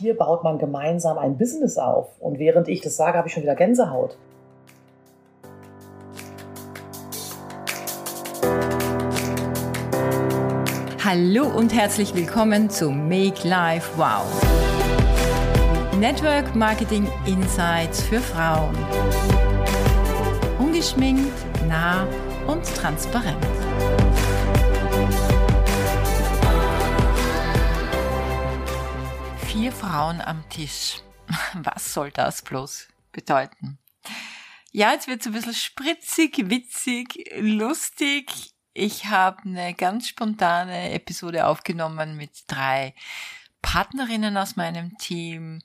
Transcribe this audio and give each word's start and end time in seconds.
Hier 0.00 0.16
baut 0.16 0.42
man 0.42 0.58
gemeinsam 0.58 1.18
ein 1.18 1.38
Business 1.38 1.78
auf. 1.78 2.08
Und 2.18 2.40
während 2.40 2.66
ich 2.66 2.80
das 2.80 2.96
sage, 2.96 3.16
habe 3.16 3.28
ich 3.28 3.34
schon 3.34 3.44
wieder 3.44 3.54
Gänsehaut. 3.54 4.18
Hallo 11.04 11.46
und 11.46 11.72
herzlich 11.72 12.12
willkommen 12.16 12.70
zu 12.70 12.90
Make 12.90 13.46
Life 13.46 13.92
Wow. 13.96 14.24
Network 16.00 16.56
Marketing 16.56 17.06
Insights 17.24 18.02
für 18.02 18.18
Frauen. 18.18 18.76
Ungeschminkt, 20.58 21.38
nah 21.68 22.04
und 22.48 22.64
transparent. 22.64 23.63
Vier 29.64 29.72
Frauen 29.72 30.20
am 30.20 30.46
Tisch. 30.50 31.00
Was 31.54 31.94
soll 31.94 32.10
das 32.10 32.42
bloß 32.42 32.86
bedeuten? 33.12 33.78
Ja, 34.72 34.92
jetzt 34.92 35.08
wird 35.08 35.22
es 35.22 35.26
ein 35.26 35.32
bisschen 35.32 35.54
spritzig, 35.54 36.50
witzig, 36.50 37.30
lustig. 37.38 38.52
Ich 38.74 39.06
habe 39.06 39.40
eine 39.46 39.72
ganz 39.72 40.08
spontane 40.08 40.90
Episode 40.92 41.46
aufgenommen 41.46 42.14
mit 42.14 42.44
drei 42.46 42.94
Partnerinnen 43.62 44.36
aus 44.36 44.56
meinem 44.56 44.98
Team, 44.98 45.62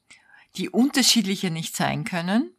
die 0.55 0.69
unterschiedlicher 0.69 1.49
nicht 1.49 1.75
sein 1.75 2.05
können. 2.05 2.55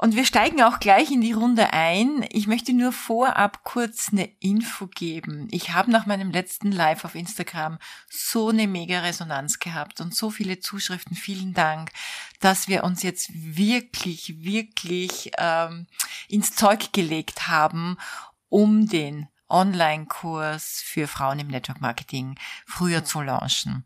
Und 0.00 0.16
wir 0.16 0.24
steigen 0.24 0.62
auch 0.62 0.80
gleich 0.80 1.10
in 1.10 1.20
die 1.20 1.32
Runde 1.32 1.74
ein. 1.74 2.24
Ich 2.30 2.46
möchte 2.46 2.72
nur 2.72 2.90
vorab 2.90 3.64
kurz 3.64 4.08
eine 4.10 4.24
Info 4.40 4.86
geben. 4.86 5.46
Ich 5.50 5.74
habe 5.74 5.90
nach 5.90 6.06
meinem 6.06 6.30
letzten 6.30 6.72
Live 6.72 7.04
auf 7.04 7.14
Instagram 7.14 7.78
so 8.08 8.48
eine 8.48 8.66
mega 8.66 9.00
Resonanz 9.00 9.58
gehabt 9.58 10.00
und 10.00 10.14
so 10.14 10.30
viele 10.30 10.58
Zuschriften. 10.58 11.14
Vielen 11.14 11.52
Dank, 11.52 11.90
dass 12.40 12.66
wir 12.66 12.82
uns 12.82 13.02
jetzt 13.02 13.28
wirklich, 13.34 14.42
wirklich 14.42 15.32
ähm, 15.36 15.86
ins 16.28 16.54
Zeug 16.54 16.94
gelegt 16.94 17.48
haben, 17.48 17.98
um 18.48 18.88
den 18.88 19.28
Online-Kurs 19.50 20.80
für 20.82 21.08
Frauen 21.08 21.40
im 21.40 21.48
Network 21.48 21.82
Marketing 21.82 22.38
früher 22.64 23.04
zu 23.04 23.20
launchen. 23.20 23.84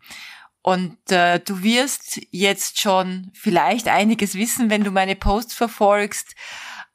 Und 0.64 0.96
äh, 1.10 1.40
du 1.40 1.62
wirst 1.62 2.22
jetzt 2.30 2.80
schon 2.80 3.30
vielleicht 3.34 3.86
einiges 3.86 4.34
wissen, 4.34 4.70
wenn 4.70 4.82
du 4.82 4.90
meine 4.90 5.14
Posts 5.14 5.52
verfolgst, 5.52 6.34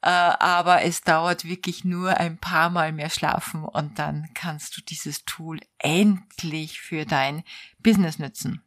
äh, 0.02 0.08
aber 0.08 0.82
es 0.82 1.02
dauert 1.02 1.44
wirklich 1.44 1.84
nur 1.84 2.16
ein 2.16 2.36
paar 2.36 2.68
Mal 2.68 2.90
mehr 2.90 3.10
schlafen 3.10 3.62
und 3.62 4.00
dann 4.00 4.28
kannst 4.34 4.76
du 4.76 4.80
dieses 4.82 5.24
Tool 5.24 5.60
endlich 5.78 6.80
für 6.80 7.04
dein 7.04 7.44
Business 7.78 8.18
nutzen. 8.18 8.60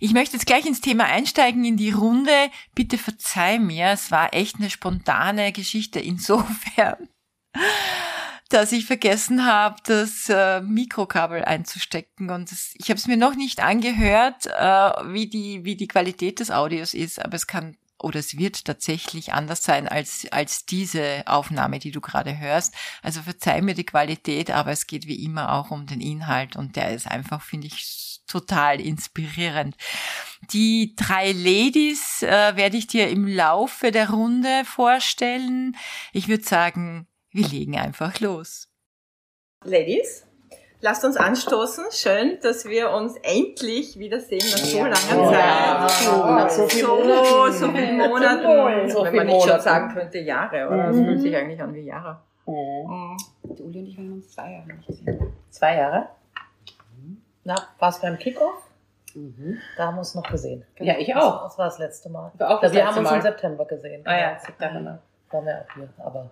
Ich 0.00 0.14
möchte 0.14 0.38
jetzt 0.38 0.46
gleich 0.46 0.64
ins 0.64 0.80
Thema 0.80 1.04
einsteigen, 1.04 1.62
in 1.66 1.76
die 1.76 1.90
Runde. 1.90 2.50
Bitte 2.74 2.96
verzeih 2.96 3.58
mir, 3.58 3.88
es 3.88 4.10
war 4.10 4.32
echt 4.32 4.56
eine 4.56 4.70
spontane 4.70 5.52
Geschichte 5.52 6.00
insofern 6.00 7.10
dass 8.48 8.72
ich 8.72 8.86
vergessen 8.86 9.44
habe, 9.44 9.76
das 9.84 10.28
äh, 10.28 10.60
Mikrokabel 10.60 11.44
einzustecken. 11.44 12.30
Und 12.30 12.50
das, 12.50 12.72
ich 12.78 12.88
habe 12.88 12.98
es 12.98 13.06
mir 13.06 13.16
noch 13.16 13.34
nicht 13.34 13.60
angehört, 13.60 14.46
äh, 14.46 15.12
wie, 15.12 15.28
die, 15.28 15.64
wie 15.64 15.76
die 15.76 15.88
Qualität 15.88 16.40
des 16.40 16.50
Audios 16.50 16.94
ist, 16.94 17.22
aber 17.22 17.34
es 17.34 17.46
kann 17.46 17.76
oder 18.00 18.20
es 18.20 18.38
wird 18.38 18.64
tatsächlich 18.64 19.32
anders 19.32 19.64
sein 19.64 19.88
als, 19.88 20.26
als 20.30 20.64
diese 20.64 21.24
Aufnahme, 21.26 21.80
die 21.80 21.90
du 21.90 22.00
gerade 22.00 22.38
hörst. 22.38 22.74
Also 23.02 23.22
verzeih 23.22 23.60
mir 23.60 23.74
die 23.74 23.86
Qualität, 23.86 24.52
aber 24.52 24.70
es 24.70 24.86
geht 24.86 25.08
wie 25.08 25.24
immer 25.24 25.52
auch 25.52 25.72
um 25.72 25.86
den 25.86 26.00
Inhalt 26.00 26.54
und 26.54 26.76
der 26.76 26.92
ist 26.92 27.08
einfach, 27.08 27.42
finde 27.42 27.66
ich, 27.66 28.20
total 28.28 28.80
inspirierend. 28.80 29.74
Die 30.52 30.94
drei 30.94 31.32
Ladies 31.32 32.22
äh, 32.22 32.54
werde 32.54 32.76
ich 32.76 32.86
dir 32.86 33.08
im 33.08 33.26
Laufe 33.26 33.90
der 33.90 34.10
Runde 34.10 34.64
vorstellen. 34.64 35.76
Ich 36.12 36.28
würde 36.28 36.44
sagen, 36.44 37.07
wir 37.30 37.46
legen 37.48 37.76
einfach 37.78 38.20
los. 38.20 38.68
Ladies, 39.64 40.26
lasst 40.80 41.04
uns 41.04 41.16
anstoßen. 41.16 41.86
Schön, 41.90 42.38
dass 42.42 42.64
wir 42.64 42.90
uns 42.90 43.16
endlich 43.22 43.98
wiedersehen 43.98 44.38
nach 44.50 44.58
so 44.58 44.78
langer 44.78 45.30
Zeit. 45.30 46.04
Ja. 46.04 46.30
Nach 46.36 46.50
so 46.50 46.68
vielen 46.68 46.86
so, 46.86 46.96
Monaten. 46.96 47.52
so 47.52 47.68
vielen 47.72 47.96
Monaten. 47.98 48.90
So 48.90 49.04
Wenn 49.04 49.16
man 49.16 49.26
nicht 49.26 49.48
schon 49.48 49.60
sagen 49.60 49.92
könnte 49.94 50.18
Jahre, 50.18 50.66
oder? 50.68 50.86
Das 50.88 50.96
Mhm. 50.96 51.04
fühlt 51.06 51.20
sich 51.22 51.36
eigentlich 51.36 51.60
an 51.60 51.74
wie 51.74 51.80
Jahre. 51.80 52.20
Mhm. 52.46 53.16
Die 53.44 53.62
Uli 53.62 53.78
und 53.80 53.86
ich 53.86 53.96
haben 53.98 54.12
uns 54.12 54.30
zwei 54.32 54.52
Jahre 54.52 54.66
nicht 54.68 54.86
gesehen. 54.86 55.32
Zwei 55.50 55.76
Jahre. 55.76 56.08
Na, 57.44 57.54
war 57.78 57.88
es 57.88 57.98
beim 58.00 58.18
Kickoff? 58.18 58.62
Mhm. 59.14 59.58
Da 59.76 59.86
haben 59.86 59.94
wir 59.96 60.00
uns 60.00 60.14
noch 60.14 60.28
gesehen. 60.30 60.64
Ja, 60.78 60.96
ich 60.98 61.14
auch. 61.16 61.42
Das 61.44 61.58
war 61.58 61.64
das 61.66 61.78
letzte 61.78 62.08
Mal. 62.10 62.30
Auch 62.34 62.40
Ja, 62.40 62.58
das 62.60 62.72
wir 62.72 62.78
letzte 62.80 62.86
haben 62.86 62.98
uns 62.98 63.10
Mal. 63.10 63.16
im 63.16 63.22
September 63.22 63.64
gesehen. 63.64 64.02
Ah 64.06 64.18
ja. 64.18 64.38
September. 64.38 64.98
Waren 65.30 65.44
wir 65.46 65.58
auch 65.68 65.74
hier, 65.74 65.88
aber 65.98 66.30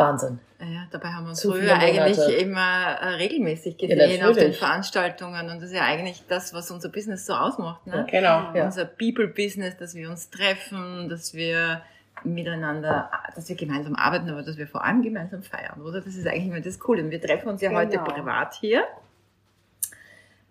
Wahnsinn. 0.00 0.38
Ja, 0.60 0.86
dabei 0.90 1.08
haben 1.08 1.24
wir 1.24 1.30
uns 1.30 1.40
Zu 1.40 1.52
früher 1.52 1.74
eigentlich 1.78 2.18
immer 2.40 2.96
äh, 3.00 3.06
regelmäßig 3.14 3.76
Ja, 3.80 3.88
gesehen 3.88 4.24
auf 4.26 4.36
den. 4.36 4.52
Veranstaltungen 4.52 5.48
und 5.50 5.56
das 5.60 5.70
ist 5.70 5.74
ja 5.76 5.84
eigentlich 5.84 6.22
das, 6.28 6.52
was 6.52 6.70
unser 6.70 6.88
Business 6.90 7.24
so 7.26 7.32
ausmacht. 7.34 7.86
Ne? 7.86 8.06
Genau. 8.10 8.52
Ja. 8.54 8.64
Unser 8.66 8.84
People-Business, 8.84 9.76
dass 9.78 9.94
wir 9.94 10.10
uns 10.10 10.28
treffen, 10.30 11.08
dass 11.08 11.32
wir 11.34 11.80
miteinander, 12.24 13.10
dass 13.34 13.48
wir 13.48 13.56
gemeinsam 13.56 13.94
arbeiten, 13.96 14.28
aber 14.28 14.42
dass 14.42 14.58
wir 14.58 14.66
vor 14.66 14.84
allem 14.84 15.02
gemeinsam 15.02 15.42
feiern, 15.42 15.80
oder? 15.80 16.02
Das 16.02 16.14
ist 16.14 16.26
eigentlich 16.26 16.46
immer 16.48 16.60
das 16.60 16.78
Coole. 16.78 17.02
Und 17.02 17.10
wir 17.10 17.20
treffen 17.20 17.48
uns 17.48 17.62
ja 17.62 17.70
heute 17.70 17.92
Genau. 17.96 18.04
privat 18.04 18.54
hier. 18.54 18.84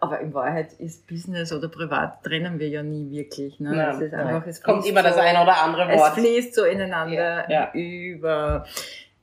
Aber 0.01 0.21
in 0.21 0.33
Wahrheit 0.33 0.71
ist 0.79 1.05
Business 1.07 1.51
oder 1.51 1.67
privat 1.67 2.23
trennen 2.23 2.57
wir 2.57 2.69
ja 2.69 2.81
nie 2.81 3.11
wirklich. 3.11 3.59
Ne? 3.59 3.75
Nein, 3.75 3.89
es 3.95 4.01
ist 4.01 4.13
einfach, 4.13 4.47
es 4.47 4.63
Kommt 4.63 4.85
immer 4.85 5.03
das 5.03 5.15
so- 5.15 5.19
eine 5.21 5.41
oder 5.43 5.61
andere 5.61 5.91
es 5.91 5.99
Wort. 5.99 6.13
fließt 6.13 6.55
so 6.55 6.63
ineinander 6.63 7.51
Ja. 7.51 7.71
über. 7.73 8.65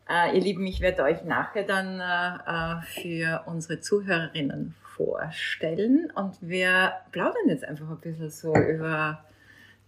Äh, 0.08 0.36
ihr 0.36 0.40
Lieben, 0.40 0.66
ich 0.66 0.80
werde 0.80 1.02
euch 1.02 1.24
nachher 1.24 1.64
dann 1.64 2.00
äh, 2.00 2.78
äh, 2.78 2.82
für 3.02 3.42
unsere 3.46 3.80
Zuhörerinnen 3.80 4.74
vorstellen 4.96 6.12
und 6.14 6.36
wir 6.40 6.92
plaudern 7.10 7.48
jetzt 7.48 7.64
einfach 7.64 7.90
ein 7.90 7.98
bisschen 7.98 8.30
so 8.30 8.54
über 8.54 9.24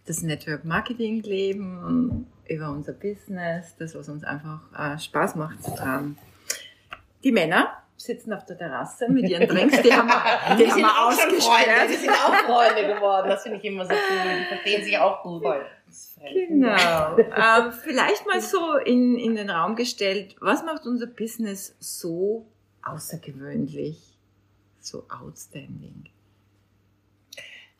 das 0.05 0.21
Network 0.21 0.65
Marketing 0.65 1.21
Leben, 1.21 2.27
über 2.47 2.69
unser 2.71 2.93
Business, 2.93 3.75
das, 3.77 3.95
was 3.95 4.09
uns 4.09 4.23
einfach 4.23 4.59
äh, 4.77 4.99
Spaß 4.99 5.35
macht. 5.35 5.59
Ähm, 5.81 6.17
die 7.23 7.31
Männer 7.31 7.69
sitzen 7.95 8.33
auf 8.33 8.45
der 8.45 8.57
Terrasse 8.57 9.09
mit 9.09 9.29
ihren 9.29 9.47
Drinks, 9.47 9.81
die 9.81 9.93
haben 9.93 10.07
wir, 10.07 10.55
die 10.55 10.63
Die 10.63 10.71
haben 10.71 10.73
sind 10.73 10.81
wir 10.81 10.89
auch 10.89 11.11
schon 11.11 11.41
Freunde. 11.41 11.91
Die 11.91 11.95
sind 11.95 12.11
auch 12.11 12.35
Freunde 12.35 12.93
geworden. 12.93 13.29
Das 13.29 13.43
finde 13.43 13.57
ich 13.57 13.65
immer 13.65 13.85
so 13.85 13.91
cool. 13.91 14.39
Die 14.39 14.45
verstehen 14.45 14.83
sich 14.83 14.97
auch 14.97 15.23
gut. 15.23 15.43
Genau. 16.33 17.17
ähm, 17.17 17.71
vielleicht 17.83 18.25
mal 18.27 18.41
so 18.41 18.75
in, 18.77 19.17
in 19.17 19.35
den 19.35 19.49
Raum 19.49 19.75
gestellt, 19.75 20.35
was 20.39 20.63
macht 20.63 20.85
unser 20.85 21.07
Business 21.07 21.75
so 21.79 22.45
außergewöhnlich, 22.83 23.97
so 24.79 25.05
outstanding? 25.09 26.05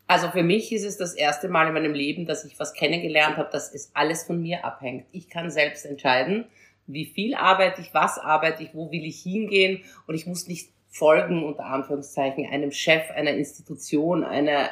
Also 0.08 0.30
für 0.30 0.42
mich 0.42 0.72
ist 0.72 0.86
es 0.86 0.98
das 0.98 1.14
erste 1.14 1.50
Mal 1.50 1.68
in 1.68 1.74
meinem 1.74 1.94
Leben, 1.94 2.26
dass 2.26 2.44
ich 2.44 2.60
was 2.60 2.74
kennengelernt 2.74 3.38
habe, 3.38 3.50
dass 3.52 3.72
es 3.74 3.92
alles 3.94 4.24
von 4.24 4.42
mir 4.42 4.66
abhängt. 4.66 5.06
Ich 5.12 5.30
kann 5.30 5.52
selbst 5.52 5.86
entscheiden, 5.86 6.46
wie 6.88 7.06
viel 7.06 7.36
arbeite 7.36 7.82
ich, 7.82 7.94
was 7.94 8.18
arbeite 8.18 8.64
ich, 8.64 8.74
wo 8.74 8.92
will 8.92 9.06
ich 9.06 9.22
hingehen 9.22 9.84
und 10.08 10.16
ich 10.16 10.26
muss 10.26 10.48
nicht 10.48 10.72
folgen, 10.88 11.44
unter 11.44 11.66
Anführungszeichen, 11.66 12.48
einem 12.52 12.72
Chef, 12.72 13.12
einer 13.12 13.34
Institution, 13.34 14.24
einer 14.24 14.70
äh, 14.70 14.72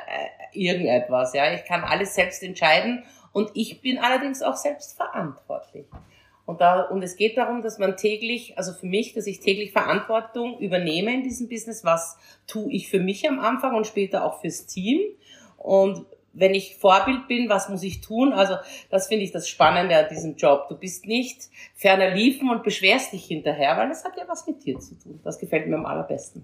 irgendetwas. 0.54 1.34
Ja, 1.36 1.54
ich 1.54 1.66
kann 1.66 1.84
alles 1.84 2.16
selbst 2.16 2.42
entscheiden 2.42 3.04
und 3.38 3.52
ich 3.54 3.82
bin 3.82 4.00
allerdings 4.00 4.42
auch 4.42 4.56
selbst 4.56 4.98
verantwortlich. 4.98 5.86
Und, 6.48 6.60
da, 6.60 6.82
und 6.82 7.04
es 7.04 7.18
geht 7.18 7.38
darum, 7.38 7.62
dass 7.62 7.78
man 7.78 7.96
täglich, 7.96 8.58
also 8.58 8.74
für 8.74 8.88
mich, 8.88 9.14
dass 9.14 9.28
ich 9.28 9.42
täglich 9.42 9.74
Verantwortung 9.74 10.58
übernehme 10.58 11.14
in 11.14 11.22
diesem 11.22 11.48
Business. 11.48 11.86
Was 11.86 12.18
tue 12.48 12.72
ich 12.72 12.90
für 12.90 13.00
mich 13.00 13.30
am 13.30 13.40
Anfang 13.40 13.76
und 13.76 13.86
später 13.86 14.26
auch 14.26 14.42
fürs 14.42 14.66
Team? 14.66 15.02
Und 15.56 16.08
wenn 16.34 16.56
ich 16.56 16.78
Vorbild 16.78 17.28
bin, 17.28 17.48
was 17.48 17.70
muss 17.70 17.84
ich 17.84 18.02
tun? 18.02 18.34
Also 18.34 18.56
das 18.90 19.08
finde 19.08 19.24
ich 19.24 19.32
das 19.32 19.48
Spannende 19.48 19.96
an 19.96 20.08
diesem 20.10 20.36
Job. 20.36 20.68
Du 20.68 20.76
bist 20.76 21.06
nicht 21.06 21.44
ferner 21.76 22.10
liefen 22.10 22.50
und 22.50 22.64
beschwerst 22.64 23.14
dich 23.14 23.26
hinterher, 23.26 23.78
weil 23.78 23.90
das 23.90 24.04
hat 24.04 24.18
ja 24.18 24.24
was 24.28 24.48
mit 24.48 24.66
dir 24.66 24.80
zu 24.80 24.98
tun. 24.98 25.20
Das 25.24 25.38
gefällt 25.38 25.68
mir 25.68 25.76
am 25.76 25.86
allerbesten. 25.86 26.44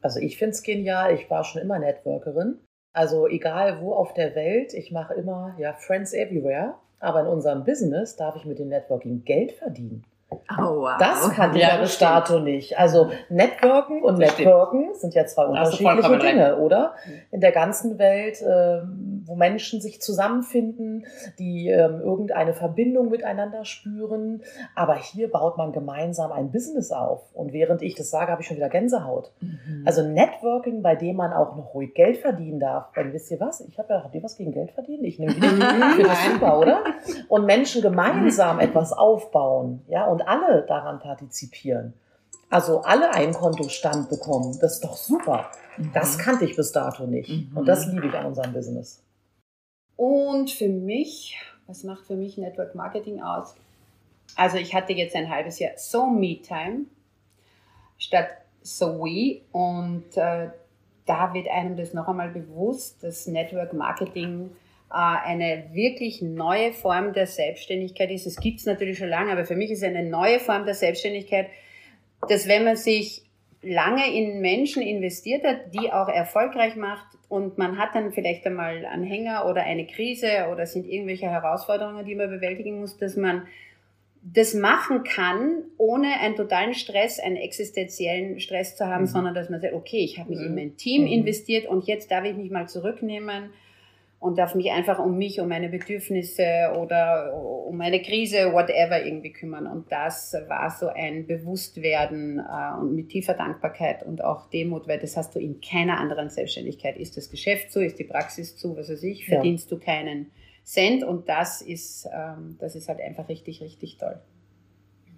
Also 0.00 0.18
ich 0.18 0.38
finde 0.38 0.52
es 0.52 0.62
genial. 0.62 1.12
Ich 1.14 1.28
war 1.28 1.44
schon 1.44 1.60
immer 1.60 1.78
Networkerin. 1.78 2.58
Also 2.98 3.28
egal 3.28 3.80
wo 3.80 3.92
auf 3.92 4.12
der 4.12 4.34
Welt, 4.34 4.74
ich 4.74 4.90
mache 4.90 5.14
immer 5.14 5.54
ja 5.56 5.72
Friends 5.72 6.12
everywhere. 6.12 6.74
Aber 6.98 7.20
in 7.20 7.28
unserem 7.28 7.62
Business 7.62 8.16
darf 8.16 8.34
ich 8.34 8.44
mit 8.44 8.58
dem 8.58 8.70
Networking 8.70 9.22
Geld 9.24 9.52
verdienen. 9.52 10.02
Oh, 10.30 10.80
wow. 10.80 10.96
Das 10.98 11.30
kannte 11.30 11.58
ich 11.58 11.62
Ja, 11.62 11.76
bis 11.76 11.96
dato 11.98 12.40
nicht. 12.40 12.76
Also 12.76 13.10
Networken 13.28 14.02
und 14.02 14.20
Das 14.20 14.32
stimmt. 14.32 14.48
Networken 14.48 14.94
sind 14.94 15.14
ja 15.14 15.26
zwei 15.26 15.44
unterschiedliche 15.44 16.18
Dinge, 16.18 16.56
oder? 16.56 16.94
In 17.30 17.40
der 17.40 17.52
ganzen 17.52 18.00
Welt 18.00 18.42
ähm, 18.42 19.07
wo 19.28 19.36
Menschen 19.36 19.82
sich 19.82 20.00
zusammenfinden, 20.00 21.06
die 21.38 21.68
ähm, 21.68 22.00
irgendeine 22.00 22.54
Verbindung 22.54 23.10
miteinander 23.10 23.66
spüren. 23.66 24.42
Aber 24.74 24.96
hier 24.96 25.30
baut 25.30 25.58
man 25.58 25.72
gemeinsam 25.72 26.32
ein 26.32 26.50
Business 26.50 26.90
auf. 26.90 27.20
Und 27.34 27.52
während 27.52 27.82
ich 27.82 27.94
das 27.94 28.08
sage, 28.08 28.32
habe 28.32 28.40
ich 28.40 28.48
schon 28.48 28.56
wieder 28.56 28.70
Gänsehaut. 28.70 29.30
Mhm. 29.40 29.82
Also 29.84 30.02
Networking, 30.02 30.80
bei 30.80 30.96
dem 30.96 31.16
man 31.16 31.34
auch 31.34 31.56
noch 31.56 31.74
ruhig 31.74 31.92
Geld 31.92 32.16
verdienen 32.16 32.58
darf. 32.58 32.86
Weil 32.94 33.12
wisst 33.12 33.30
ihr 33.30 33.38
was? 33.38 33.60
Ich 33.60 33.78
habe 33.78 33.92
ja, 33.92 34.02
habt 34.02 34.14
ihr 34.14 34.22
was 34.22 34.36
gegen 34.36 34.52
Geld 34.52 34.70
verdienen? 34.72 35.04
Ich 35.04 35.18
nehme. 35.18 35.32
Ich 35.32 35.38
finde 35.38 36.02
das 36.04 36.24
super, 36.32 36.58
oder? 36.58 36.84
Und 37.28 37.44
Menschen 37.44 37.82
gemeinsam 37.82 38.60
etwas 38.60 38.92
aufbauen, 38.92 39.82
ja, 39.88 40.06
und 40.06 40.26
alle 40.26 40.64
daran 40.66 41.00
partizipieren. 41.00 41.92
Also 42.50 42.80
alle 42.80 43.12
einen 43.12 43.34
Kontostand 43.34 44.08
bekommen. 44.08 44.56
Das 44.60 44.74
ist 44.74 44.84
doch 44.84 44.96
super. 44.96 45.50
Das 45.92 46.16
mhm. 46.16 46.20
kannte 46.22 46.44
ich 46.46 46.56
bis 46.56 46.72
dato 46.72 47.06
nicht. 47.06 47.28
Mhm. 47.28 47.56
Und 47.56 47.68
das 47.68 47.86
liebe 47.86 48.06
ich 48.06 48.14
an 48.14 48.24
unserem 48.24 48.54
Business. 48.54 49.02
Und 49.98 50.52
für 50.52 50.68
mich, 50.68 51.36
was 51.66 51.82
macht 51.82 52.06
für 52.06 52.14
mich 52.14 52.38
Network 52.38 52.76
Marketing 52.76 53.20
aus? 53.20 53.56
Also 54.36 54.56
ich 54.56 54.72
hatte 54.72 54.92
jetzt 54.92 55.16
ein 55.16 55.28
halbes 55.28 55.58
Jahr 55.58 55.72
So 55.76 56.06
Me 56.06 56.40
Time 56.40 56.84
statt 57.98 58.28
So 58.62 59.00
We 59.00 59.40
und 59.50 60.16
äh, 60.16 60.50
da 61.04 61.34
wird 61.34 61.48
einem 61.48 61.76
das 61.76 61.94
noch 61.94 62.06
einmal 62.06 62.28
bewusst, 62.28 63.02
dass 63.02 63.26
Network 63.26 63.72
Marketing 63.72 64.50
äh, 64.88 64.94
eine 64.94 65.64
wirklich 65.72 66.22
neue 66.22 66.72
Form 66.72 67.12
der 67.12 67.26
Selbstständigkeit 67.26 68.12
ist. 68.12 68.24
Es 68.24 68.36
gibt 68.36 68.60
es 68.60 68.66
natürlich 68.66 68.98
schon 68.98 69.08
lange, 69.08 69.32
aber 69.32 69.46
für 69.46 69.56
mich 69.56 69.72
ist 69.72 69.78
es 69.78 69.84
eine 69.84 70.08
neue 70.08 70.38
Form 70.38 70.64
der 70.64 70.74
Selbstständigkeit, 70.74 71.48
dass 72.28 72.46
wenn 72.46 72.62
man 72.62 72.76
sich 72.76 73.27
lange 73.62 74.12
in 74.12 74.40
Menschen 74.40 74.82
investiert 74.82 75.44
hat, 75.44 75.74
die 75.74 75.92
auch 75.92 76.08
erfolgreich 76.08 76.76
macht 76.76 77.06
und 77.28 77.58
man 77.58 77.76
hat 77.76 77.94
dann 77.94 78.12
vielleicht 78.12 78.46
einmal 78.46 78.86
einen 78.86 79.04
Hänger 79.04 79.46
oder 79.48 79.62
eine 79.64 79.86
Krise 79.86 80.48
oder 80.52 80.66
sind 80.66 80.86
irgendwelche 80.86 81.28
Herausforderungen, 81.28 82.06
die 82.06 82.14
man 82.14 82.30
bewältigen 82.30 82.80
muss, 82.80 82.96
dass 82.96 83.16
man 83.16 83.46
das 84.22 84.54
machen 84.54 85.04
kann, 85.04 85.62
ohne 85.76 86.20
einen 86.20 86.36
totalen 86.36 86.74
Stress, 86.74 87.18
einen 87.18 87.36
existenziellen 87.36 88.40
Stress 88.40 88.76
zu 88.76 88.86
haben, 88.86 89.02
mhm. 89.02 89.08
sondern 89.08 89.34
dass 89.34 89.48
man 89.48 89.60
sagt, 89.60 89.74
okay, 89.74 90.04
ich 90.04 90.18
habe 90.18 90.30
mich 90.30 90.40
mhm. 90.40 90.46
in 90.46 90.54
mein 90.54 90.76
Team 90.76 91.02
mhm. 91.02 91.08
investiert 91.08 91.66
und 91.66 91.86
jetzt 91.86 92.10
darf 92.10 92.24
ich 92.24 92.36
mich 92.36 92.50
mal 92.50 92.68
zurücknehmen 92.68 93.50
und 94.20 94.36
darf 94.36 94.54
mich 94.56 94.70
einfach 94.72 94.98
um 94.98 95.16
mich, 95.16 95.40
um 95.40 95.48
meine 95.48 95.68
Bedürfnisse 95.68 96.72
oder 96.76 97.32
um 97.34 97.76
meine 97.76 98.02
Krise, 98.02 98.52
whatever 98.52 99.04
irgendwie 99.04 99.32
kümmern. 99.32 99.66
Und 99.68 99.92
das 99.92 100.34
war 100.48 100.70
so 100.70 100.88
ein 100.88 101.26
Bewusstwerden 101.26 102.40
äh, 102.40 102.80
und 102.80 102.96
mit 102.96 103.10
tiefer 103.10 103.34
Dankbarkeit 103.34 104.02
und 104.02 104.24
auch 104.24 104.50
Demut, 104.50 104.88
weil 104.88 104.98
das 104.98 105.16
hast 105.16 105.36
du 105.36 105.38
in 105.38 105.60
keiner 105.60 105.98
anderen 105.98 106.30
Selbstständigkeit. 106.30 106.96
Ist 106.96 107.16
das 107.16 107.30
Geschäft 107.30 107.70
so, 107.70 107.80
ist 107.80 107.98
die 107.98 108.04
Praxis 108.04 108.56
zu, 108.56 108.76
was 108.76 108.90
weiß 108.90 109.04
ich, 109.04 109.26
verdienst 109.26 109.70
ja. 109.70 109.76
du 109.76 109.84
keinen 109.84 110.30
Cent 110.64 111.04
und 111.04 111.28
das 111.28 111.62
ist, 111.62 112.08
ähm, 112.12 112.56
das 112.58 112.74
ist 112.74 112.88
halt 112.88 113.00
einfach 113.00 113.28
richtig, 113.28 113.62
richtig 113.62 113.98
toll. 113.98 114.20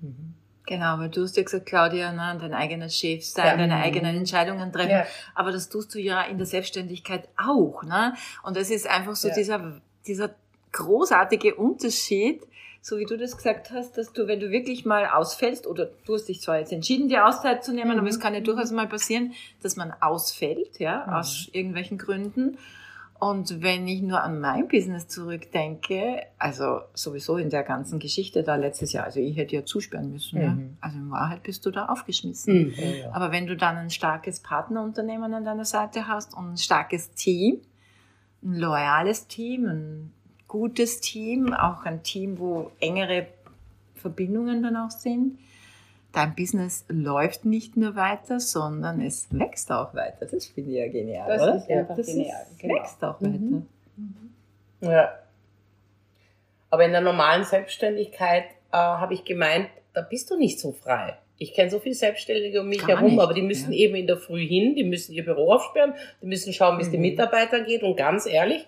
Mhm. 0.02 0.34
Genau, 0.70 1.00
weil 1.00 1.08
du 1.08 1.24
hast 1.24 1.36
ja 1.36 1.42
gesagt, 1.42 1.66
Claudia, 1.66 2.12
ne, 2.12 2.38
dein 2.40 2.54
eigener 2.54 2.88
Chef 2.88 3.24
sein, 3.24 3.44
ja. 3.44 3.56
deine 3.56 3.74
eigenen 3.74 4.16
Entscheidungen 4.16 4.72
treffen. 4.72 4.90
Ja. 4.90 5.06
Aber 5.34 5.50
das 5.50 5.68
tust 5.68 5.92
du 5.96 5.98
ja 5.98 6.22
in 6.22 6.38
der 6.38 6.46
Selbstständigkeit 6.46 7.28
auch. 7.36 7.82
Ne? 7.82 8.14
Und 8.44 8.56
das 8.56 8.70
ist 8.70 8.88
einfach 8.88 9.16
so 9.16 9.26
ja. 9.26 9.34
dieser, 9.34 9.80
dieser 10.06 10.30
großartige 10.70 11.56
Unterschied, 11.56 12.46
so 12.82 12.98
wie 12.98 13.04
du 13.04 13.18
das 13.18 13.36
gesagt 13.36 13.72
hast, 13.72 13.98
dass 13.98 14.12
du, 14.12 14.28
wenn 14.28 14.38
du 14.38 14.52
wirklich 14.52 14.84
mal 14.84 15.06
ausfällst, 15.06 15.66
oder 15.66 15.90
du 16.06 16.14
hast 16.14 16.26
dich 16.26 16.40
zwar 16.40 16.60
jetzt 16.60 16.72
entschieden, 16.72 17.08
die 17.08 17.18
Auszeit 17.18 17.64
zu 17.64 17.72
nehmen, 17.72 17.94
mhm. 17.94 17.98
aber 17.98 18.08
es 18.08 18.20
kann 18.20 18.32
ja 18.32 18.40
durchaus 18.40 18.70
mal 18.70 18.86
passieren, 18.86 19.32
dass 19.64 19.74
man 19.74 19.92
ausfällt, 20.00 20.78
ja, 20.78 21.04
mhm. 21.04 21.12
aus 21.14 21.48
irgendwelchen 21.50 21.98
Gründen. 21.98 22.58
Und 23.20 23.62
wenn 23.62 23.86
ich 23.86 24.00
nur 24.00 24.22
an 24.22 24.40
mein 24.40 24.66
Business 24.66 25.06
zurückdenke, 25.06 26.22
also 26.38 26.80
sowieso 26.94 27.36
in 27.36 27.50
der 27.50 27.64
ganzen 27.64 27.98
Geschichte 27.98 28.42
da 28.42 28.56
letztes 28.56 28.92
Jahr, 28.92 29.04
also 29.04 29.20
ich 29.20 29.36
hätte 29.36 29.56
ja 29.56 29.64
zusperren 29.66 30.10
müssen. 30.10 30.38
Mhm. 30.38 30.42
Ja? 30.42 30.58
Also 30.80 30.96
in 30.96 31.10
Wahrheit 31.10 31.42
bist 31.42 31.66
du 31.66 31.70
da 31.70 31.86
aufgeschmissen. 31.86 32.68
Mhm. 32.68 32.74
Ja. 32.78 33.12
Aber 33.12 33.30
wenn 33.30 33.46
du 33.46 33.56
dann 33.56 33.76
ein 33.76 33.90
starkes 33.90 34.40
Partnerunternehmen 34.40 35.34
an 35.34 35.44
deiner 35.44 35.66
Seite 35.66 36.08
hast 36.08 36.34
und 36.34 36.52
ein 36.52 36.56
starkes 36.56 37.12
Team, 37.12 37.60
ein 38.42 38.54
loyales 38.54 39.26
Team, 39.26 39.66
ein 39.66 40.12
gutes 40.48 41.02
Team, 41.02 41.52
auch 41.52 41.84
ein 41.84 42.02
Team, 42.02 42.38
wo 42.38 42.72
engere 42.80 43.26
Verbindungen 43.96 44.62
dann 44.62 44.76
auch 44.76 44.90
sind, 44.90 45.38
dein 46.12 46.34
Business 46.34 46.84
läuft 46.88 47.44
nicht 47.44 47.76
nur 47.76 47.96
weiter, 47.96 48.40
sondern 48.40 49.00
es 49.00 49.28
wächst 49.30 49.70
auch 49.70 49.94
weiter. 49.94 50.26
Das 50.26 50.46
finde 50.46 50.70
ich 50.70 50.76
ja 50.76 50.88
genial. 50.88 51.28
Das 51.28 51.42
oder? 51.42 51.56
ist 51.56 51.70
einfach 51.70 51.96
das 51.96 52.06
genial. 52.06 52.46
Es 52.50 52.58
genau. 52.58 52.74
wächst 52.74 53.04
auch 53.04 53.20
weiter. 53.20 53.28
Mhm. 53.38 53.66
Mhm. 53.96 54.30
Ja. 54.80 55.12
Aber 56.70 56.84
in 56.84 56.92
der 56.92 57.00
normalen 57.00 57.44
Selbstständigkeit 57.44 58.44
äh, 58.72 58.76
habe 58.76 59.14
ich 59.14 59.24
gemeint, 59.24 59.68
da 59.92 60.02
bist 60.02 60.30
du 60.30 60.36
nicht 60.36 60.60
so 60.60 60.72
frei. 60.72 61.16
Ich 61.38 61.54
kenne 61.54 61.70
so 61.70 61.78
viele 61.78 61.94
Selbstständige 61.94 62.60
um 62.60 62.68
mich 62.68 62.80
Gar 62.80 62.98
herum, 62.98 63.12
nicht. 63.12 63.20
aber 63.20 63.32
die 63.32 63.42
müssen 63.42 63.72
ja. 63.72 63.78
eben 63.78 63.94
in 63.94 64.06
der 64.06 64.18
Früh 64.18 64.46
hin, 64.46 64.74
die 64.74 64.84
müssen 64.84 65.12
ihr 65.12 65.24
Büro 65.24 65.52
aufsperren, 65.52 65.94
die 66.20 66.26
müssen 66.26 66.52
schauen, 66.52 66.78
wie 66.78 66.82
es 66.82 66.88
mhm. 66.88 66.92
den 66.92 67.00
Mitarbeitern 67.00 67.64
geht. 67.64 67.82
Und 67.82 67.96
ganz 67.96 68.26
ehrlich, 68.26 68.66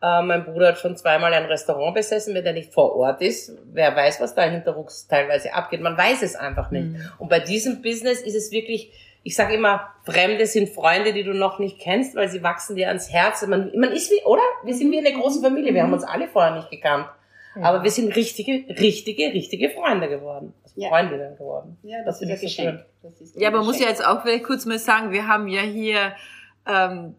äh, 0.00 0.22
mein 0.22 0.44
Bruder 0.44 0.68
hat 0.68 0.78
schon 0.78 0.96
zweimal 0.96 1.32
ein 1.34 1.46
Restaurant 1.46 1.94
besessen, 1.94 2.34
wenn 2.34 2.46
er 2.46 2.52
nicht 2.52 2.72
vor 2.72 2.94
Ort 2.94 3.20
ist. 3.20 3.52
Wer 3.72 3.94
weiß, 3.96 4.20
was 4.20 4.34
da 4.34 4.42
hinterrucks 4.42 5.08
teilweise 5.08 5.52
abgeht. 5.54 5.80
Man 5.80 5.96
weiß 5.96 6.22
es 6.22 6.36
einfach 6.36 6.70
nicht. 6.70 6.86
Mhm. 6.86 7.10
Und 7.18 7.28
bei 7.28 7.40
diesem 7.40 7.82
Business 7.82 8.20
ist 8.20 8.36
es 8.36 8.52
wirklich, 8.52 8.92
ich 9.24 9.34
sage 9.34 9.54
immer, 9.54 9.88
Fremde 10.04 10.46
sind 10.46 10.68
Freunde, 10.68 11.12
die 11.12 11.24
du 11.24 11.34
noch 11.34 11.58
nicht 11.58 11.80
kennst, 11.80 12.14
weil 12.14 12.28
sie 12.28 12.44
wachsen 12.44 12.76
dir 12.76 12.88
ans 12.88 13.10
Herz. 13.10 13.44
Man, 13.46 13.72
man 13.76 13.90
ist 13.90 14.10
wie, 14.12 14.22
oder? 14.24 14.42
Wir 14.62 14.74
sind 14.74 14.92
wie 14.92 14.98
eine 14.98 15.12
große 15.12 15.40
Familie. 15.40 15.74
Wir 15.74 15.82
haben 15.82 15.92
uns 15.92 16.04
alle 16.04 16.28
vorher 16.28 16.54
nicht 16.54 16.70
gekannt. 16.70 17.06
Ja. 17.56 17.62
Aber 17.62 17.82
wir 17.82 17.90
sind 17.90 18.14
richtige, 18.14 18.68
richtige, 18.68 19.32
richtige 19.32 19.70
Freunde 19.70 20.08
geworden. 20.08 20.54
Also 20.62 20.80
ja. 20.80 20.90
Freundinnen 20.90 21.36
geworden. 21.36 21.76
Ja, 21.82 22.04
das, 22.04 22.20
das 22.20 22.28
ist 22.28 22.30
ein 22.30 22.40
Geschenk. 22.40 22.84
So 23.02 23.40
ja, 23.40 23.48
aber 23.48 23.58
man 23.58 23.66
muss 23.66 23.80
ja 23.80 23.88
jetzt 23.88 24.04
auch 24.04 24.22
vielleicht 24.22 24.44
kurz 24.44 24.64
mal 24.64 24.78
sagen, 24.78 25.10
wir 25.10 25.26
haben 25.26 25.48
ja 25.48 25.62
hier 25.62 26.12
ähm, 26.68 27.16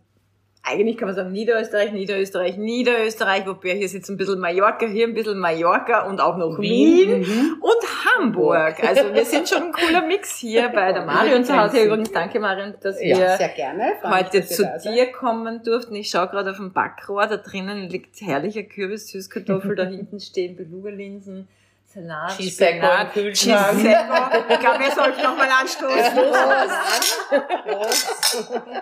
eigentlich 0.62 0.98
kann 0.98 1.08
man 1.08 1.16
sagen 1.16 1.32
Niederösterreich, 1.32 1.92
Niederösterreich, 1.94 2.58
Niederösterreich, 2.58 3.46
wobei 3.48 3.76
hier 3.76 3.90
sitzt 3.90 4.10
ein 4.10 4.18
bisschen 4.18 4.40
Mallorca, 4.40 4.86
hier 4.86 5.08
ein 5.08 5.14
bisschen 5.14 5.40
Mallorca 5.40 6.06
und 6.08 6.20
auch 6.20 6.38
noch 6.38 6.60
Wien, 6.60 7.10
Wien 7.10 7.20
mhm. 7.22 7.62
und 7.62 8.06
Hamburg. 8.06 8.76
Also 8.86 9.14
wir 9.14 9.26
sind 9.26 9.48
schon 9.48 9.64
ein 9.64 9.72
cooler 9.72 10.06
Mix 10.06 10.38
hier 10.38 10.70
bei 10.70 10.92
der 10.92 11.06
Marion 11.06 11.44
zu 11.44 11.58
Hause. 11.58 11.84
Übrigens 11.84 12.12
danke 12.12 12.40
Marion, 12.40 12.76
dass 12.82 13.00
wir 13.00 13.08
ja, 13.08 13.38
gerne. 13.48 13.94
heute 14.04 14.46
zu 14.46 14.64
dir 14.84 15.12
kommen 15.12 15.64
durften. 15.64 15.96
Ich 15.96 16.10
schaue 16.10 16.28
gerade 16.28 16.52
auf 16.52 16.58
dem 16.58 16.74
Backrohr, 16.74 17.26
da 17.28 17.38
drinnen 17.38 17.90
liegt 17.90 18.20
herrlicher 18.22 18.64
Kürbis, 18.64 19.08
Süßkartoffel, 19.08 19.76
da 19.76 19.86
hinten 19.86 20.20
stehen 20.20 20.56
Beluga-Linsen. 20.56 21.48
Salat, 21.92 22.38
Cheesecake 22.38 22.78
im 22.78 23.10
Kühlschrank. 23.12 23.80
Ich 23.80 24.60
glaube, 24.60 24.80
wir 24.80 24.92
sollten 24.92 25.24
nochmal 25.24 25.50
anstoßen. 25.50 26.16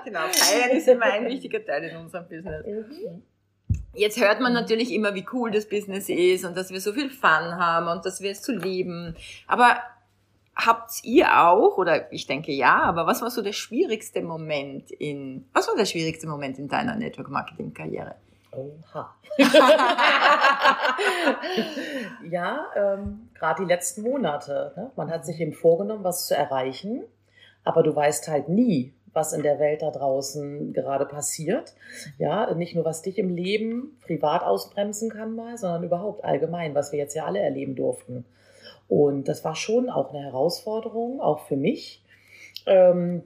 genau, 0.03 0.27
feiern 0.33 0.71
ist 0.71 0.89
immer 0.89 1.05
ein 1.05 1.25
wichtiger 1.25 1.63
Teil 1.63 1.85
in 1.85 1.95
unserem 1.95 2.27
Business. 2.27 2.65
Mhm. 2.65 3.23
Jetzt 3.93 4.19
hört 4.19 4.41
man 4.41 4.51
natürlich 4.51 4.91
immer, 4.91 5.15
wie 5.15 5.25
cool 5.31 5.51
das 5.51 5.69
Business 5.69 6.09
ist 6.09 6.43
und 6.43 6.57
dass 6.57 6.69
wir 6.69 6.81
so 6.81 6.91
viel 6.91 7.09
Fun 7.09 7.55
haben 7.55 7.87
und 7.87 8.05
dass 8.05 8.19
wir 8.19 8.31
es 8.31 8.41
zu 8.41 8.51
lieben. 8.51 9.15
Aber 9.47 9.77
habt 10.53 10.91
ihr 11.03 11.41
auch, 11.41 11.77
oder 11.77 12.11
ich 12.11 12.27
denke 12.27 12.51
ja, 12.51 12.81
aber 12.81 13.07
was 13.07 13.21
war 13.21 13.31
so 13.31 13.41
der 13.41 13.53
schwierigste 13.53 14.21
Moment 14.21 14.91
in, 14.91 15.45
was 15.53 15.69
war 15.69 15.77
der 15.77 15.85
schwierigste 15.85 16.27
Moment 16.27 16.59
in 16.59 16.67
deiner 16.67 16.97
Network 16.97 17.29
Marketing 17.29 17.73
Karriere? 17.73 18.15
Oha. 18.57 19.15
ja, 22.29 22.65
ähm, 22.75 23.29
gerade 23.35 23.63
die 23.63 23.67
letzten 23.67 24.01
Monate. 24.01 24.73
Ne? 24.75 24.91
Man 24.95 25.11
hat 25.11 25.25
sich 25.25 25.39
eben 25.39 25.53
vorgenommen, 25.53 26.03
was 26.03 26.25
zu 26.25 26.35
erreichen, 26.35 27.03
aber 27.63 27.83
du 27.83 27.95
weißt 27.95 28.27
halt 28.29 28.49
nie, 28.49 28.93
was 29.13 29.33
in 29.33 29.43
der 29.43 29.59
Welt 29.59 29.83
da 29.83 29.91
draußen 29.91 30.73
gerade 30.73 31.05
passiert. 31.05 31.75
Ja, 32.17 32.53
nicht 32.55 32.75
nur 32.75 32.85
was 32.85 33.03
dich 33.03 33.19
im 33.19 33.29
Leben 33.29 33.99
privat 34.01 34.43
ausbremsen 34.43 35.09
kann 35.11 35.35
mal, 35.35 35.57
sondern 35.57 35.83
überhaupt 35.83 36.23
allgemein, 36.23 36.73
was 36.73 36.91
wir 36.91 36.99
jetzt 36.99 37.15
ja 37.15 37.25
alle 37.25 37.39
erleben 37.39 37.75
durften. 37.75 38.25
Und 38.87 39.27
das 39.27 39.43
war 39.43 39.55
schon 39.55 39.89
auch 39.89 40.13
eine 40.13 40.23
Herausforderung, 40.23 41.21
auch 41.21 41.41
für 41.47 41.57
mich. 41.57 42.03
Ähm, 42.65 43.23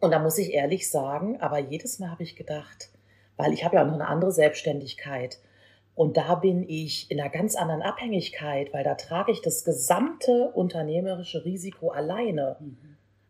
und 0.00 0.10
da 0.10 0.18
muss 0.18 0.36
ich 0.36 0.52
ehrlich 0.52 0.90
sagen, 0.90 1.40
aber 1.40 1.58
jedes 1.58 1.98
Mal 1.98 2.10
habe 2.10 2.22
ich 2.22 2.36
gedacht, 2.36 2.90
weil 3.36 3.52
ich 3.52 3.64
habe 3.64 3.76
ja 3.76 3.82
auch 3.82 3.86
noch 3.86 3.94
eine 3.94 4.08
andere 4.08 4.32
Selbstständigkeit. 4.32 5.38
Und 5.94 6.16
da 6.16 6.34
bin 6.34 6.68
ich 6.68 7.10
in 7.10 7.20
einer 7.20 7.30
ganz 7.30 7.54
anderen 7.54 7.82
Abhängigkeit, 7.82 8.72
weil 8.72 8.82
da 8.82 8.94
trage 8.94 9.30
ich 9.30 9.42
das 9.42 9.64
gesamte 9.64 10.50
unternehmerische 10.54 11.44
Risiko 11.44 11.90
alleine. 11.90 12.56
Mhm. 12.60 12.78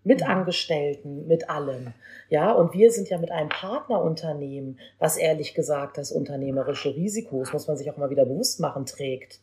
Mit 0.06 0.20
mhm. 0.20 0.26
Angestellten, 0.26 1.26
mit 1.26 1.48
allem. 1.48 1.94
Ja, 2.28 2.52
und 2.52 2.74
wir 2.74 2.90
sind 2.90 3.08
ja 3.08 3.16
mit 3.16 3.30
einem 3.30 3.48
Partnerunternehmen, 3.48 4.78
was 4.98 5.16
ehrlich 5.16 5.54
gesagt 5.54 5.96
das 5.96 6.12
unternehmerische 6.12 6.94
Risiko, 6.94 7.40
das 7.40 7.54
muss 7.54 7.68
man 7.68 7.78
sich 7.78 7.90
auch 7.90 7.96
mal 7.96 8.10
wieder 8.10 8.26
bewusst 8.26 8.60
machen, 8.60 8.84
trägt. 8.84 9.40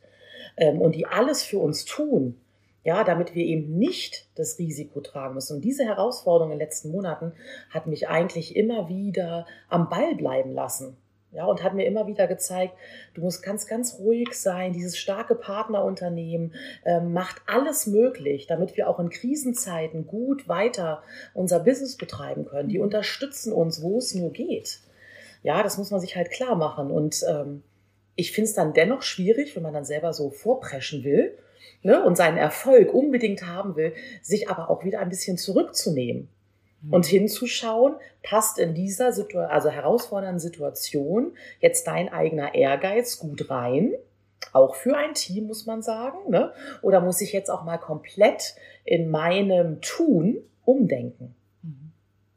Ähm, 0.58 0.80
und 0.80 0.94
die 0.94 1.08
alles 1.08 1.44
für 1.44 1.58
uns 1.58 1.86
tun. 1.86 2.39
Ja, 2.84 3.04
damit 3.04 3.36
wir 3.36 3.46
eben 3.46 3.78
nicht 3.78 4.28
das 4.36 4.58
Risiko 4.58 5.02
tragen 5.02 5.36
müssen. 5.36 5.58
Und 5.58 5.62
diese 5.62 5.86
Herausforderung 5.86 6.52
in 6.52 6.58
den 6.58 6.66
letzten 6.66 6.92
Monaten 6.92 7.34
hat 7.70 7.86
mich 7.86 8.08
eigentlich 8.08 8.56
immer 8.56 8.90
wieder 8.90 9.46
am 9.70 9.90
Ball 9.90 10.16
bleiben 10.16 10.52
lassen. 10.52 10.98
Ja, 11.34 11.46
und 11.46 11.64
hat 11.64 11.74
mir 11.74 11.86
immer 11.86 12.08
wieder 12.08 12.28
gezeigt, 12.28 12.74
du 13.14 13.22
musst 13.22 13.42
ganz, 13.42 13.66
ganz 13.66 14.00
ruhig 14.00 14.34
sein. 14.34 14.74
Dieses 14.74 14.98
starke 14.98 15.34
Partnerunternehmen 15.34 16.54
ähm, 16.84 17.14
macht 17.14 17.42
alles 17.46 17.88
möglich, 17.88 18.48
damit 18.48 18.76
wir 18.76 18.90
auch 18.90 19.00
in 19.00 19.10
Krisenzeiten 19.10 20.08
gut 20.08 20.50
weiter 20.50 21.04
unser 21.34 21.62
Business 21.62 21.96
betreiben 21.96 22.46
können. 22.46 22.68
Die 22.68 22.80
unterstützen 22.80 23.54
uns, 23.54 23.82
wo 23.82 24.00
es 24.00 24.14
nur 24.14 24.34
geht. 24.34 24.82
Ja, 25.42 25.64
das 25.64 25.78
muss 25.78 25.90
man 25.90 26.02
sich 26.02 26.18
halt 26.18 26.32
klar 26.32 26.56
machen. 26.56 26.92
Und 26.92 27.24
ähm, 27.30 27.64
ich 28.16 28.34
finde 28.34 28.50
es 28.50 28.54
dann 28.54 28.74
dennoch 28.74 29.02
schwierig, 29.02 29.56
wenn 29.56 29.64
man 29.64 29.74
dann 29.74 29.86
selber 29.86 30.12
so 30.12 30.32
vorpreschen 30.32 31.06
will 31.06 31.38
ne, 31.84 32.03
und 32.03 32.15
seinen 32.15 32.38
Erfolg 32.38 32.94
unbedingt 32.94 33.46
haben 33.46 33.75
will, 33.75 33.94
sich 34.22 34.50
aber 34.50 34.70
auch 34.70 34.84
wieder 34.84 35.00
ein 35.00 35.10
bisschen 35.10 35.38
zurückzunehmen 35.38 36.30
mhm. 36.82 36.94
und 36.94 37.06
hinzuschauen, 37.06 37.96
passt 38.24 38.60
in 38.60 38.74
dieser 38.74 39.12
Situ 39.13 39.39
also 39.39 39.70
herausfordernden 39.70 40.39
Situation 40.39 41.34
jetzt 41.60 41.88
dein 41.88 42.10
eigener 42.10 42.56
Ehrgeiz 42.56 43.20
gut 43.20 43.50
rein? 43.50 43.94
Auch 44.53 44.75
für 44.75 44.98
ein 44.98 45.13
Team, 45.13 45.48
muss 45.48 45.65
man 45.65 45.82
sagen. 45.82 46.18
Ne? 46.30 46.51
Oder 46.82 47.00
muss 47.00 47.22
ich 47.22 47.32
jetzt 47.32 47.50
auch 47.50 47.63
mal 47.63 47.77
komplett 47.77 48.56
in 48.84 49.10
meinem 49.10 49.82
Tun 49.82 50.38
umdenken? 50.65 51.36
Mhm. 51.62 51.91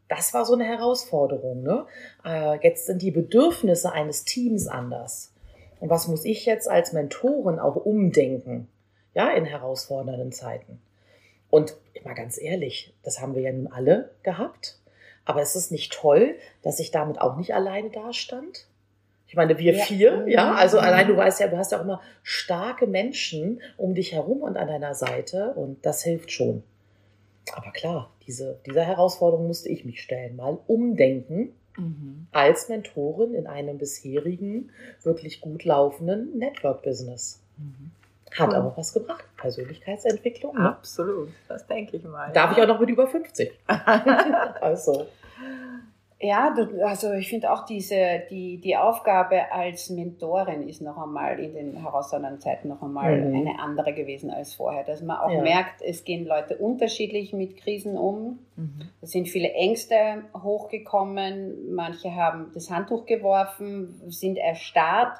Das 0.08 0.34
war 0.34 0.44
so 0.44 0.52
eine 0.52 0.64
Herausforderung. 0.64 1.62
Ne? 1.62 1.86
Äh, 2.24 2.58
jetzt 2.62 2.86
sind 2.86 3.02
die 3.02 3.10
Bedürfnisse 3.10 3.92
eines 3.92 4.24
Teams 4.24 4.68
anders. 4.68 5.32
Und 5.80 5.90
was 5.90 6.06
muss 6.06 6.24
ich 6.24 6.46
jetzt 6.46 6.68
als 6.68 6.92
Mentorin 6.92 7.58
auch 7.58 7.76
umdenken? 7.76 8.68
Ja, 9.14 9.30
in 9.30 9.44
herausfordernden 9.44 10.32
Zeiten. 10.32 10.80
Und 11.50 11.76
mal 12.04 12.14
ganz 12.14 12.40
ehrlich, 12.40 12.92
das 13.02 13.20
haben 13.20 13.34
wir 13.34 13.42
ja 13.42 13.52
nun 13.52 13.68
alle 13.68 14.10
gehabt. 14.22 14.78
Aber 15.24 15.40
ist 15.40 15.54
es 15.54 15.70
nicht 15.70 15.92
toll, 15.92 16.34
dass 16.62 16.80
ich 16.80 16.90
damit 16.90 17.20
auch 17.20 17.36
nicht 17.36 17.54
alleine 17.54 17.90
dastand? 17.90 18.66
Ich 19.26 19.36
meine, 19.36 19.58
wir 19.58 19.74
ja. 19.74 19.84
vier, 19.84 20.24
ja, 20.28 20.52
mhm. 20.52 20.56
also 20.56 20.78
allein 20.78 21.08
du 21.08 21.16
weißt 21.16 21.40
ja, 21.40 21.48
du 21.48 21.56
hast 21.56 21.72
ja 21.72 21.78
auch 21.78 21.84
immer 21.84 22.00
starke 22.22 22.86
Menschen 22.86 23.60
um 23.76 23.94
dich 23.94 24.12
herum 24.12 24.42
und 24.42 24.56
an 24.56 24.68
deiner 24.68 24.94
Seite 24.94 25.54
und 25.54 25.84
das 25.84 26.02
hilft 26.02 26.30
schon. 26.30 26.62
Aber 27.52 27.72
klar, 27.72 28.10
diese, 28.26 28.58
dieser 28.66 28.84
Herausforderung 28.84 29.46
musste 29.46 29.68
ich 29.68 29.84
mich 29.84 30.02
stellen, 30.02 30.36
mal 30.36 30.58
umdenken 30.66 31.52
mhm. 31.76 32.26
als 32.32 32.68
Mentorin 32.68 33.34
in 33.34 33.46
einem 33.46 33.78
bisherigen, 33.78 34.70
wirklich 35.02 35.40
gut 35.40 35.64
laufenden 35.64 36.38
Network-Business. 36.38 37.40
Mhm. 37.56 37.90
Hat 38.38 38.48
cool. 38.48 38.54
aber 38.54 38.76
was 38.76 38.92
gebracht. 38.92 39.24
Persönlichkeitsentwicklung. 39.36 40.56
Ne? 40.56 40.68
Absolut, 40.70 41.28
das 41.48 41.66
denke 41.66 41.96
ich 41.96 42.04
mal. 42.04 42.32
Darf 42.32 42.50
ja. 42.50 42.56
ich 42.56 42.62
auch 42.64 42.74
noch 42.74 42.80
mit 42.80 42.90
über 42.90 43.06
50. 43.06 43.52
also. 44.60 45.06
Ja, 46.20 46.54
also 46.84 47.12
ich 47.12 47.28
finde 47.28 47.52
auch 47.52 47.66
diese, 47.66 48.22
die, 48.30 48.58
die 48.58 48.76
Aufgabe 48.76 49.52
als 49.52 49.90
Mentorin 49.90 50.66
ist 50.66 50.80
noch 50.80 50.96
einmal 50.96 51.38
in 51.38 51.52
den 51.52 51.76
herausfordernden 51.76 52.40
Zeiten 52.40 52.68
noch 52.68 52.80
einmal 52.82 53.20
mhm. 53.20 53.36
eine 53.36 53.58
andere 53.58 53.92
gewesen 53.92 54.30
als 54.30 54.54
vorher. 54.54 54.84
Dass 54.84 55.02
man 55.02 55.18
auch 55.18 55.30
ja. 55.30 55.42
merkt, 55.42 55.82
es 55.82 56.04
gehen 56.04 56.24
Leute 56.24 56.56
unterschiedlich 56.56 57.34
mit 57.34 57.58
Krisen 57.58 57.98
um. 57.98 58.38
Mhm. 58.56 58.88
Es 59.02 59.10
sind 59.10 59.28
viele 59.28 59.52
Ängste 59.52 60.22
hochgekommen. 60.34 61.74
Manche 61.74 62.14
haben 62.14 62.50
das 62.54 62.70
Handtuch 62.70 63.04
geworfen, 63.04 64.00
sind 64.08 64.38
erstarrt 64.38 65.18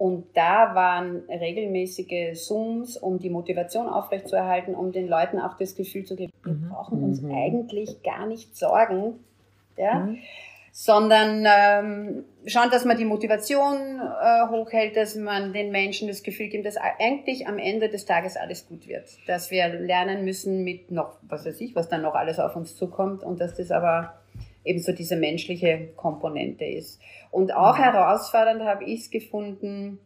und 0.00 0.34
da 0.34 0.74
waren 0.74 1.24
regelmäßige 1.28 2.32
Zooms, 2.32 2.96
um 2.96 3.18
die 3.18 3.28
Motivation 3.28 3.86
aufrechtzuerhalten, 3.86 4.74
um 4.74 4.92
den 4.92 5.06
Leuten 5.06 5.38
auch 5.38 5.58
das 5.58 5.74
Gefühl 5.74 6.06
zu 6.06 6.16
geben, 6.16 6.32
wir 6.42 6.54
mhm. 6.54 6.70
brauchen 6.70 7.04
uns 7.04 7.20
mhm. 7.20 7.34
eigentlich 7.34 8.02
gar 8.02 8.26
nicht 8.26 8.56
sorgen, 8.56 9.16
ja, 9.76 9.96
mhm. 9.96 10.16
sondern 10.72 11.44
ähm, 11.46 12.24
schauen, 12.46 12.70
dass 12.70 12.86
man 12.86 12.96
die 12.96 13.04
Motivation 13.04 14.00
äh, 14.00 14.48
hochhält, 14.48 14.96
dass 14.96 15.16
man 15.16 15.52
den 15.52 15.70
Menschen 15.70 16.08
das 16.08 16.22
Gefühl 16.22 16.48
gibt, 16.48 16.64
dass 16.64 16.78
eigentlich 16.78 17.46
am 17.46 17.58
Ende 17.58 17.90
des 17.90 18.06
Tages 18.06 18.38
alles 18.38 18.66
gut 18.66 18.88
wird, 18.88 19.04
dass 19.26 19.50
wir 19.50 19.68
lernen 19.68 20.24
müssen 20.24 20.64
mit 20.64 20.90
noch, 20.90 21.18
was 21.28 21.44
weiß 21.44 21.60
ich, 21.60 21.76
was 21.76 21.90
dann 21.90 22.00
noch 22.00 22.14
alles 22.14 22.38
auf 22.38 22.56
uns 22.56 22.74
zukommt 22.74 23.22
und 23.22 23.38
dass 23.38 23.54
das 23.54 23.70
aber 23.70 24.14
eben 24.64 24.80
so 24.80 24.92
diese 24.92 25.16
menschliche 25.16 25.88
Komponente 25.96 26.64
ist. 26.64 27.00
Und 27.30 27.54
auch 27.54 27.78
mhm. 27.78 27.82
herausfordernd 27.82 28.62
habe 28.62 28.84
ich 28.84 29.00
es 29.00 29.10
gefunden, 29.10 29.98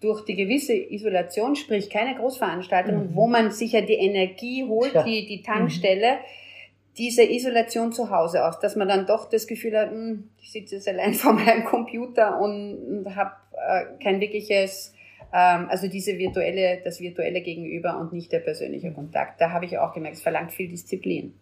durch 0.00 0.24
die 0.24 0.34
gewisse 0.34 0.72
Isolation, 0.74 1.56
sprich 1.56 1.90
keine 1.90 2.16
Großveranstaltung, 2.16 3.10
mhm. 3.10 3.14
wo 3.14 3.26
man 3.26 3.50
sich 3.50 3.72
ja 3.72 3.82
die 3.82 3.94
Energie 3.94 4.64
holt, 4.64 4.94
ja. 4.94 5.02
die, 5.02 5.26
die 5.26 5.42
Tankstelle, 5.42 6.14
mhm. 6.14 6.94
diese 6.96 7.22
Isolation 7.22 7.92
zu 7.92 8.10
Hause 8.10 8.46
aus, 8.46 8.58
dass 8.60 8.76
man 8.76 8.88
dann 8.88 9.06
doch 9.06 9.28
das 9.28 9.46
Gefühl 9.46 9.76
hat, 9.78 9.92
mh, 9.92 9.98
hm, 9.98 10.30
ich 10.40 10.52
sitze 10.52 10.76
jetzt 10.76 10.88
allein 10.88 11.12
vor 11.14 11.34
meinem 11.34 11.64
Computer 11.64 12.40
und, 12.40 13.04
und 13.04 13.16
habe 13.16 13.32
äh, 13.52 14.02
kein 14.02 14.20
wirkliches, 14.20 14.94
ähm, 15.34 15.66
also 15.68 15.86
diese 15.86 16.16
virtuelle, 16.16 16.80
das 16.82 17.00
virtuelle 17.00 17.42
Gegenüber 17.42 17.98
und 18.00 18.14
nicht 18.14 18.32
der 18.32 18.40
persönliche 18.40 18.92
Kontakt. 18.92 19.38
Da 19.40 19.50
habe 19.50 19.66
ich 19.66 19.76
auch 19.76 19.92
gemerkt, 19.92 20.16
es 20.16 20.22
verlangt 20.22 20.52
viel 20.52 20.68
Disziplin. 20.68 21.34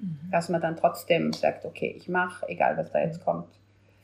Mhm. 0.00 0.30
Dass 0.30 0.48
man 0.48 0.60
dann 0.60 0.76
trotzdem 0.76 1.32
sagt, 1.32 1.64
okay, 1.64 1.94
ich 1.96 2.08
mache, 2.08 2.48
egal 2.48 2.76
was 2.76 2.90
da 2.90 3.00
jetzt 3.00 3.24
kommt. 3.24 3.48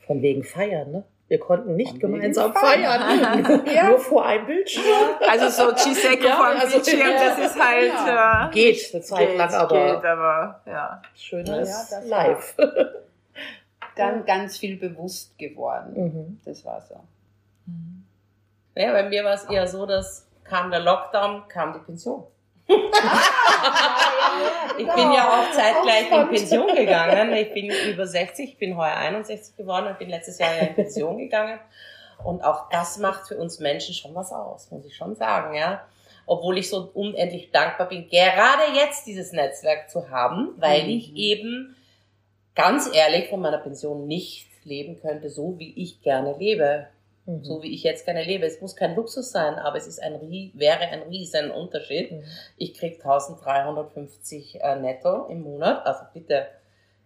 Von 0.05 0.21
wegen 0.21 0.43
feiern, 0.43 0.91
ne? 0.91 1.03
Wir 1.27 1.39
konnten 1.39 1.75
nicht 1.75 1.91
Von 1.91 1.99
gemeinsam 1.99 2.53
feiern. 2.53 3.01
feiern. 3.01 3.65
ja. 3.73 3.89
Nur 3.89 3.99
vor 3.99 4.25
einem 4.25 4.45
Bildschirm. 4.45 4.83
Also 5.27 5.49
so 5.49 5.73
Chiseko 5.73 6.25
ja, 6.25 6.35
vor 6.35 6.45
einem 6.47 6.61
also, 6.61 6.75
Bildschirm, 6.75 6.99
ja. 6.99 7.35
das 7.35 7.51
ist 7.51 7.59
halt... 7.61 7.91
Ja. 7.91 8.47
Äh, 8.47 8.53
geht 8.53 8.89
eine 8.93 9.03
Zeit 9.03 9.27
geht, 9.27 9.37
lang, 9.37 9.53
aber... 9.53 9.95
Geht, 9.95 10.05
aber 10.05 10.61
ja. 10.65 11.01
Schönes 11.15 11.91
ja, 11.91 11.99
live. 12.05 12.55
Dann 13.95 14.25
ganz 14.25 14.57
viel 14.57 14.77
bewusst 14.77 15.37
geworden. 15.37 15.93
Mhm. 15.95 16.41
Das 16.45 16.63
war 16.63 16.79
so. 16.81 16.95
Mhm. 17.65 18.05
Ja, 18.75 18.93
bei 18.93 19.09
mir 19.09 19.25
war 19.25 19.33
es 19.33 19.43
eher 19.45 19.67
so, 19.67 19.85
dass 19.85 20.27
kam 20.43 20.71
der 20.71 20.79
Lockdown, 20.79 21.47
kam 21.47 21.73
die 21.73 21.79
Pension. 21.79 22.23
Ich 24.77 24.87
bin 24.87 25.11
ja 25.11 25.29
auch 25.29 25.51
zeitgleich 25.51 26.11
in 26.11 26.29
Pension 26.29 26.67
gegangen. 26.75 27.33
Ich 27.33 27.53
bin 27.53 27.71
über 27.89 28.05
60, 28.05 28.49
ich 28.51 28.57
bin 28.57 28.75
heuer 28.77 28.95
61 28.95 29.55
geworden 29.55 29.87
und 29.87 29.97
bin 29.99 30.09
letztes 30.09 30.37
Jahr 30.39 30.57
in 30.59 30.75
Pension 30.75 31.17
gegangen. 31.17 31.59
Und 32.23 32.43
auch 32.43 32.69
das 32.69 32.97
macht 32.97 33.27
für 33.27 33.37
uns 33.37 33.59
Menschen 33.59 33.93
schon 33.93 34.13
was 34.15 34.31
aus, 34.31 34.71
muss 34.71 34.85
ich 34.85 34.95
schon 34.95 35.15
sagen, 35.15 35.55
ja. 35.55 35.83
Obwohl 36.25 36.57
ich 36.57 36.69
so 36.69 36.89
unendlich 36.93 37.51
dankbar 37.51 37.87
bin, 37.87 38.09
gerade 38.09 38.73
jetzt 38.75 39.07
dieses 39.07 39.31
Netzwerk 39.31 39.89
zu 39.89 40.09
haben, 40.09 40.55
weil 40.57 40.83
mhm. 40.83 40.89
ich 40.89 41.15
eben 41.15 41.75
ganz 42.53 42.93
ehrlich 42.93 43.29
von 43.29 43.39
meiner 43.39 43.59
Pension 43.59 44.07
nicht 44.07 44.47
leben 44.65 44.99
könnte, 44.99 45.29
so 45.29 45.57
wie 45.57 45.73
ich 45.81 46.01
gerne 46.01 46.35
lebe. 46.37 46.87
Mhm. 47.27 47.43
So 47.43 47.61
wie 47.61 47.73
ich 47.73 47.83
jetzt 47.83 48.05
gerne 48.05 48.23
lebe. 48.23 48.45
Es 48.45 48.61
muss 48.61 48.75
kein 48.75 48.95
Luxus 48.95 49.31
sein, 49.31 49.55
aber 49.55 49.77
es 49.77 49.85
ist 49.85 50.01
ein, 50.01 50.19
wäre 50.53 50.79
ein 50.79 51.03
riesen 51.03 51.51
Unterschied. 51.51 52.11
Mhm. 52.11 52.23
Ich 52.57 52.73
krieg 52.73 52.95
1350 52.95 54.61
äh, 54.61 54.75
netto 54.77 55.25
im 55.25 55.41
Monat. 55.41 55.85
Also 55.85 56.01
bitte, 56.13 56.47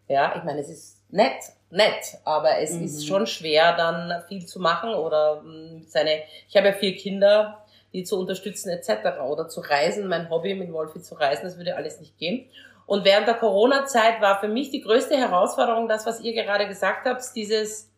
ja, 0.08 0.36
ich 0.38 0.44
meine, 0.44 0.62
es 0.62 0.70
ist 0.70 1.01
nett, 1.10 1.42
nett, 1.72 2.20
aber 2.24 2.60
es 2.60 2.74
mhm. 2.74 2.86
ist 2.86 3.08
schon 3.08 3.25
schwer, 3.25 3.75
dann 3.75 4.24
viel 4.28 4.46
zu 4.46 4.60
machen 4.60 4.94
oder 4.94 5.42
mh, 5.42 5.82
seine, 5.88 6.22
ich 6.48 6.56
habe 6.56 6.68
ja 6.68 6.74
vier 6.74 6.96
Kinder, 6.96 7.66
die 7.92 8.04
zu 8.04 8.20
unterstützen 8.20 8.70
etc. 8.70 9.20
oder 9.28 9.50
zu 9.50 9.60
reisen, 9.62 10.08
mein 10.08 10.30
Hobby 10.30 10.54
mit 10.54 10.72
Wolfi 10.72 11.01
zu 11.01 11.16
reisen, 11.16 11.44
das 11.44 11.58
würde 11.58 11.75
alles 11.75 12.00
nicht 12.00 12.18
gehen. 12.18 12.46
Und 12.86 13.06
während 13.06 13.28
der 13.28 13.36
Corona-Zeit 13.36 14.22
war 14.22 14.40
für 14.40 14.48
mich 14.48 14.70
die 14.70 14.82
größte 14.82 15.18
Herausforderung 15.18 15.88
das, 15.88 16.06
was 16.06 16.22
ihr 16.22 16.34
gerade 16.34 16.68
gesagt 16.68 17.06
habt, 17.06 17.24
dieses 17.36 17.90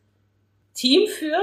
Team 0.74 1.08
führen, 1.08 1.42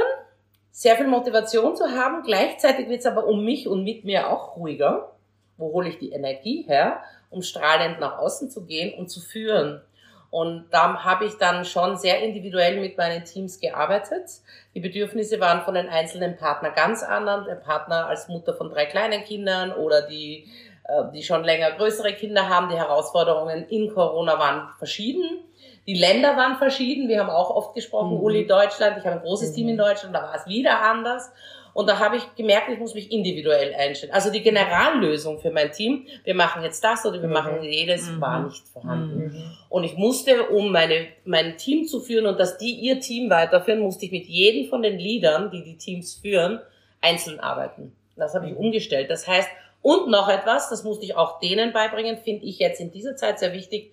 sehr 0.73 0.97
viel 0.97 1.07
Motivation 1.07 1.77
zu 1.77 1.91
haben. 1.91 2.23
Gleichzeitig 2.23 2.89
wird 2.89 3.01
es 3.01 3.07
aber 3.07 3.27
um 3.27 3.45
mich 3.45 3.69
und 3.69 3.85
mit 3.85 4.05
mir 4.05 4.31
auch 4.31 4.57
ruhiger. 4.57 5.13
Wo 5.57 5.73
hole 5.73 5.89
ich 5.89 5.99
die 5.99 6.13
Energie 6.13 6.65
her, 6.67 7.03
um 7.29 7.43
strahlend 7.43 8.01
nach 8.01 8.19
außen 8.19 8.51
zu 8.51 8.65
gehen 8.65 8.99
und 8.99 9.09
zu 9.09 9.21
führen? 9.21 9.83
Und 10.31 10.69
da 10.71 11.03
habe 11.03 11.25
ich 11.25 11.39
dann 11.39 11.65
schon 11.65 11.99
sehr 11.99 12.23
individuell 12.23 12.81
mit 12.81 12.97
meinen 12.97 13.25
Teams 13.25 13.59
gearbeitet. 13.59 14.31
Die 14.75 14.81
Bedürfnisse 14.81 15.41
waren 15.41 15.63
von 15.63 15.75
den 15.75 15.89
einzelnen 15.89 16.37
Partnern 16.37 16.73
ganz 16.75 17.03
anders. 17.03 17.47
Der 17.47 17.57
Partner 17.57 18.07
als 18.07 18.29
Mutter 18.29 18.55
von 18.55 18.71
drei 18.71 18.87
kleinen 18.87 19.25
Kindern 19.25 19.73
oder 19.73 20.03
die, 20.03 20.49
äh, 20.85 21.13
die 21.13 21.25
schon 21.25 21.43
länger 21.43 21.73
größere 21.73 22.13
Kinder 22.15 22.49
haben. 22.49 22.69
Die 22.69 22.77
Herausforderungen 22.77 23.67
in 23.69 23.93
Corona 23.93 24.39
waren 24.39 24.69
verschieden. 24.79 25.41
Die 25.91 25.99
Länder 25.99 26.37
waren 26.37 26.55
verschieden. 26.55 27.09
Wir 27.09 27.19
haben 27.19 27.31
auch 27.31 27.51
oft 27.51 27.75
gesprochen, 27.75 28.15
mhm. 28.15 28.23
Uli 28.23 28.47
Deutschland. 28.47 28.97
Ich 28.97 29.05
habe 29.05 29.17
ein 29.17 29.23
großes 29.23 29.51
mhm. 29.51 29.55
Team 29.57 29.69
in 29.71 29.75
mhm. 29.75 29.79
Deutschland, 29.79 30.15
da 30.15 30.23
war 30.23 30.37
es 30.37 30.47
wieder 30.47 30.83
anders. 30.83 31.33
Und 31.75 31.89
da 31.89 31.99
habe 31.99 32.17
ich 32.17 32.23
gemerkt, 32.37 32.69
ich 32.69 32.79
muss 32.79 32.95
mich 32.95 33.11
individuell 33.11 33.75
einstellen. 33.75 34.13
Also 34.13 34.31
die 34.31 34.41
Generallösung 34.41 35.41
für 35.41 35.51
mein 35.51 35.73
Team, 35.73 36.07
wir 36.23 36.37
machen 36.37 36.63
jetzt 36.63 36.85
das 36.85 37.05
oder 37.05 37.21
wir 37.21 37.27
mhm. 37.27 37.35
machen 37.35 37.63
jedes, 37.65 38.09
mhm. 38.09 38.21
war 38.21 38.45
nicht 38.45 38.69
vorhanden. 38.69 39.19
Mhm. 39.19 39.57
Und 39.69 39.83
ich 39.83 39.97
musste, 39.97 40.45
um 40.51 40.71
meine, 40.71 41.09
mein 41.25 41.57
Team 41.57 41.89
zu 41.89 41.99
führen 41.99 42.27
und 42.27 42.39
dass 42.39 42.57
die 42.57 42.71
ihr 42.71 43.01
Team 43.01 43.29
weiterführen, 43.29 43.81
musste 43.81 44.05
ich 44.05 44.13
mit 44.13 44.27
jedem 44.27 44.71
von 44.71 44.83
den 44.83 44.97
Leadern, 44.97 45.51
die 45.51 45.65
die 45.65 45.77
Teams 45.77 46.15
führen, 46.15 46.61
einzeln 47.01 47.41
arbeiten. 47.41 47.97
Das 48.15 48.37
habe 48.37 48.49
ich 48.49 48.55
umgestellt. 48.55 49.11
Das 49.11 49.27
heißt, 49.27 49.49
und 49.83 50.09
noch 50.09 50.29
etwas, 50.29 50.71
das 50.71 50.85
musste 50.85 51.05
ich 51.05 51.17
auch 51.17 51.41
denen 51.41 51.73
beibringen, 51.73 52.17
finde 52.19 52.47
ich 52.47 52.61
jetzt 52.61 52.81
in 52.81 52.93
dieser 52.93 53.17
Zeit 53.17 53.41
sehr 53.41 53.53
wichtig, 53.53 53.93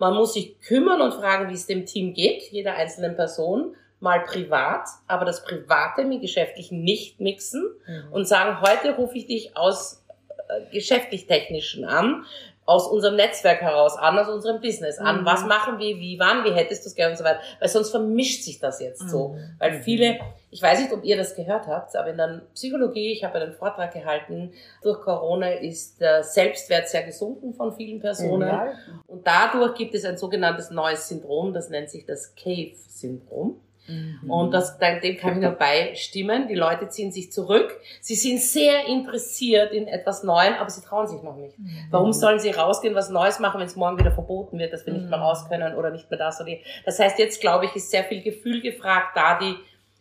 man 0.00 0.14
muss 0.14 0.32
sich 0.34 0.58
kümmern 0.60 1.00
und 1.00 1.14
fragen, 1.14 1.48
wie 1.48 1.54
es 1.54 1.66
dem 1.66 1.86
Team 1.86 2.12
geht, 2.14 2.42
jeder 2.50 2.74
einzelnen 2.74 3.14
Person. 3.14 3.76
mal 4.02 4.20
privat, 4.24 4.88
aber 5.08 5.26
das 5.26 5.44
Private 5.44 6.04
mit 6.04 6.22
Geschäftlichen 6.22 6.82
nicht 6.82 7.20
mixen 7.20 7.62
Mhm. 7.86 8.12
und 8.12 8.24
sagen, 8.26 8.62
heute 8.62 8.96
rufe 8.96 9.18
ich 9.18 9.26
dich 9.26 9.58
aus 9.58 10.02
äh, 10.48 10.72
geschäftlich-technischen 10.72 11.84
an, 11.84 12.24
aus 12.70 12.86
unserem 12.86 13.16
Netzwerk 13.16 13.62
heraus 13.62 13.96
an, 13.96 14.16
aus 14.16 14.28
unserem 14.28 14.60
Business 14.60 14.98
an. 14.98 15.22
Mhm. 15.22 15.24
Was 15.26 15.44
machen 15.44 15.80
wir, 15.80 15.96
wie, 15.96 16.20
wann, 16.20 16.44
wie 16.44 16.52
hättest 16.52 16.84
du 16.84 16.88
es 16.88 16.94
gerne 16.94 17.10
und 17.10 17.18
so 17.18 17.24
weiter. 17.24 17.40
Weil 17.58 17.68
sonst 17.68 17.90
vermischt 17.90 18.44
sich 18.44 18.60
das 18.60 18.80
jetzt 18.80 19.10
so. 19.10 19.30
Mhm. 19.30 19.56
Weil 19.58 19.82
viele, 19.82 20.20
ich 20.52 20.62
weiß 20.62 20.78
nicht, 20.80 20.92
ob 20.92 21.02
ihr 21.02 21.16
das 21.16 21.34
gehört 21.34 21.66
habt, 21.66 21.96
aber 21.96 22.10
in 22.10 22.16
der 22.16 22.42
Psychologie, 22.54 23.10
ich 23.10 23.24
habe 23.24 23.40
einen 23.40 23.54
Vortrag 23.54 23.92
gehalten, 23.92 24.52
durch 24.82 25.00
Corona 25.00 25.50
ist 25.50 26.00
der 26.00 26.22
Selbstwert 26.22 26.88
sehr 26.88 27.02
gesunken 27.02 27.54
von 27.54 27.72
vielen 27.72 27.98
Personen. 27.98 28.46
Ja. 28.46 28.72
Und 29.08 29.26
dadurch 29.26 29.74
gibt 29.74 29.96
es 29.96 30.04
ein 30.04 30.16
sogenanntes 30.16 30.70
neues 30.70 31.08
Syndrom, 31.08 31.52
das 31.52 31.70
nennt 31.70 31.90
sich 31.90 32.06
das 32.06 32.36
Cave-Syndrom. 32.36 33.60
Mhm. 33.90 34.30
Und 34.30 34.50
das, 34.52 34.78
dem 34.78 35.16
kann 35.16 35.34
ich 35.34 35.42
nur 35.42 35.52
beistimmen. 35.52 36.48
Die 36.48 36.54
Leute 36.54 36.88
ziehen 36.88 37.10
sich 37.12 37.32
zurück. 37.32 37.78
Sie 38.00 38.14
sind 38.14 38.40
sehr 38.40 38.86
interessiert 38.86 39.72
in 39.72 39.88
etwas 39.88 40.22
Neuem, 40.22 40.54
aber 40.54 40.70
sie 40.70 40.82
trauen 40.82 41.08
sich 41.08 41.22
noch 41.22 41.36
nicht. 41.36 41.56
Warum 41.90 42.12
sollen 42.12 42.38
sie 42.38 42.50
rausgehen, 42.50 42.94
was 42.94 43.10
Neues 43.10 43.38
machen, 43.40 43.60
wenn 43.60 43.66
es 43.66 43.76
morgen 43.76 43.98
wieder 43.98 44.12
verboten 44.12 44.58
wird, 44.58 44.72
dass 44.72 44.86
wir 44.86 44.92
nicht 44.92 45.08
mehr 45.08 45.18
Mhm. 45.18 45.24
raus 45.24 45.48
können 45.48 45.74
oder 45.74 45.90
nicht 45.90 46.08
mehr 46.10 46.18
das 46.18 46.36
oder 46.40 46.50
die. 46.50 46.60
Das 46.84 46.98
heißt, 46.98 47.18
jetzt 47.18 47.40
glaube 47.40 47.64
ich, 47.66 47.74
ist 47.74 47.90
sehr 47.90 48.04
viel 48.04 48.22
Gefühl 48.22 48.60
gefragt, 48.60 49.16
da 49.16 49.38
die 49.38 49.56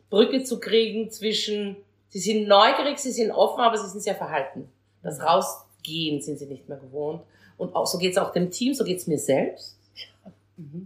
Brücke 0.09 0.43
zu 0.43 0.59
kriegen 0.59 1.09
zwischen, 1.11 1.77
sie 2.09 2.19
sind 2.19 2.47
neugierig, 2.47 2.99
sie 2.99 3.11
sind 3.11 3.31
offen, 3.31 3.61
aber 3.61 3.77
sie 3.77 3.87
sind 3.87 4.01
sehr 4.01 4.15
verhalten. 4.15 4.69
Das 5.03 5.21
Rausgehen 5.21 6.21
sind 6.21 6.37
sie 6.39 6.45
nicht 6.45 6.67
mehr 6.67 6.77
gewohnt. 6.77 7.21
Und 7.57 7.75
auch, 7.75 7.85
so 7.85 7.97
geht 7.97 8.11
es 8.11 8.17
auch 8.17 8.31
dem 8.31 8.51
Team, 8.51 8.73
so 8.73 8.83
geht 8.83 8.97
es 8.97 9.07
mir 9.07 9.17
selbst. 9.19 9.75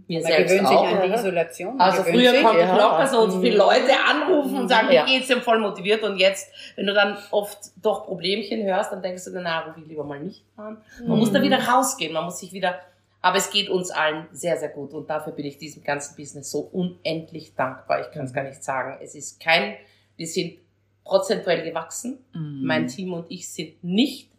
Mir 0.06 0.20
Man 0.20 0.26
selbst 0.30 0.50
gewöhnt 0.52 0.68
sich 0.68 0.76
auch. 0.76 0.86
an 0.86 1.02
die. 1.08 1.14
Isolation. 1.14 1.76
Man 1.76 1.80
Also 1.90 2.02
früher 2.04 2.30
sich. 2.30 2.42
konnte 2.42 2.60
ich 2.62 2.66
ja. 2.66 2.76
locker 2.76 3.06
so 3.08 3.28
so 3.30 3.40
viele 3.40 3.52
Mhm. 3.54 3.58
Leute 3.58 3.92
anrufen 4.08 4.56
und 4.58 4.68
sagen, 4.68 4.92
Ja. 4.92 5.04
wie 5.06 5.14
geht's 5.16 5.28
dem 5.28 5.40
voll 5.40 5.58
motiviert 5.58 6.02
und 6.04 6.16
jetzt, 6.18 6.48
wenn 6.76 6.86
du 6.86 6.94
dann 6.94 7.16
oft 7.30 7.58
doch 7.82 8.06
Problemchen 8.06 8.62
hörst, 8.64 8.92
dann 8.92 9.02
denkst 9.02 9.24
du, 9.24 9.30
na, 9.40 9.60
ruf 9.60 9.74
ich 9.76 9.86
lieber 9.86 10.04
mal 10.04 10.20
nicht 10.20 10.44
an. 10.56 10.78
Man 11.06 11.18
muss 11.18 11.32
da 11.32 11.42
wieder 11.42 11.58
rausgehen, 11.66 12.12
man 12.12 12.24
muss 12.24 12.38
sich 12.38 12.52
wieder, 12.52 12.78
aber 13.20 13.36
es 13.38 13.50
geht 13.50 13.68
uns 13.68 13.90
allen 13.90 14.26
sehr, 14.32 14.56
sehr 14.58 14.68
gut 14.68 14.92
und 14.94 15.10
dafür 15.10 15.32
bin 15.32 15.44
ich 15.46 15.58
diesem 15.58 15.82
ganzen 15.82 16.14
Business 16.16 16.50
so 16.50 16.60
unendlich 16.60 17.54
dankbar. 17.54 18.00
Ich 18.02 18.10
kann 18.12 18.24
es 18.26 18.32
gar 18.32 18.44
nicht 18.44 18.62
sagen. 18.62 18.98
Es 19.02 19.14
ist 19.14 19.40
kein, 19.40 19.74
wir 20.16 20.26
sind 20.26 20.58
prozentuell 21.04 21.62
gewachsen. 21.62 22.18
Mhm. 22.32 22.60
Mein 22.64 22.86
Team 22.86 23.12
und 23.12 23.26
ich 23.28 23.48
sind 23.48 23.82
nicht 23.82 24.30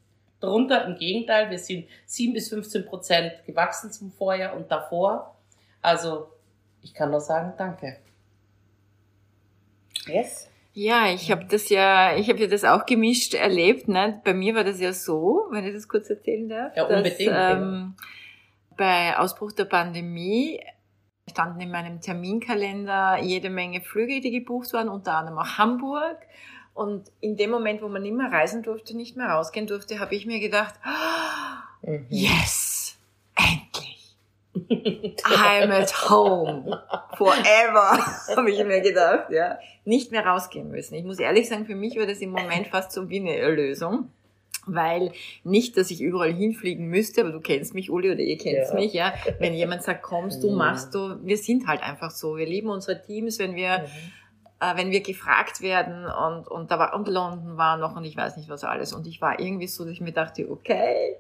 drunter, 0.46 0.86
im 0.86 0.98
Gegenteil, 0.98 1.50
wir 1.50 1.60
sind 1.60 1.88
7 2.06 2.34
bis 2.34 2.50
15 2.50 2.86
Prozent 2.86 3.34
gewachsen 3.46 3.92
zum 3.92 4.12
Vorjahr 4.12 4.56
und 4.56 4.72
davor. 4.72 5.36
Also, 5.82 6.28
ich 6.82 6.94
kann 6.94 7.12
nur 7.12 7.22
sagen, 7.22 7.54
danke. 7.58 7.98
Yes. 10.08 10.50
Ja, 10.74 11.08
ich 11.08 11.32
habe 11.32 11.46
das 11.46 11.70
ja, 11.70 12.18
ich 12.18 12.30
habe 12.30 12.40
ja 12.40 12.48
das 12.48 12.66
auch 12.66 12.86
gemischt 12.86 13.34
erlebt. 13.34 13.88
Ne? 13.88 14.22
Bei 14.26 14.34
mir 14.34 14.56
war 14.56 14.66
das 14.66 14.80
ja 14.80 14.92
so, 14.92 15.48
wenn 15.52 15.66
ich 15.66 15.74
das 15.74 15.88
kurz 15.88 16.10
erzählen 16.10 16.50
darf, 16.50 16.76
Ja, 16.76 16.86
dass 16.86 16.98
unbedingt, 16.98 17.34
ähm, 17.34 17.96
bei 18.76 19.18
Ausbruch 19.18 19.54
der 19.54 19.66
Pandemie 19.66 20.60
standen 21.30 21.62
in 21.62 21.72
meinem 21.72 22.02
Terminkalender 22.02 23.20
jede 23.22 23.50
Menge 23.50 23.82
Flüge, 23.82 24.20
die 24.20 24.32
gebucht 24.32 24.74
waren, 24.74 24.90
unter 24.90 25.14
anderem 25.14 25.40
auch 25.40 25.58
Hamburg. 25.58 26.18
Und 26.76 27.10
in 27.22 27.38
dem 27.38 27.50
Moment, 27.50 27.82
wo 27.82 27.88
man 27.88 28.02
nicht 28.04 28.14
mehr 28.16 28.32
reisen 28.32 28.62
durfte, 28.62 28.96
nicht 28.96 29.16
mehr 29.18 29.28
rausgehen 29.30 29.66
durfte, 29.66 30.00
habe 30.00 30.14
ich 30.14 30.26
mir 30.28 30.40
gedacht, 30.40 30.76
Mhm. 31.82 32.06
yes, 32.10 32.98
endlich. 33.36 34.16
I'm 35.24 35.72
at 35.72 36.10
home. 36.10 36.82
Forever, 37.18 37.98
habe 38.36 38.52
ich 38.52 38.64
mir 38.64 38.82
gedacht, 38.82 39.30
ja. 39.32 39.58
Nicht 39.86 40.12
mehr 40.12 40.26
rausgehen 40.26 40.70
müssen. 40.70 40.96
Ich 40.96 41.04
muss 41.04 41.20
ehrlich 41.20 41.48
sagen, 41.50 41.66
für 41.66 41.76
mich 41.76 41.98
war 41.98 42.06
das 42.06 42.20
im 42.20 42.32
Moment 42.32 42.68
fast 42.68 42.92
so 42.92 43.10
wie 43.10 43.20
eine 43.20 43.36
Erlösung. 43.38 44.10
Weil 44.68 45.12
nicht, 45.44 45.78
dass 45.78 45.92
ich 45.92 46.02
überall 46.02 46.34
hinfliegen 46.34 46.88
müsste, 46.88 47.22
aber 47.22 47.32
du 47.32 47.40
kennst 47.40 47.76
mich, 47.76 47.92
Uli, 47.92 48.10
oder 48.10 48.20
ihr 48.22 48.38
kennt 48.38 48.68
Ja. 48.70 48.74
mich, 48.74 48.94
ja. 48.94 49.14
Wenn 49.40 49.54
jemand 49.54 49.84
sagt, 49.84 50.02
kommst 50.02 50.44
du, 50.44 50.50
Mhm. 50.50 50.58
machst 50.58 50.96
du, 50.96 51.18
wir 51.24 51.38
sind 51.38 51.68
halt 51.68 51.84
einfach 51.84 52.10
so. 52.12 52.36
Wir 52.36 52.48
lieben 52.48 52.70
unsere 52.70 53.00
Teams, 53.02 53.38
wenn 53.38 53.56
wir, 53.56 53.80
Mhm. 53.80 53.86
Äh, 54.60 54.76
wenn 54.76 54.92
wir 54.92 55.02
gefragt 55.02 55.62
werden 55.62 56.06
und, 56.06 56.48
und 56.48 56.72
da 56.72 56.80
war, 56.80 56.94
und 56.96 57.08
London 57.08 57.58
war 57.58 57.78
noch 57.78 57.96
und 57.96 58.06
ich 58.06 58.16
weiß 58.16 58.38
nicht 58.38 58.50
was 58.50 58.64
alles. 58.64 58.94
Und 58.94 59.08
ich 59.08 59.22
war 59.22 59.40
irgendwie 59.40 59.68
so, 59.68 59.84
dass 59.84 59.94
ich 59.94 60.02
mir 60.02 60.14
dachte, 60.14 60.50
okay, 60.50 61.18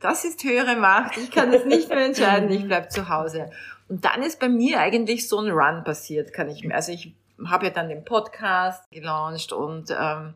das 0.00 0.24
ist 0.24 0.42
höhere 0.44 0.76
Macht, 0.76 1.16
ich 1.16 1.30
kann 1.30 1.52
das 1.52 1.64
nicht 1.64 1.88
mehr 1.88 2.06
entscheiden, 2.06 2.50
ich 2.50 2.66
bleib 2.66 2.90
zu 2.90 3.08
Hause. 3.08 3.50
Und 3.88 4.04
dann 4.04 4.22
ist 4.22 4.40
bei 4.40 4.48
mir 4.48 4.80
eigentlich 4.80 5.28
so 5.28 5.38
ein 5.38 5.50
Run 5.50 5.84
passiert, 5.84 6.32
kann 6.32 6.48
ich 6.48 6.64
mir, 6.64 6.74
also 6.74 6.92
ich 6.92 7.14
habe 7.46 7.66
ja 7.66 7.70
dann 7.70 7.88
den 7.88 8.04
Podcast 8.04 8.90
gelauncht 8.90 9.52
und 9.52 9.90
ähm, 9.90 10.34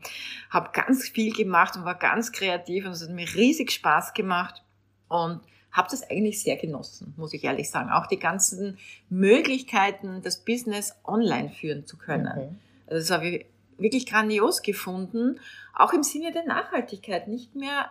habe 0.51 0.71
ganz 0.73 1.09
viel 1.09 1.33
gemacht 1.33 1.77
und 1.77 1.85
war 1.85 1.95
ganz 1.95 2.33
kreativ 2.33 2.87
und 2.87 2.93
es 2.93 3.03
hat 3.03 3.11
mir 3.11 3.27
riesig 3.35 3.71
Spaß 3.71 4.15
gemacht 4.15 4.63
und 5.09 5.41
habe 5.73 5.89
das 5.91 6.09
eigentlich 6.11 6.43
sehr 6.43 6.57
genossen, 6.57 7.15
muss 7.17 7.33
ich 7.35 7.45
ehrlich 7.45 7.71
sagen. 7.71 7.91
Auch 7.91 8.07
die 8.07 8.19
ganzen 8.19 8.79
Möglichkeiten, 9.11 10.23
das 10.23 10.39
Business 10.45 10.95
online 11.05 11.51
führen 11.51 11.87
zu 11.87 11.97
können. 11.99 12.25
Mhm. 12.25 12.59
Also 12.87 12.99
das 13.01 13.11
habe 13.11 13.29
ich 13.29 13.47
wirklich 13.77 14.07
grandios 14.07 14.63
gefunden, 14.63 15.39
auch 15.75 15.93
im 15.93 16.03
Sinne 16.03 16.33
der 16.33 16.45
Nachhaltigkeit, 16.45 17.29
nicht 17.29 17.55
mehr 17.55 17.91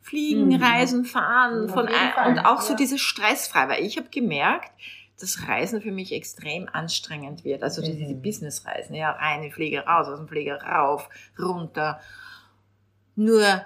fliegen, 0.00 0.48
Mhm. 0.48 0.62
reisen, 0.62 1.04
fahren 1.04 1.66
Auf 1.66 1.74
von 1.74 1.88
ein, 1.88 2.32
und 2.32 2.38
auch 2.44 2.60
so 2.60 2.72
ja. 2.72 2.76
dieses 2.76 3.00
stressfrei, 3.00 3.68
weil 3.68 3.84
ich 3.84 3.96
habe 3.96 4.08
gemerkt, 4.10 4.72
dass 5.20 5.46
Reisen 5.46 5.80
für 5.80 5.92
mich 5.92 6.12
extrem 6.12 6.68
anstrengend 6.70 7.44
wird. 7.44 7.62
Also 7.62 7.80
die- 7.80 7.92
Mhm. 7.92 7.98
diese 7.98 8.14
Businessreisen, 8.14 8.94
ja, 8.96 9.12
rein 9.12 9.36
in 9.36 9.42
den 9.44 9.52
Flieger, 9.52 9.86
raus 9.86 10.08
aus 10.08 10.18
dem 10.18 10.26
Flieger, 10.26 10.60
rauf, 10.60 11.08
runter. 11.38 12.00
Nur 13.14 13.62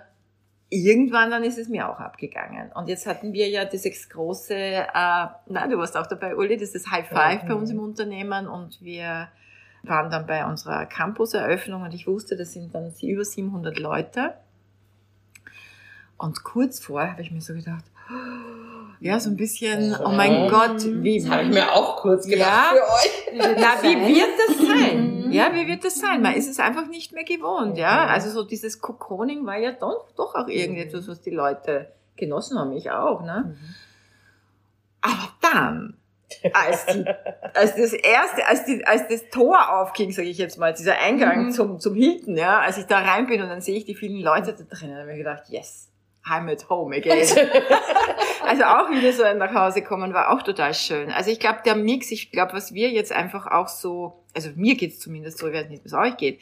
irgendwann 0.68 1.30
dann 1.30 1.44
ist 1.44 1.58
es 1.58 1.68
mir 1.68 1.88
auch 1.88 2.00
abgegangen. 2.00 2.72
Und 2.72 2.88
jetzt 2.88 3.06
hatten 3.06 3.32
wir 3.32 3.48
ja 3.48 3.64
dieses 3.64 4.08
große, 4.08 4.54
äh, 4.54 4.86
na, 4.92 5.66
du 5.68 5.78
warst 5.78 5.96
auch 5.96 6.06
dabei, 6.06 6.36
Uli, 6.36 6.56
das 6.56 6.74
ist 6.74 6.90
High 6.90 7.08
Five 7.08 7.42
bei 7.46 7.54
Mhm. 7.54 7.60
uns 7.60 7.70
im 7.70 7.78
Unternehmen 7.80 8.48
und 8.48 8.80
wir 8.82 9.28
waren 9.82 10.10
dann 10.10 10.26
bei 10.26 10.44
unserer 10.44 10.86
Campus-Eröffnung 10.86 11.82
und 11.82 11.94
ich 11.94 12.06
wusste, 12.08 12.36
das 12.36 12.52
sind 12.52 12.74
dann 12.74 12.92
über 13.02 13.24
700 13.24 13.78
Leute. 13.78 14.34
Und 16.18 16.42
kurz 16.42 16.80
vorher 16.80 17.12
habe 17.12 17.22
ich 17.22 17.30
mir 17.30 17.40
so 17.40 17.54
gedacht, 17.54 17.84
ja, 19.00 19.20
so 19.20 19.30
ein 19.30 19.36
bisschen, 19.36 19.94
oh 20.04 20.08
mein 20.10 20.32
Ja. 20.32 20.48
Gott, 20.48 20.84
wie, 20.84 21.20
Das 21.20 21.30
habe 21.30 21.42
ich 21.44 21.48
mir 21.50 21.72
auch 21.72 21.96
kurz 21.96 22.26
gedacht 22.26 22.74
Ja. 22.74 22.74
für 22.74 22.92
euch. 22.94 23.56
na, 23.58 23.82
wie 23.82 24.14
wird 24.16 24.30
das 24.48 24.56
sein? 24.66 25.24
Mhm. 25.26 25.32
Ja, 25.32 25.52
wie 25.54 25.66
wird 25.66 25.84
das 25.84 25.96
sein? 25.96 26.22
Man 26.22 26.34
ist 26.34 26.48
es 26.48 26.58
einfach 26.60 26.86
nicht 26.88 27.12
mehr 27.12 27.24
gewohnt, 27.24 27.76
ja. 27.78 28.04
Mhm. 28.04 28.10
Also 28.10 28.30
so 28.30 28.42
dieses 28.44 28.80
Cocooning 28.80 29.44
war 29.46 29.58
ja 29.58 29.72
doch, 29.72 30.06
doch 30.16 30.34
auch 30.34 30.48
irgendetwas, 30.48 31.08
was 31.08 31.20
die 31.20 31.30
Leute 31.30 31.92
genossen 32.16 32.58
haben, 32.58 32.72
ich 32.72 32.90
auch, 32.90 33.22
ne? 33.22 33.44
Mhm. 33.58 33.74
Aber 35.02 35.28
dann, 35.40 35.96
als, 36.52 36.86
die, 36.86 37.04
als 37.54 37.76
das 37.76 37.92
erste, 37.92 38.46
als, 38.46 38.64
die, 38.64 38.84
als 38.84 39.06
das 39.08 39.28
Tor 39.30 39.78
aufging, 39.80 40.10
sage 40.12 40.28
ich 40.28 40.38
jetzt 40.38 40.58
mal, 40.58 40.72
dieser 40.72 40.98
Eingang 40.98 41.46
Mhm. 41.46 41.50
zum, 41.52 41.78
zum 41.80 41.94
Hilton, 41.94 42.36
ja, 42.36 42.60
als 42.60 42.78
ich 42.78 42.86
da 42.86 42.98
rein 43.00 43.26
bin 43.26 43.42
und 43.42 43.48
dann 43.48 43.60
sehe 43.60 43.76
ich 43.76 43.84
die 43.84 43.94
vielen 43.94 44.20
Leute 44.22 44.54
da 44.54 44.64
drinnen, 44.64 44.94
habe 44.94 45.02
ich 45.10 45.12
mir 45.12 45.18
gedacht, 45.18 45.44
yes, 45.48 45.85
I'm 46.28 46.48
at 46.50 46.68
home 46.68 46.94
again. 46.96 47.18
also 48.44 48.64
auch 48.64 48.90
wieder 48.90 49.12
so 49.12 49.22
nach 49.38 49.54
Hause 49.54 49.82
kommen 49.82 50.12
war 50.12 50.32
auch 50.32 50.42
total 50.42 50.74
schön. 50.74 51.10
Also 51.10 51.30
ich 51.30 51.38
glaube, 51.40 51.60
der 51.64 51.76
Mix, 51.76 52.10
ich 52.10 52.30
glaube, 52.32 52.52
was 52.52 52.74
wir 52.74 52.90
jetzt 52.90 53.12
einfach 53.12 53.46
auch 53.46 53.68
so, 53.68 54.24
also 54.34 54.50
mir 54.56 54.74
geht's 54.74 54.98
zumindest 54.98 55.38
so, 55.38 55.46
ich 55.48 55.54
weiß 55.54 55.68
nicht, 55.68 55.84
wie 55.84 55.88
es 55.88 55.94
euch 55.94 56.16
geht. 56.16 56.40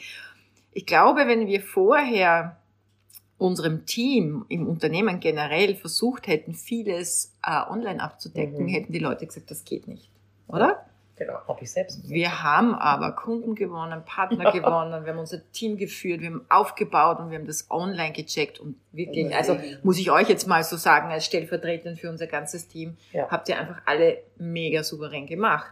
Ich 0.73 0.85
glaube, 0.85 1.27
wenn 1.27 1.47
wir 1.47 1.61
vorher 1.61 2.57
unserem 3.37 3.85
Team 3.85 4.45
im 4.49 4.67
Unternehmen 4.67 5.19
generell 5.19 5.75
versucht 5.75 6.27
hätten, 6.27 6.53
vieles 6.53 7.33
äh, 7.45 7.61
online 7.69 8.01
abzudecken, 8.01 8.63
Mhm. 8.65 8.69
hätten 8.69 8.93
die 8.93 8.99
Leute 8.99 9.25
gesagt, 9.25 9.51
das 9.51 9.65
geht 9.65 9.87
nicht. 9.87 10.09
Oder? 10.47 10.85
Genau, 11.17 11.39
habe 11.47 11.59
ich 11.63 11.71
selbst. 11.71 11.95
gesagt. 12.01 12.09
Wir 12.13 12.43
haben 12.43 12.75
aber 12.75 13.13
Kunden 13.13 13.55
gewonnen, 13.55 14.03
Partner 14.05 14.51
gewonnen, 14.51 15.05
wir 15.05 15.13
haben 15.13 15.19
unser 15.19 15.39
Team 15.53 15.77
geführt, 15.77 16.19
wir 16.21 16.27
haben 16.27 16.45
aufgebaut 16.49 17.19
und 17.19 17.29
wir 17.31 17.37
haben 17.37 17.47
das 17.47 17.71
online 17.71 18.11
gecheckt 18.11 18.59
und 18.59 18.75
wirklich, 18.91 19.33
also 19.33 19.57
muss 19.83 19.97
ich 19.97 20.11
euch 20.11 20.27
jetzt 20.27 20.45
mal 20.47 20.63
so 20.63 20.75
sagen, 20.75 21.09
als 21.11 21.25
stellvertretend 21.25 21.99
für 21.99 22.09
unser 22.09 22.27
ganzes 22.27 22.67
Team, 22.67 22.97
Ja. 23.13 23.29
habt 23.29 23.47
ihr 23.47 23.57
einfach 23.57 23.81
alle 23.85 24.17
mega 24.37 24.83
souverän 24.83 25.25
gemacht. 25.25 25.71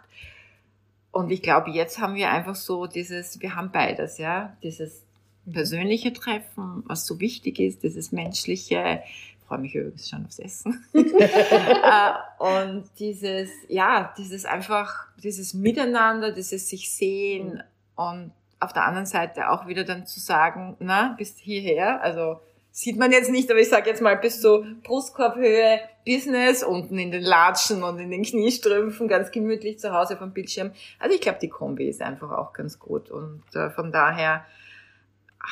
Und 1.12 1.30
ich 1.30 1.42
glaube, 1.42 1.70
jetzt 1.72 2.00
haben 2.00 2.16
wir 2.16 2.32
einfach 2.32 2.56
so 2.56 2.88
dieses, 2.88 3.40
wir 3.42 3.56
haben 3.56 3.72
beides, 3.72 4.18
ja, 4.18 4.56
dieses 4.64 5.04
persönliche 5.52 6.14
Treffen, 6.14 6.84
was 6.88 7.06
so 7.06 7.20
wichtig 7.20 7.60
ist, 7.60 7.84
dieses 7.84 8.12
menschliche, 8.14 9.04
ich 9.06 9.33
freue 9.48 9.60
mich 9.60 9.76
übrigens 9.76 10.10
schon 10.10 10.26
aufs 10.26 10.40
Essen. 10.40 10.86
Äh, 10.94 12.14
und 12.40 12.86
dieses, 13.00 13.50
ja, 13.68 14.14
dieses 14.18 14.46
einfach, 14.46 15.08
dieses 15.22 15.54
Miteinander, 15.54 16.32
dieses 16.32 16.70
sich 16.70 16.92
sehen 16.92 17.62
und 17.96 18.32
auf 18.60 18.74
der 18.74 18.86
anderen 18.86 19.06
Seite 19.06 19.50
auch 19.50 19.68
wieder 19.68 19.84
dann 19.84 20.06
zu 20.06 20.20
sagen, 20.20 20.76
na, 20.80 21.16
bis 21.18 21.38
hierher, 21.38 22.02
also 22.02 22.40
sieht 22.72 22.98
man 22.98 23.12
jetzt 23.12 23.30
nicht, 23.30 23.50
aber 23.52 23.60
ich 23.60 23.70
sage 23.70 23.90
jetzt 23.90 24.02
mal 24.02 24.18
bis 24.18 24.42
zur 24.42 24.66
Brustkorbhöhe 24.84 25.80
Business, 26.06 26.64
unten 26.64 26.98
in 26.98 27.12
den 27.12 27.24
Latschen 27.24 27.84
und 27.84 28.00
in 28.00 28.10
den 28.10 28.24
Kniestrümpfen, 28.24 29.08
ganz 29.08 29.32
gemütlich 29.32 29.80
zu 29.80 29.94
Hause 29.94 30.18
vom 30.18 30.32
Bildschirm. 30.32 30.72
Also 31.00 31.16
ich 31.16 31.22
glaube, 31.22 31.40
die 31.42 31.50
Kombi 31.50 31.88
ist 31.88 32.02
einfach 32.02 32.32
auch 32.32 32.54
ganz 32.54 32.80
gut 32.80 33.10
und 33.12 33.44
äh, 33.54 33.70
von 33.70 33.92
daher 33.92 34.46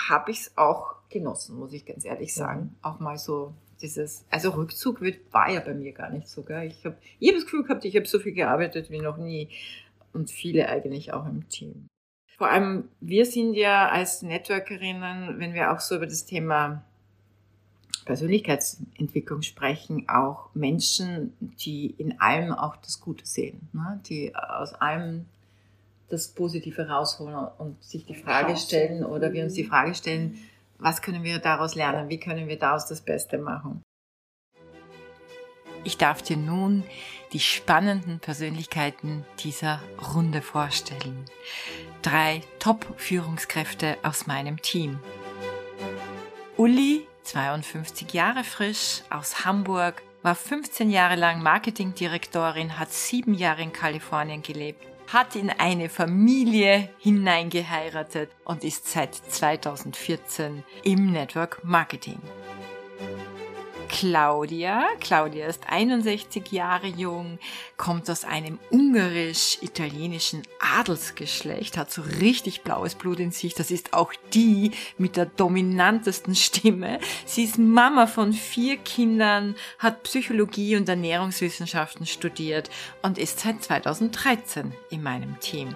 habe 0.10 0.32
ich 0.32 0.42
es 0.42 0.58
auch 0.58 0.96
genossen, 1.10 1.58
muss 1.58 1.74
ich 1.74 1.86
ganz 1.86 2.06
ehrlich 2.06 2.34
sagen. 2.34 2.62
Mhm. 2.62 2.76
Auch 2.82 3.00
mal 3.00 3.18
so 3.18 3.54
dieses, 3.82 4.26
also 4.30 4.52
Rückzug 4.52 5.02
wird, 5.02 5.20
war 5.32 5.50
ja 5.50 5.60
bei 5.60 5.74
mir 5.74 5.92
gar 5.92 6.10
nicht 6.10 6.28
so. 6.28 6.44
Gell? 6.44 6.68
Ich 6.68 6.86
habe 6.86 6.98
ich 7.20 7.30
hab 7.30 7.36
das 7.36 7.46
Gefühl 7.46 7.64
gehabt, 7.64 7.86
ich 7.86 7.96
habe 7.96 8.08
so 8.08 8.20
viel 8.20 8.34
gearbeitet 8.34 8.90
wie 8.90 9.00
noch 9.00 9.18
nie 9.18 9.50
und 10.14 10.30
viele 10.30 10.70
eigentlich 10.70 11.14
auch 11.14 11.26
im 11.26 11.48
Team. 11.50 11.88
Vor 12.38 12.50
allem, 12.50 12.90
wir 13.00 13.26
sind 13.26 13.54
ja 13.54 13.90
als 13.90 14.24
Networkerinnen, 14.24 15.40
wenn 15.40 15.54
wir 15.54 15.72
auch 15.72 15.80
so 15.80 15.96
über 15.96 16.08
das 16.08 16.26
Thema 16.26 16.84
Persönlichkeitsentwicklung 18.06 19.44
sprechen, 19.44 20.10
auch 20.10 20.50
Menschen, 20.56 21.34
die 21.40 21.94
in 21.98 22.20
allem 22.20 22.52
auch 22.52 22.78
das 22.78 23.00
Gute 23.00 23.26
sehen, 23.26 23.70
ne? 23.74 24.02
die 24.08 24.36
aus 24.36 24.74
allem 24.74 25.26
das 26.10 26.30
Positive 26.30 26.90
rausholen 26.90 27.36
und 27.58 27.82
sich 27.84 28.06
die 28.06 28.16
Frage 28.16 28.58
stellen 28.58 29.06
oder 29.06 29.34
wir 29.34 29.44
uns 29.44 29.54
die 29.54 29.64
Frage 29.64 29.94
stellen, 29.94 30.38
was 30.82 31.02
können 31.02 31.24
wir 31.24 31.40
daraus 31.40 31.76
lernen, 31.76 32.10
wie 32.10 32.20
können 32.20 32.48
wir 32.48 32.58
daraus 32.58 32.88
das 32.88 33.02
Beste 33.02 33.38
machen. 33.38 33.84
Ich 35.84 35.98
darf 35.98 36.22
dir 36.22 36.38
nun 36.38 36.84
die 37.34 37.40
spannenden 37.40 38.20
Persönlichkeiten 38.20 39.26
dieser 39.40 39.82
Runde 40.14 40.42
vorstellen. 40.42 41.26
Drei 42.02 42.42
Top-Führungskräfte 42.60 43.98
aus 44.04 44.28
meinem 44.28 44.62
Team. 44.62 45.00
Uli 46.58 47.08
52 47.24 48.14
Jahre 48.14 48.44
frisch, 48.44 49.04
aus 49.10 49.46
Hamburg, 49.46 50.02
war 50.24 50.36
15 50.36 50.92
Jahre 50.92 51.16
lang 51.16 51.42
Marketingdirektorin, 51.42 52.78
hat 52.78 52.92
sieben 52.92 53.34
Jahre 53.34 53.64
in 53.64 53.74
Kalifornien 53.74 54.44
gelebt, 54.44 54.86
hat 55.12 55.36
in 55.36 55.50
eine 55.50 55.90
Familie 55.90 56.90
hineingeheiratet 57.00 58.30
und 58.46 58.64
ist 58.64 58.88
seit 58.88 59.14
2014 59.16 60.64
im 60.84 61.12
Network 61.12 61.64
Marketing. 61.64 62.20
Claudia. 63.92 64.88
Claudia 65.02 65.48
ist 65.48 65.70
61 65.70 66.52
Jahre 66.52 66.88
jung, 66.88 67.38
kommt 67.76 68.10
aus 68.10 68.24
einem 68.24 68.58
ungarisch-italienischen 68.72 70.44
Adelsgeschlecht, 70.60 71.78
hat 71.78 71.92
so 71.92 72.02
richtig 72.22 72.62
blaues 72.62 72.96
Blut 72.96 73.20
in 73.20 73.32
sich. 73.32 73.54
Das 73.54 73.70
ist 73.70 73.94
auch 73.94 74.14
die 74.34 74.72
mit 74.98 75.18
der 75.18 75.26
dominantesten 75.26 76.36
Stimme. 76.36 77.00
Sie 77.26 77.44
ist 77.44 77.60
Mama 77.60 78.08
von 78.08 78.32
vier 78.32 78.78
Kindern, 78.78 79.56
hat 79.78 80.04
Psychologie 80.04 80.78
und 80.78 80.88
Ernährungswissenschaften 80.88 82.06
studiert 82.06 82.70
und 83.02 83.18
ist 83.18 83.42
seit 83.42 83.62
2013 83.62 84.72
in 84.90 85.04
meinem 85.04 85.38
Team. 85.42 85.76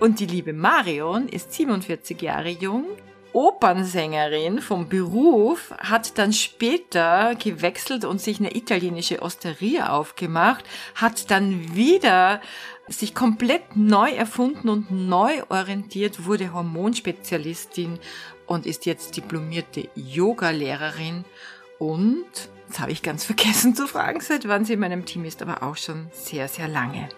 Und 0.00 0.18
die 0.18 0.26
liebe 0.26 0.52
Marion 0.52 1.28
ist 1.28 1.52
47 1.52 2.20
Jahre 2.20 2.50
jung, 2.50 2.86
Opernsängerin 3.32 4.60
vom 4.60 4.88
Beruf, 4.88 5.72
hat 5.78 6.18
dann 6.18 6.32
später 6.32 7.34
gewechselt 7.34 8.04
und 8.04 8.20
sich 8.20 8.38
eine 8.40 8.54
italienische 8.54 9.22
Osteria 9.22 9.90
aufgemacht, 9.90 10.64
hat 10.94 11.30
dann 11.30 11.74
wieder 11.74 12.40
sich 12.88 13.14
komplett 13.14 13.76
neu 13.76 14.10
erfunden 14.10 14.68
und 14.68 14.90
neu 14.90 15.42
orientiert, 15.48 16.26
wurde 16.26 16.52
Hormonspezialistin 16.52 17.98
und 18.46 18.66
ist 18.66 18.86
jetzt 18.86 19.16
diplomierte 19.16 19.88
Yoga-Lehrerin 19.94 21.24
und, 21.78 22.26
das 22.68 22.80
habe 22.80 22.92
ich 22.92 23.02
ganz 23.02 23.24
vergessen 23.32 23.74
zu 23.74 23.86
fragen, 23.86 24.20
seit 24.20 24.46
wann 24.46 24.64
sie 24.64 24.74
in 24.74 24.80
meinem 24.80 25.04
Team 25.04 25.24
ist, 25.24 25.42
aber 25.42 25.62
auch 25.62 25.76
schon 25.76 26.08
sehr, 26.12 26.48
sehr 26.48 26.68
lange. 26.68 27.08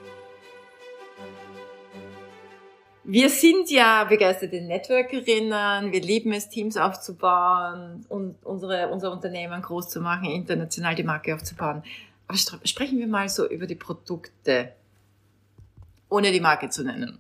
Wir 3.07 3.29
sind 3.29 3.71
ja 3.71 4.05
begeisterte 4.05 4.63
Networkerinnen, 4.63 5.93
wir 5.93 6.01
lieben 6.01 6.33
es, 6.33 6.49
Teams 6.49 6.79
aufzubauen 6.79 8.07
und 8.09 8.37
unsere, 8.43 8.89
unser 8.89 9.13
Unternehmen 9.13 9.61
groß 9.61 9.91
zu 9.91 10.01
machen, 10.01 10.31
international 10.31 10.95
die 10.95 11.03
Marke 11.03 11.35
aufzubauen. 11.35 11.83
Aber 12.27 12.39
sprechen 12.65 12.99
wir 12.99 13.07
mal 13.07 13.29
so 13.29 13.47
über 13.47 13.67
die 13.67 13.75
Produkte, 13.75 14.73
ohne 16.09 16.33
die 16.33 16.41
Marke 16.41 16.71
zu 16.71 16.83
nennen. 16.83 17.19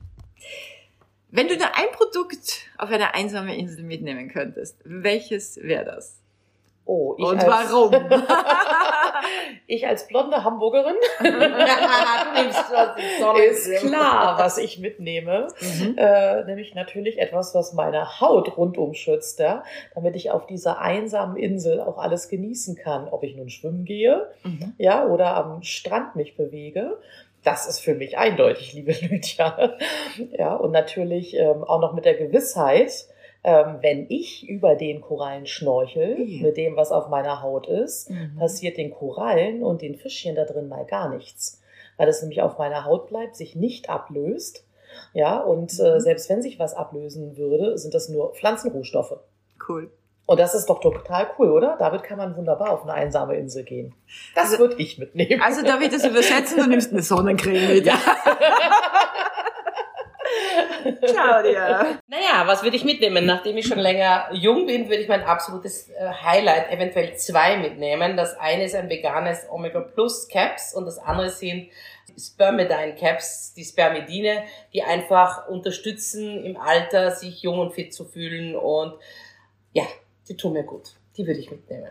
Wenn 1.30 1.48
du 1.48 1.56
nur 1.56 1.66
ein 1.76 1.92
Produkt 1.92 2.62
auf 2.78 2.88
eine 2.88 3.12
einsame 3.12 3.54
Insel 3.54 3.84
mitnehmen 3.84 4.30
könntest, 4.30 4.76
welches 4.84 5.58
wäre 5.62 5.84
das? 5.84 6.18
Oh, 6.86 7.14
ich 7.18 7.24
Und 7.24 7.42
warum? 7.42 7.92
ich 9.66 9.86
als 9.86 10.08
blonde 10.08 10.44
Hamburgerin 10.44 10.96
ist 13.50 13.80
klar, 13.80 14.38
was 14.38 14.58
ich 14.58 14.78
mitnehme. 14.78 15.48
Mhm. 15.60 15.96
Äh, 15.96 16.44
nämlich 16.44 16.74
natürlich 16.74 17.18
etwas, 17.18 17.54
was 17.54 17.72
meine 17.72 18.20
Haut 18.20 18.56
rundum 18.56 18.94
schützt, 18.94 19.38
ja, 19.38 19.64
damit 19.94 20.16
ich 20.16 20.30
auf 20.30 20.46
dieser 20.46 20.80
einsamen 20.80 21.36
Insel 21.36 21.80
auch 21.80 21.98
alles 21.98 22.28
genießen 22.28 22.76
kann. 22.76 23.08
Ob 23.08 23.22
ich 23.22 23.36
nun 23.36 23.48
schwimmen 23.48 23.84
gehe, 23.84 24.28
mhm. 24.42 24.74
ja, 24.78 25.06
oder 25.06 25.36
am 25.36 25.62
Strand 25.62 26.16
mich 26.16 26.36
bewege. 26.36 26.98
Das 27.42 27.66
ist 27.66 27.80
für 27.80 27.94
mich 27.94 28.16
eindeutig, 28.16 28.72
liebe 28.72 28.92
Lydia. 28.92 29.74
Ja, 30.32 30.54
und 30.54 30.70
natürlich 30.70 31.36
ähm, 31.36 31.64
auch 31.64 31.80
noch 31.80 31.92
mit 31.92 32.04
der 32.04 32.14
Gewissheit, 32.14 33.06
ähm, 33.44 33.78
wenn 33.82 34.06
ich 34.08 34.48
über 34.48 34.74
den 34.74 35.02
Korallen 35.02 35.46
schnorchel, 35.46 36.16
yeah. 36.18 36.42
mit 36.42 36.56
dem, 36.56 36.76
was 36.76 36.90
auf 36.90 37.08
meiner 37.08 37.42
Haut 37.42 37.68
ist, 37.68 38.10
mhm. 38.10 38.36
passiert 38.38 38.78
den 38.78 38.90
Korallen 38.90 39.62
und 39.62 39.82
den 39.82 39.96
Fischchen 39.96 40.34
da 40.34 40.44
drin 40.44 40.68
mal 40.68 40.86
gar 40.86 41.10
nichts. 41.10 41.60
Weil 41.98 42.08
es 42.08 42.22
nämlich 42.22 42.40
auf 42.40 42.58
meiner 42.58 42.86
Haut 42.86 43.08
bleibt, 43.08 43.36
sich 43.36 43.54
nicht 43.54 43.90
ablöst. 43.90 44.66
Ja, 45.12 45.40
und 45.40 45.78
äh, 45.78 45.82
mhm. 45.82 45.96
äh, 45.96 46.00
selbst 46.00 46.30
wenn 46.30 46.40
sich 46.40 46.58
was 46.58 46.74
ablösen 46.74 47.36
würde, 47.36 47.76
sind 47.76 47.92
das 47.92 48.08
nur 48.08 48.32
Pflanzenrohstoffe. 48.32 49.18
Cool. 49.68 49.90
Und 50.26 50.40
das 50.40 50.54
ist 50.54 50.70
doch 50.70 50.80
total 50.80 51.26
cool, 51.38 51.50
oder? 51.50 51.76
Damit 51.78 52.02
kann 52.02 52.16
man 52.16 52.34
wunderbar 52.34 52.70
auf 52.70 52.84
eine 52.84 52.94
einsame 52.94 53.36
Insel 53.36 53.62
gehen. 53.62 53.94
Das 54.34 54.52
also, 54.52 54.58
würde 54.58 54.76
ich 54.78 54.98
mitnehmen. 54.98 55.42
Also 55.42 55.62
darf 55.62 55.82
ich 55.82 55.90
das 55.90 56.04
übersetzen? 56.04 56.56
Du 56.56 56.66
nimmst 56.66 56.92
eine 56.92 57.02
Sonnencreme 57.02 57.68
mit. 57.74 57.84
Ja. 57.84 57.98
Claudia. 61.06 61.98
Naja, 62.06 62.46
was 62.46 62.62
würde 62.62 62.76
ich 62.76 62.84
mitnehmen? 62.84 63.26
Nachdem 63.26 63.56
ich 63.56 63.66
schon 63.66 63.78
länger 63.78 64.28
jung 64.32 64.66
bin, 64.66 64.88
würde 64.88 65.02
ich 65.02 65.08
mein 65.08 65.22
absolutes 65.22 65.90
äh, 65.90 66.08
Highlight, 66.22 66.70
eventuell 66.70 67.16
zwei 67.16 67.56
mitnehmen. 67.56 68.16
Das 68.16 68.38
eine 68.38 68.64
ist 68.64 68.74
ein 68.74 68.88
veganes 68.88 69.46
Omega 69.50 69.80
Plus 69.80 70.28
Caps 70.28 70.74
und 70.74 70.86
das 70.86 70.98
andere 70.98 71.30
sind 71.30 71.68
Spermidine 72.18 72.94
Caps, 72.94 73.54
die 73.54 73.64
Spermidine, 73.64 74.44
die 74.72 74.82
einfach 74.82 75.48
unterstützen, 75.48 76.44
im 76.44 76.56
Alter 76.56 77.10
sich 77.10 77.42
jung 77.42 77.58
und 77.58 77.72
fit 77.72 77.92
zu 77.92 78.04
fühlen 78.04 78.54
und 78.54 78.94
ja, 79.72 79.84
die 80.28 80.36
tun 80.36 80.52
mir 80.52 80.64
gut. 80.64 80.90
Die 81.16 81.26
würde 81.26 81.40
ich 81.40 81.50
mitnehmen. 81.50 81.90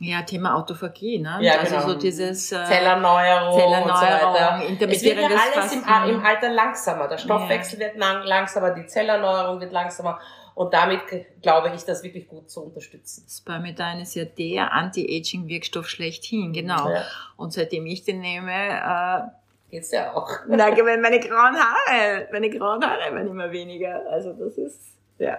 Ja, 0.00 0.22
Thema 0.22 0.56
Autophagie, 0.56 1.18
ne? 1.18 1.38
Ja, 1.40 1.58
also 1.58 1.76
genau. 1.76 1.88
so 1.88 1.94
dieses 1.94 2.52
äh, 2.52 2.64
Zellerneuerung, 2.64 3.58
Zellerneuerung 3.58 4.66
und 4.66 4.80
so 4.80 4.86
weiter. 4.86 4.92
Es 4.92 5.02
wird 5.02 5.18
ja 5.18 5.28
alles 5.28 5.72
im, 5.72 6.14
im, 6.14 6.24
Alter 6.24 6.50
langsamer. 6.50 7.08
Der 7.08 7.18
Stoffwechsel 7.18 7.80
ja. 7.80 7.86
wird 7.86 7.96
lang, 7.96 8.22
langsamer, 8.24 8.70
die 8.74 8.86
Zellerneuerung 8.86 9.60
wird 9.60 9.72
langsamer. 9.72 10.18
Und 10.54 10.72
damit 10.72 11.00
glaube 11.42 11.72
ich, 11.74 11.84
das 11.84 12.02
wirklich 12.02 12.28
gut 12.28 12.50
zu 12.50 12.62
unterstützen. 12.62 13.26
Spermidine 13.28 14.02
ist 14.02 14.14
ja 14.14 14.24
der 14.24 14.72
Anti-Aging-Wirkstoff 14.72 15.88
schlechthin, 15.88 16.52
genau. 16.52 16.90
Ja. 16.90 17.04
Und 17.36 17.52
seitdem 17.52 17.86
ich 17.86 18.04
den 18.04 18.20
nehme, 18.20 18.52
äh, 18.52 19.20
geht's 19.70 19.90
ja 19.90 20.14
auch. 20.14 20.30
Na, 20.46 20.70
meine 20.70 21.18
grauen 21.18 21.56
Haare, 21.56 22.28
meine 22.30 22.50
grauen 22.50 22.84
Haare 22.84 23.14
werden 23.14 23.28
immer 23.28 23.50
weniger. 23.50 24.04
Also 24.10 24.32
das 24.32 24.56
ist, 24.56 24.80
ja. 25.18 25.38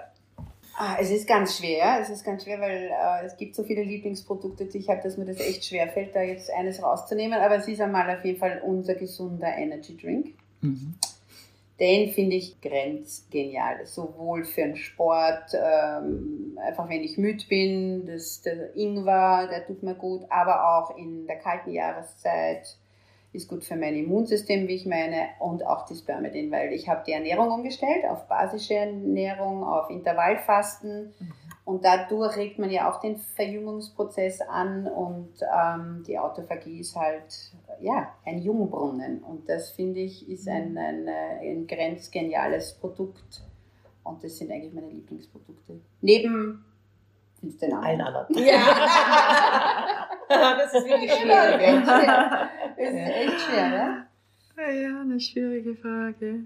Ah, 0.77 0.97
es 0.99 1.09
ist 1.09 1.27
ganz 1.27 1.57
schwer. 1.57 1.99
Es 2.01 2.09
ist 2.09 2.25
ganz 2.25 2.43
schwer, 2.43 2.59
weil 2.59 2.89
äh, 2.91 3.25
es 3.25 3.37
gibt 3.37 3.55
so 3.55 3.63
viele 3.63 3.83
Lieblingsprodukte, 3.83 4.65
die 4.65 4.79
ich 4.79 4.89
habe, 4.89 5.01
dass 5.01 5.17
mir 5.17 5.25
das 5.25 5.39
echt 5.39 5.65
schwer 5.65 5.87
fällt, 5.87 6.15
da 6.15 6.21
jetzt 6.21 6.51
eines 6.51 6.83
rauszunehmen. 6.83 7.39
Aber 7.39 7.55
es 7.55 7.67
ist 7.67 7.79
einmal 7.79 8.09
auf 8.15 8.25
jeden 8.25 8.39
Fall 8.39 8.61
unser 8.65 8.95
gesunder 8.95 9.55
Energy 9.55 9.95
Drink. 9.95 10.33
Mhm. 10.61 10.95
Den 11.79 12.11
finde 12.11 12.35
ich 12.35 12.59
grenzgenial. 12.61 13.85
Sowohl 13.85 14.43
für 14.43 14.61
den 14.61 14.75
Sport, 14.75 15.53
ähm, 15.53 16.57
einfach 16.61 16.89
wenn 16.89 17.03
ich 17.03 17.17
müde 17.17 17.45
bin, 17.47 18.05
das, 18.05 18.41
der 18.41 18.75
Ingwer, 18.75 19.47
der 19.49 19.65
tut 19.65 19.81
mir 19.81 19.95
gut, 19.95 20.23
aber 20.29 20.77
auch 20.77 20.97
in 20.97 21.25
der 21.25 21.37
kalten 21.37 21.71
Jahreszeit 21.71 22.77
ist 23.35 23.47
gut 23.47 23.63
für 23.63 23.75
mein 23.75 23.95
Immunsystem, 23.95 24.67
wie 24.67 24.75
ich 24.75 24.85
meine, 24.85 25.27
und 25.39 25.65
auch 25.65 25.85
die 25.85 25.95
Spermidin, 25.95 26.51
weil 26.51 26.73
ich 26.73 26.89
habe 26.89 27.03
die 27.05 27.11
Ernährung 27.11 27.51
umgestellt 27.51 28.05
auf 28.09 28.27
basische 28.27 28.75
Ernährung, 28.75 29.63
auf 29.63 29.89
Intervallfasten 29.89 31.13
mhm. 31.19 31.33
und 31.65 31.85
dadurch 31.85 32.35
regt 32.37 32.57
man 32.59 32.69
ja 32.69 32.89
auch 32.89 32.99
den 32.99 33.17
Verjüngungsprozess 33.17 34.41
an 34.41 34.87
und 34.87 35.33
ähm, 35.41 36.03
die 36.07 36.17
Autophagie 36.17 36.79
ist 36.79 36.95
halt 36.95 37.53
ja 37.81 38.13
ein 38.25 38.39
Jungbrunnen 38.39 39.23
und 39.23 39.49
das 39.49 39.71
finde 39.71 39.99
ich 39.99 40.29
ist 40.29 40.47
ein, 40.47 40.71
mhm. 40.71 40.77
ein, 40.77 41.09
ein 41.41 41.67
grenzgeniales 41.67 42.73
Produkt 42.73 43.43
und 44.03 44.23
das 44.23 44.37
sind 44.37 44.51
eigentlich 44.51 44.73
meine 44.73 44.89
Lieblingsprodukte. 44.89 45.81
Neben 46.01 46.63
den 47.41 47.73
Allen 47.73 48.01
anderen? 48.01 48.25
anderen. 48.27 48.47
Ja. 48.47 48.59
das 50.57 50.73
ist 50.73 50.87
wirklich 50.87 51.11
schwierig. 51.11 51.87
ist 52.77 52.93
echt 52.93 53.41
schwer, 53.41 53.69
ne? 53.69 54.07
Ja, 54.57 55.01
eine 55.01 55.19
schwierige 55.19 55.75
Frage. 55.75 56.45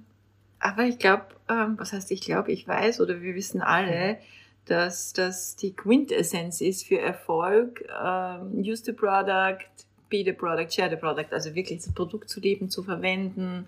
Aber 0.60 0.84
ich 0.84 0.98
glaube, 0.98 1.26
ähm, 1.48 1.76
was 1.78 1.94
heißt 1.94 2.12
ich 2.12 2.22
glaube, 2.22 2.52
ich 2.52 2.68
weiß 2.68 3.02
oder 3.02 3.22
wir 3.22 3.36
wissen 3.36 3.62
alle, 3.62 4.18
dass 4.66 5.14
das 5.14 5.56
die 5.56 5.74
Quintessenz 5.74 6.62
ist 6.62 6.88
für 6.88 7.00
Erfolg. 7.00 7.86
Ähm, 8.04 8.60
use 8.60 8.84
the 8.84 8.92
product, 8.92 9.66
be 10.10 10.24
the 10.24 10.34
product, 10.34 10.74
share 10.74 10.90
the 10.90 10.96
product. 10.96 11.32
Also 11.32 11.56
wirklich 11.56 11.84
das 11.84 11.94
Produkt 11.94 12.30
zu 12.30 12.40
leben, 12.40 12.70
zu 12.70 12.84
verwenden, 12.84 13.68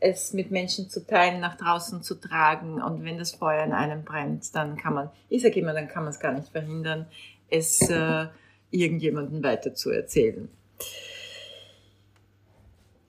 es 0.00 0.32
mit 0.32 0.50
Menschen 0.50 0.90
zu 0.90 1.06
teilen, 1.06 1.40
nach 1.40 1.56
draußen 1.56 2.02
zu 2.02 2.16
tragen. 2.16 2.82
Und 2.82 3.04
wenn 3.04 3.18
das 3.18 3.32
Feuer 3.32 3.64
in 3.64 3.72
einem 3.72 4.04
brennt, 4.04 4.54
dann 4.54 4.76
kann 4.76 4.94
man, 4.94 5.10
ich 5.28 5.42
sage 5.42 5.60
immer, 5.60 5.72
dann 5.72 5.88
kann 5.88 6.02
man 6.02 6.12
es 6.12 6.20
gar 6.20 6.32
nicht 6.32 6.48
verhindern, 6.48 7.06
es 7.48 7.88
äh, 7.88 8.26
irgendjemandem 8.70 9.42
weiter 9.44 9.74
zu 9.74 9.90
erzählen. 9.90 10.48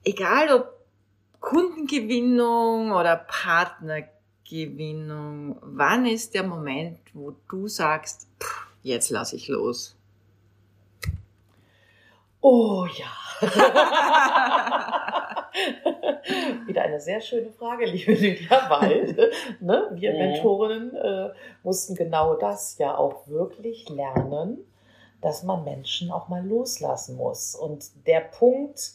Egal 0.04 0.52
ob 0.52 0.68
Kundengewinnung 1.40 2.92
oder 2.92 3.16
Partnergewinnung, 3.16 5.58
wann 5.62 6.06
ist 6.06 6.34
der 6.34 6.44
Moment, 6.44 6.98
wo 7.12 7.34
du 7.48 7.66
sagst, 7.68 8.26
pff, 8.40 8.66
jetzt 8.82 9.10
lasse 9.10 9.36
ich 9.36 9.48
los? 9.48 9.96
Oh 12.40 12.86
ja. 12.86 13.06
Wieder 16.66 16.82
eine 16.82 17.00
sehr 17.00 17.20
schöne 17.20 17.50
Frage, 17.50 17.86
liebe 17.86 18.12
Lydia, 18.12 18.68
weil 18.68 19.32
ne, 19.60 19.88
wir 19.92 20.12
Mhm. 20.12 20.18
Mentorinnen 20.18 20.94
äh, 20.94 21.30
mussten 21.62 21.94
genau 21.94 22.34
das 22.34 22.78
ja 22.78 22.96
auch 22.96 23.26
wirklich 23.28 23.88
lernen, 23.88 24.58
dass 25.22 25.42
man 25.42 25.64
Menschen 25.64 26.10
auch 26.10 26.28
mal 26.28 26.46
loslassen 26.46 27.16
muss. 27.16 27.54
Und 27.54 27.84
der 28.06 28.20
Punkt, 28.20 28.92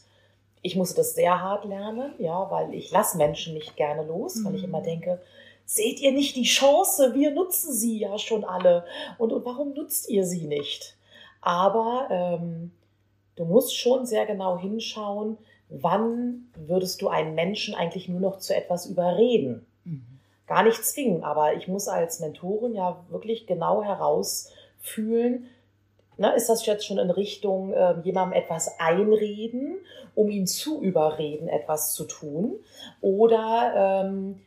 ich 0.62 0.76
musste 0.76 0.98
das 0.98 1.16
sehr 1.16 1.42
hart 1.42 1.66
lernen, 1.66 2.14
ja, 2.20 2.50
weil 2.52 2.74
ich 2.74 2.92
lasse 2.92 3.18
Menschen 3.18 3.54
nicht 3.54 3.76
gerne 3.78 4.04
los, 4.04 4.44
weil 4.44 4.56
ich 4.56 4.62
Mhm. 4.64 4.68
immer 4.70 4.82
denke, 4.82 5.22
seht 5.66 6.00
ihr 6.02 6.12
nicht 6.12 6.36
die 6.36 6.44
Chance? 6.44 7.14
Wir 7.14 7.32
nutzen 7.32 7.72
sie 7.74 7.98
ja 8.00 8.18
schon 8.18 8.44
alle. 8.44 8.86
Und, 9.18 9.32
und 9.32 9.46
warum 9.46 9.74
nutzt 9.74 10.10
ihr 10.10 10.26
sie 10.26 10.48
nicht? 10.48 10.96
Aber 11.42 12.08
ähm, 12.10 12.72
du 13.36 13.46
musst 13.46 13.78
schon 13.78 14.06
sehr 14.06 14.26
genau 14.26 14.58
hinschauen, 14.60 15.38
wann 15.70 16.52
würdest 16.56 17.02
du 17.02 17.08
einen 17.08 17.36
Menschen 17.36 17.76
eigentlich 17.76 18.10
nur 18.10 18.20
noch 18.20 18.40
zu 18.40 18.56
etwas 18.56 18.86
überreden? 18.88 19.66
Gar 20.48 20.64
nicht 20.64 20.84
zwingen, 20.84 21.24
aber 21.24 21.54
ich 21.54 21.68
muss 21.68 21.88
als 21.88 22.20
Mentorin 22.20 22.74
ja 22.74 23.06
wirklich 23.10 23.46
genau 23.46 23.84
herausfühlen, 23.84 25.48
na, 26.20 26.32
ist 26.32 26.50
das 26.50 26.66
jetzt 26.66 26.86
schon 26.86 27.00
in 27.00 27.10
Richtung 27.10 27.72
äh, 27.74 27.96
jemandem 28.04 28.42
etwas 28.42 28.78
einreden, 28.80 29.78
um 30.16 30.30
ihn 30.30 30.48
zu 30.48 30.82
überreden, 30.82 31.48
etwas 31.48 31.94
zu 31.94 32.04
tun? 32.04 32.56
Oder 33.00 34.04
ähm, 34.06 34.42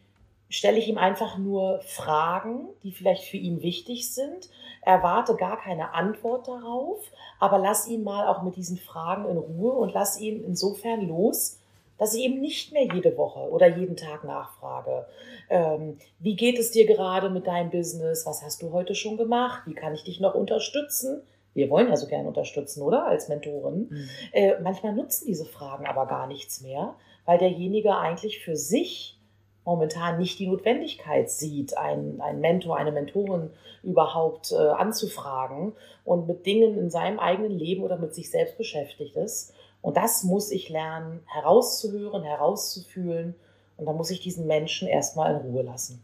stelle 0.50 0.76
ich 0.76 0.87
ihm 0.88 0.98
einfach 0.98 1.38
nur 1.38 1.80
Fragen, 1.80 2.68
die 2.82 2.92
vielleicht 2.92 3.24
für 3.24 3.38
ihn 3.38 3.62
wichtig 3.62 4.12
sind, 4.12 4.50
erwarte 4.82 5.35
gar 5.35 5.58
keine 5.58 5.94
Antwort 5.94 6.46
darauf, 6.46 6.98
aber 7.40 7.58
lass 7.58 7.88
ihn 7.88 8.04
mal 8.04 8.28
auch 8.28 8.42
mit 8.42 8.56
diesen 8.56 8.76
Fragen 8.76 9.24
in 9.30 9.38
Ruhe 9.38 9.72
und 9.72 9.94
lass 9.94 10.20
ihn 10.20 10.44
insofern 10.44 11.08
los, 11.08 11.58
dass 11.96 12.12
ich 12.12 12.24
eben 12.24 12.40
nicht 12.40 12.72
mehr 12.72 12.85
jede 12.92 13.16
Woche 13.16 13.48
oder 13.48 13.66
jeden 13.66 13.96
Tag 13.96 14.24
nachfrage. 14.24 15.06
Ähm, 15.48 15.96
wie 16.18 16.37
geht 16.37 16.58
es 16.58 16.70
dir 16.70 16.85
gerade 16.85 17.30
mit 17.30 17.46
deinem 17.46 17.70
Business? 17.70 18.26
Was 18.26 18.42
hast 18.42 18.61
du 18.61 18.72
heute 18.72 18.94
schon 18.94 19.16
gemacht? 19.16 19.62
Wie 19.64 19.74
kann 19.74 19.94
ich 19.94 20.04
dich 20.04 20.20
noch 20.20 20.35
unterstützen? 20.35 21.22
Wir 21.54 21.68
wollen 21.70 21.88
ja 21.88 21.96
so 21.96 22.06
gerne 22.06 22.28
unterstützen, 22.28 22.82
oder? 22.82 23.06
Als 23.06 23.28
Mentoren. 23.28 23.90
Äh, 24.32 24.54
manchmal 24.62 24.94
nutzen 24.94 25.26
diese 25.26 25.44
Fragen 25.44 25.86
aber 25.86 26.06
gar 26.06 26.26
nichts 26.26 26.62
mehr, 26.62 26.94
weil 27.26 27.38
derjenige 27.38 27.96
eigentlich 27.96 28.40
für 28.40 28.56
sich 28.56 29.18
momentan 29.64 30.18
nicht 30.18 30.38
die 30.38 30.48
Notwendigkeit 30.48 31.30
sieht, 31.30 31.76
einen, 31.76 32.20
einen 32.20 32.40
Mentor, 32.40 32.76
eine 32.76 32.92
Mentorin 32.92 33.50
überhaupt 33.82 34.52
äh, 34.52 34.56
anzufragen 34.56 35.72
und 36.04 36.26
mit 36.26 36.46
Dingen 36.46 36.78
in 36.78 36.90
seinem 36.90 37.18
eigenen 37.18 37.52
Leben 37.52 37.82
oder 37.82 37.96
mit 37.96 38.14
sich 38.14 38.30
selbst 38.30 38.58
beschäftigt 38.58 39.16
ist. 39.16 39.52
Und 39.80 39.96
das 39.96 40.22
muss 40.24 40.50
ich 40.50 40.68
lernen, 40.68 41.20
herauszuhören, 41.26 42.22
herauszufühlen. 42.22 43.34
Und 43.76 43.86
dann 43.86 43.96
muss 43.96 44.10
ich 44.10 44.20
diesen 44.20 44.46
Menschen 44.46 44.88
erstmal 44.88 45.32
in 45.34 45.40
Ruhe 45.40 45.62
lassen 45.62 46.02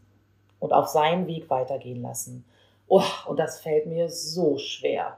und 0.59 0.73
auf 0.73 0.87
seinen 0.87 1.27
Weg 1.27 1.49
weitergehen 1.49 2.01
lassen. 2.01 2.45
Oh, 2.87 3.03
und 3.27 3.39
das 3.39 3.61
fällt 3.61 3.85
mir 3.85 4.09
so 4.09 4.57
schwer. 4.57 5.17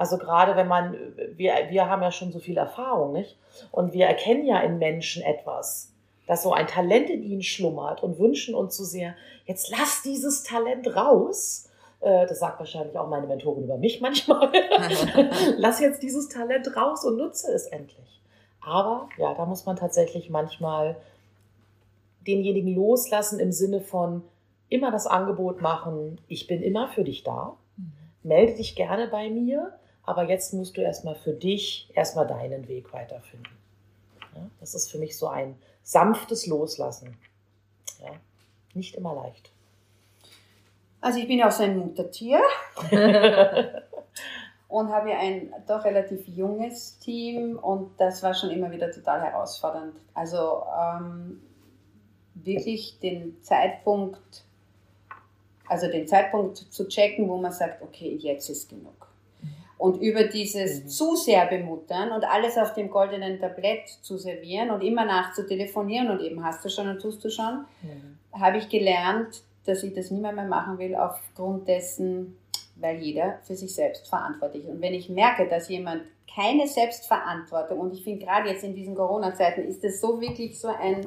Also 0.00 0.16
gerade 0.16 0.56
wenn 0.56 0.66
man, 0.66 0.96
wir, 1.36 1.52
wir 1.68 1.90
haben 1.90 2.00
ja 2.00 2.10
schon 2.10 2.32
so 2.32 2.38
viel 2.38 2.56
Erfahrung, 2.56 3.12
nicht? 3.12 3.36
Und 3.70 3.92
wir 3.92 4.06
erkennen 4.06 4.46
ja 4.46 4.58
in 4.60 4.78
Menschen 4.78 5.22
etwas, 5.22 5.92
dass 6.26 6.42
so 6.42 6.54
ein 6.54 6.66
Talent 6.66 7.10
in 7.10 7.22
ihnen 7.22 7.42
schlummert 7.42 8.02
und 8.02 8.18
wünschen 8.18 8.54
uns 8.54 8.78
so 8.78 8.82
sehr, 8.82 9.14
jetzt 9.44 9.68
lass 9.68 10.00
dieses 10.00 10.42
Talent 10.42 10.96
raus. 10.96 11.68
Äh, 12.00 12.26
Das 12.26 12.38
sagt 12.38 12.58
wahrscheinlich 12.60 12.96
auch 12.96 13.08
meine 13.08 13.26
Mentorin 13.26 13.64
über 13.64 13.76
mich 13.76 14.00
manchmal. 14.00 14.50
lass 15.58 15.80
jetzt 15.80 16.02
dieses 16.02 16.30
Talent 16.30 16.74
raus 16.74 17.04
und 17.04 17.18
nutze 17.18 17.52
es 17.52 17.66
endlich. 17.66 18.22
Aber 18.62 19.06
ja, 19.18 19.34
da 19.34 19.44
muss 19.44 19.66
man 19.66 19.76
tatsächlich 19.76 20.30
manchmal 20.30 20.96
denjenigen 22.26 22.74
loslassen 22.74 23.38
im 23.38 23.52
Sinne 23.52 23.82
von 23.82 24.22
immer 24.70 24.90
das 24.90 25.06
Angebot 25.06 25.60
machen, 25.60 26.18
ich 26.26 26.46
bin 26.46 26.62
immer 26.62 26.88
für 26.88 27.04
dich 27.04 27.22
da, 27.22 27.58
melde 28.22 28.54
dich 28.54 28.76
gerne 28.76 29.06
bei 29.08 29.28
mir, 29.28 29.74
aber 30.04 30.28
jetzt 30.28 30.52
musst 30.54 30.76
du 30.76 30.80
erstmal 30.80 31.14
für 31.14 31.32
dich 31.32 31.90
erstmal 31.94 32.26
deinen 32.26 32.68
Weg 32.68 32.92
weiterfinden. 32.92 33.52
Ja, 34.34 34.42
das 34.60 34.74
ist 34.74 34.90
für 34.90 34.98
mich 34.98 35.16
so 35.16 35.28
ein 35.28 35.56
sanftes 35.82 36.46
Loslassen. 36.46 37.16
Ja, 38.00 38.12
nicht 38.74 38.94
immer 38.94 39.14
leicht. 39.14 39.52
Also 41.00 41.18
ich 41.18 41.26
bin 41.26 41.38
ja 41.38 41.48
auch 41.48 41.52
so 41.52 41.62
ein 41.62 41.78
Muttertier 41.78 42.40
und 44.68 44.92
habe 44.92 45.10
ja 45.10 45.18
ein 45.18 45.52
doch 45.66 45.84
relativ 45.84 46.28
junges 46.28 46.98
Team 46.98 47.58
und 47.58 47.98
das 47.98 48.22
war 48.22 48.34
schon 48.34 48.50
immer 48.50 48.70
wieder 48.70 48.90
total 48.90 49.22
herausfordernd. 49.22 49.94
Also 50.12 50.62
ähm, 50.78 51.40
wirklich 52.34 52.98
den 53.00 53.42
Zeitpunkt, 53.42 54.44
also 55.68 55.88
den 55.88 56.06
Zeitpunkt 56.06 56.58
zu 56.58 56.86
checken, 56.88 57.28
wo 57.28 57.38
man 57.38 57.52
sagt, 57.52 57.82
okay, 57.82 58.16
jetzt 58.20 58.50
ist 58.50 58.68
genug. 58.68 59.09
Und 59.80 60.02
über 60.02 60.24
dieses 60.24 60.84
Mhm. 60.84 60.88
zu 60.88 61.16
sehr 61.16 61.46
bemuttern 61.46 62.12
und 62.12 62.22
alles 62.24 62.58
auf 62.58 62.74
dem 62.74 62.90
goldenen 62.90 63.40
Tablett 63.40 63.88
zu 63.88 64.18
servieren 64.18 64.70
und 64.70 64.82
immer 64.82 65.06
nachzutelefonieren 65.06 66.10
und 66.10 66.20
eben 66.20 66.44
hast 66.44 66.62
du 66.62 66.68
schon 66.68 66.86
und 66.86 67.00
tust 67.00 67.24
du 67.24 67.30
schon, 67.30 67.64
habe 68.32 68.58
ich 68.58 68.68
gelernt, 68.68 69.42
dass 69.64 69.82
ich 69.82 69.94
das 69.94 70.10
nie 70.10 70.20
mehr, 70.20 70.32
mehr 70.32 70.44
machen 70.44 70.78
will, 70.78 70.94
aufgrund 70.94 71.66
dessen, 71.66 72.36
weil 72.76 72.98
jeder 72.98 73.38
für 73.44 73.54
sich 73.54 73.74
selbst 73.74 74.06
verantwortlich 74.06 74.64
ist. 74.64 74.70
Und 74.70 74.82
wenn 74.82 74.92
ich 74.92 75.08
merke, 75.08 75.48
dass 75.48 75.70
jemand 75.70 76.02
keine 76.34 76.68
Selbstverantwortung, 76.68 77.78
und 77.80 77.94
ich 77.94 78.04
finde 78.04 78.26
gerade 78.26 78.50
jetzt 78.50 78.62
in 78.62 78.74
diesen 78.74 78.94
Corona-Zeiten 78.94 79.62
ist 79.64 79.82
das 79.82 79.98
so 79.98 80.20
wirklich 80.20 80.58
so 80.60 80.68
ein, 80.68 81.06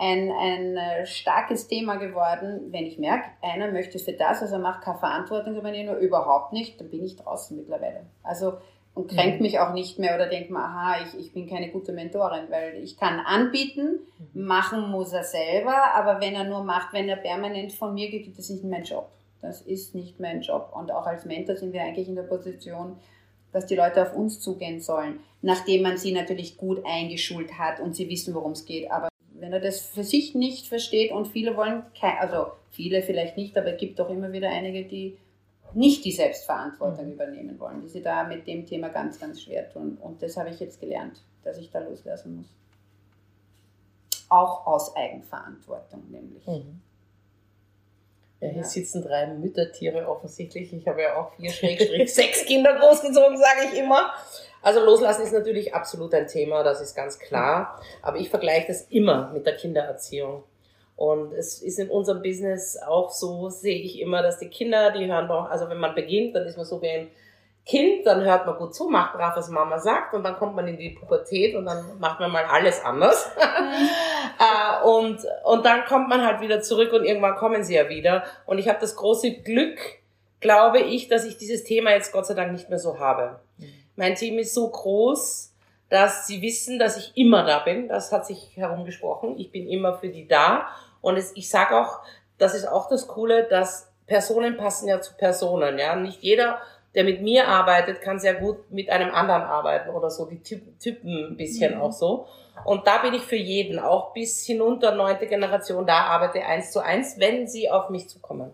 ein, 0.00 0.32
ein 0.32 0.76
äh, 0.76 1.06
starkes 1.06 1.68
Thema 1.68 1.96
geworden, 1.96 2.68
wenn 2.70 2.86
ich 2.86 2.98
merke, 2.98 3.26
einer 3.42 3.70
möchte 3.70 3.98
für 3.98 4.14
das, 4.14 4.40
also 4.40 4.54
er 4.54 4.60
macht 4.60 4.82
keine 4.82 4.98
Verantwortung 4.98 5.56
übernehmen, 5.56 5.96
überhaupt 5.98 6.52
nicht, 6.52 6.80
dann 6.80 6.88
bin 6.90 7.04
ich 7.04 7.16
draußen 7.16 7.56
mittlerweile. 7.56 8.06
Also 8.22 8.54
und 8.92 9.08
kränkt 9.08 9.36
Mhm. 9.36 9.42
mich 9.42 9.60
auch 9.60 9.72
nicht 9.72 9.98
mehr 10.00 10.16
oder 10.16 10.26
denkt 10.28 10.50
mir, 10.50 10.58
aha, 10.58 10.96
ich, 11.04 11.18
ich 11.18 11.32
bin 11.32 11.48
keine 11.48 11.68
gute 11.70 11.92
Mentorin, 11.92 12.46
weil 12.50 12.74
ich 12.82 12.96
kann 12.96 13.20
anbieten, 13.20 14.00
Mhm. 14.32 14.46
machen 14.46 14.90
muss 14.90 15.12
er 15.12 15.22
selber, 15.22 15.94
aber 15.94 16.20
wenn 16.20 16.34
er 16.34 16.44
nur 16.44 16.64
macht, 16.64 16.92
wenn 16.92 17.08
er 17.08 17.16
permanent 17.16 17.72
von 17.72 17.94
mir 17.94 18.10
geht, 18.10 18.26
das 18.36 18.50
ist 18.50 18.50
nicht 18.50 18.64
mein 18.64 18.82
Job. 18.84 19.08
Das 19.42 19.60
ist 19.62 19.94
nicht 19.94 20.18
mein 20.18 20.40
Job. 20.40 20.72
Und 20.74 20.90
auch 20.90 21.06
als 21.06 21.24
Mentor 21.24 21.56
sind 21.56 21.72
wir 21.72 21.82
eigentlich 21.82 22.08
in 22.08 22.16
der 22.16 22.24
Position, 22.24 22.96
dass 23.52 23.66
die 23.66 23.76
Leute 23.76 24.02
auf 24.02 24.14
uns 24.14 24.40
zugehen 24.40 24.80
sollen, 24.80 25.20
nachdem 25.42 25.82
man 25.82 25.96
sie 25.96 26.12
natürlich 26.12 26.56
gut 26.56 26.82
eingeschult 26.84 27.58
hat 27.58 27.80
und 27.80 27.94
sie 27.94 28.08
wissen, 28.08 28.34
worum 28.34 28.52
es 28.52 28.64
geht. 28.64 28.90
Aber 28.90 29.08
wenn 29.40 29.52
er 29.52 29.60
das 29.60 29.80
für 29.80 30.04
sich 30.04 30.34
nicht 30.34 30.66
versteht 30.68 31.12
und 31.12 31.26
viele 31.28 31.56
wollen, 31.56 31.82
kein, 31.98 32.18
also 32.18 32.52
viele 32.70 33.02
vielleicht 33.02 33.36
nicht, 33.36 33.56
aber 33.58 33.72
es 33.74 33.78
gibt 33.80 33.98
doch 33.98 34.08
immer 34.10 34.32
wieder 34.32 34.48
einige, 34.50 34.84
die 34.84 35.16
nicht 35.72 36.04
die 36.04 36.12
Selbstverantwortung 36.12 37.06
Mhm. 37.06 37.12
übernehmen 37.12 37.58
wollen, 37.60 37.80
die 37.82 37.88
sich 37.88 38.02
da 38.02 38.24
mit 38.24 38.46
dem 38.46 38.66
Thema 38.66 38.88
ganz, 38.88 39.18
ganz 39.20 39.40
schwer 39.40 39.70
tun. 39.72 39.98
Und 40.00 40.22
das 40.22 40.36
habe 40.36 40.50
ich 40.50 40.58
jetzt 40.60 40.80
gelernt, 40.80 41.20
dass 41.44 41.58
ich 41.58 41.70
da 41.70 41.78
loslassen 41.80 42.36
muss. 42.36 42.46
Auch 44.28 44.66
aus 44.66 44.94
Eigenverantwortung 44.96 46.02
nämlich. 46.10 46.46
Mhm. 46.46 46.80
Ja, 48.40 48.48
hier 48.48 48.58
Ja. 48.58 48.64
sitzen 48.64 49.02
drei 49.02 49.26
Müttertiere 49.26 50.08
offensichtlich. 50.08 50.72
Ich 50.72 50.86
habe 50.88 51.02
ja 51.02 51.16
auch 51.20 51.32
vier 51.34 51.50
Schrägstrich 51.50 52.12
sechs 52.14 52.44
Kinder 52.46 52.78
großgezogen, 52.78 53.36
sage 53.36 53.70
ich 53.72 53.78
immer. 53.78 54.12
Also 54.62 54.84
loslassen 54.84 55.22
ist 55.22 55.32
natürlich 55.32 55.74
absolut 55.74 56.12
ein 56.14 56.26
Thema, 56.26 56.62
das 56.62 56.80
ist 56.80 56.94
ganz 56.94 57.18
klar. 57.18 57.80
Aber 58.02 58.18
ich 58.18 58.28
vergleiche 58.28 58.68
das 58.68 58.82
immer 58.90 59.30
mit 59.32 59.46
der 59.46 59.56
Kindererziehung. 59.56 60.44
Und 60.96 61.32
es 61.32 61.62
ist 61.62 61.78
in 61.78 61.88
unserem 61.88 62.20
Business 62.20 62.76
auch 62.76 63.10
so, 63.10 63.48
sehe 63.48 63.80
ich 63.80 64.00
immer, 64.00 64.22
dass 64.22 64.38
die 64.38 64.50
Kinder, 64.50 64.90
die 64.90 65.10
hören 65.10 65.28
doch, 65.28 65.48
also 65.48 65.68
wenn 65.70 65.78
man 65.78 65.94
beginnt, 65.94 66.36
dann 66.36 66.44
ist 66.44 66.58
man 66.58 66.66
so 66.66 66.82
wie 66.82 66.90
ein 66.90 67.10
Kind, 67.64 68.06
dann 68.06 68.22
hört 68.22 68.46
man 68.46 68.56
gut 68.56 68.74
zu, 68.74 68.88
macht 68.88 69.14
brav, 69.14 69.36
was 69.36 69.48
Mama 69.48 69.78
sagt 69.78 70.12
und 70.12 70.24
dann 70.24 70.36
kommt 70.36 70.56
man 70.56 70.66
in 70.66 70.76
die 70.76 70.90
Pubertät 70.90 71.54
und 71.54 71.66
dann 71.66 71.98
macht 71.98 72.20
man 72.20 72.30
mal 72.30 72.44
alles 72.44 72.84
anders. 72.84 73.30
Äh, 74.38 74.86
und, 74.86 75.20
und 75.44 75.66
dann 75.66 75.84
kommt 75.84 76.08
man 76.08 76.24
halt 76.24 76.40
wieder 76.40 76.62
zurück 76.62 76.94
und 76.94 77.04
irgendwann 77.04 77.36
kommen 77.36 77.62
sie 77.62 77.74
ja 77.74 77.90
wieder. 77.90 78.24
Und 78.46 78.56
ich 78.56 78.68
habe 78.68 78.78
das 78.80 78.96
große 78.96 79.42
Glück, 79.42 79.78
glaube 80.40 80.80
ich, 80.80 81.08
dass 81.08 81.26
ich 81.26 81.36
dieses 81.36 81.62
Thema 81.62 81.90
jetzt 81.90 82.10
Gott 82.10 82.24
sei 82.24 82.32
Dank 82.32 82.52
nicht 82.52 82.70
mehr 82.70 82.78
so 82.78 82.98
habe. 82.98 83.40
Mein 84.00 84.14
Team 84.14 84.38
ist 84.38 84.54
so 84.54 84.66
groß, 84.66 85.54
dass 85.90 86.26
sie 86.26 86.40
wissen, 86.40 86.78
dass 86.78 86.96
ich 86.96 87.12
immer 87.16 87.44
da 87.44 87.58
bin. 87.58 87.86
Das 87.86 88.12
hat 88.12 88.26
sich 88.26 88.56
herumgesprochen. 88.56 89.38
Ich 89.38 89.52
bin 89.52 89.68
immer 89.68 89.98
für 89.98 90.08
die 90.08 90.26
da. 90.26 90.68
Und 91.02 91.18
es, 91.18 91.32
ich 91.36 91.50
sage 91.50 91.78
auch, 91.78 92.00
das 92.38 92.54
ist 92.54 92.66
auch 92.66 92.88
das 92.88 93.06
Coole, 93.06 93.44
dass 93.44 93.92
Personen 94.06 94.56
passen 94.56 94.88
ja 94.88 95.02
zu 95.02 95.14
Personen. 95.18 95.78
Ja, 95.78 95.96
nicht 95.96 96.22
jeder 96.22 96.60
der 96.94 97.04
mit 97.04 97.22
mir 97.22 97.46
arbeitet, 97.46 98.00
kann 98.00 98.18
sehr 98.18 98.34
gut 98.34 98.70
mit 98.70 98.88
einem 98.88 99.14
anderen 99.14 99.42
arbeiten 99.42 99.90
oder 99.90 100.10
so, 100.10 100.26
die 100.26 100.40
Typen 100.42 101.32
ein 101.32 101.36
bisschen 101.36 101.76
mhm. 101.76 101.82
auch 101.82 101.92
so. 101.92 102.26
Und 102.64 102.86
da 102.86 102.98
bin 102.98 103.14
ich 103.14 103.22
für 103.22 103.36
jeden, 103.36 103.78
auch 103.78 104.12
bis 104.12 104.44
hinunter 104.44 104.94
neunte 104.94 105.26
Generation, 105.26 105.86
da 105.86 106.06
arbeite 106.06 106.42
eins 106.42 106.72
zu 106.72 106.80
eins, 106.80 107.20
wenn 107.20 107.46
sie 107.46 107.70
auf 107.70 107.90
mich 107.90 108.08
zukommen. 108.08 108.52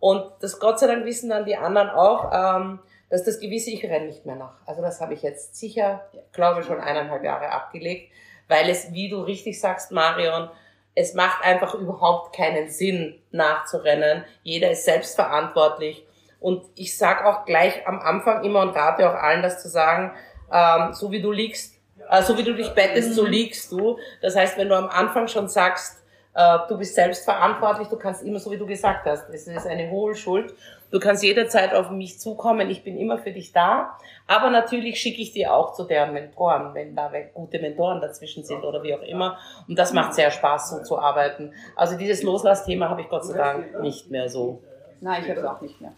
Und 0.00 0.24
das 0.40 0.58
Gott 0.58 0.80
sei 0.80 0.88
Dank 0.88 1.04
wissen 1.04 1.30
dann 1.30 1.44
die 1.44 1.56
anderen 1.56 1.90
auch, 1.90 2.30
ähm, 2.32 2.80
dass 3.10 3.24
das 3.24 3.40
gewisse, 3.40 3.70
ich 3.70 3.84
renne 3.84 4.06
nicht 4.06 4.24
mehr 4.24 4.36
nach. 4.36 4.54
Also 4.66 4.80
das 4.82 5.00
habe 5.00 5.14
ich 5.14 5.22
jetzt 5.22 5.56
sicher, 5.56 6.08
glaube 6.32 6.62
schon 6.62 6.80
eineinhalb 6.80 7.24
Jahre 7.24 7.50
abgelegt, 7.50 8.12
weil 8.48 8.68
es, 8.70 8.92
wie 8.92 9.08
du 9.08 9.20
richtig 9.20 9.60
sagst, 9.60 9.92
Marion, 9.92 10.48
es 10.94 11.14
macht 11.14 11.44
einfach 11.44 11.74
überhaupt 11.74 12.34
keinen 12.34 12.68
Sinn 12.68 13.20
nachzurennen. 13.30 14.24
Jeder 14.42 14.70
ist 14.70 14.84
selbstverantwortlich 14.84 16.04
und 16.40 16.64
ich 16.74 16.96
sage 16.96 17.26
auch 17.26 17.44
gleich 17.44 17.86
am 17.86 18.00
Anfang 18.00 18.44
immer 18.44 18.62
und 18.62 18.70
rate 18.70 19.08
auch 19.08 19.14
allen, 19.14 19.42
das 19.42 19.62
zu 19.62 19.68
sagen, 19.68 20.12
ähm, 20.52 20.92
so 20.92 21.10
wie 21.10 21.20
du 21.20 21.32
liegst, 21.32 21.76
äh, 22.08 22.22
so 22.22 22.36
wie 22.38 22.44
du 22.44 22.54
dich 22.54 22.70
bettest, 22.70 23.14
so 23.14 23.24
liegst 23.24 23.70
du. 23.72 23.98
Das 24.22 24.36
heißt, 24.36 24.56
wenn 24.56 24.68
du 24.68 24.76
am 24.76 24.88
Anfang 24.88 25.28
schon 25.28 25.48
sagst, 25.48 25.99
du 26.34 26.78
bist 26.78 26.94
selbst 26.94 27.24
verantwortlich, 27.24 27.88
du 27.88 27.96
kannst 27.96 28.22
immer, 28.22 28.38
so 28.38 28.50
wie 28.50 28.56
du 28.56 28.66
gesagt 28.66 29.06
hast, 29.06 29.28
es 29.30 29.46
ist 29.46 29.66
eine 29.66 29.90
hohe 29.90 30.14
Schuld. 30.14 30.54
Du 30.90 30.98
kannst 30.98 31.22
jederzeit 31.22 31.72
auf 31.74 31.90
mich 31.90 32.18
zukommen, 32.18 32.68
ich 32.70 32.82
bin 32.82 32.98
immer 32.98 33.18
für 33.18 33.30
dich 33.30 33.52
da. 33.52 33.96
Aber 34.26 34.50
natürlich 34.50 35.00
schicke 35.00 35.20
ich 35.20 35.32
dir 35.32 35.54
auch 35.54 35.72
zu 35.72 35.84
deren 35.84 36.12
Mentoren, 36.12 36.74
wenn 36.74 36.94
da 36.94 37.10
gute 37.34 37.60
Mentoren 37.60 38.00
dazwischen 38.00 38.44
sind 38.44 38.64
oder 38.64 38.82
wie 38.82 38.94
auch 38.94 39.02
immer. 39.02 39.38
Und 39.68 39.78
das 39.78 39.92
macht 39.92 40.14
sehr 40.14 40.30
Spaß, 40.30 40.70
so 40.70 40.82
zu 40.82 40.98
arbeiten. 40.98 41.52
Also 41.76 41.96
dieses 41.96 42.22
Loslassthema 42.22 42.88
habe 42.88 43.02
ich 43.02 43.08
Gott 43.08 43.24
sei 43.24 43.36
Dank 43.36 43.80
nicht 43.80 44.10
mehr 44.10 44.28
so. 44.28 44.62
Nein, 45.00 45.22
ich 45.22 45.30
habe 45.30 45.40
es 45.40 45.46
auch 45.46 45.60
nicht 45.60 45.80
mehr. 45.80 45.92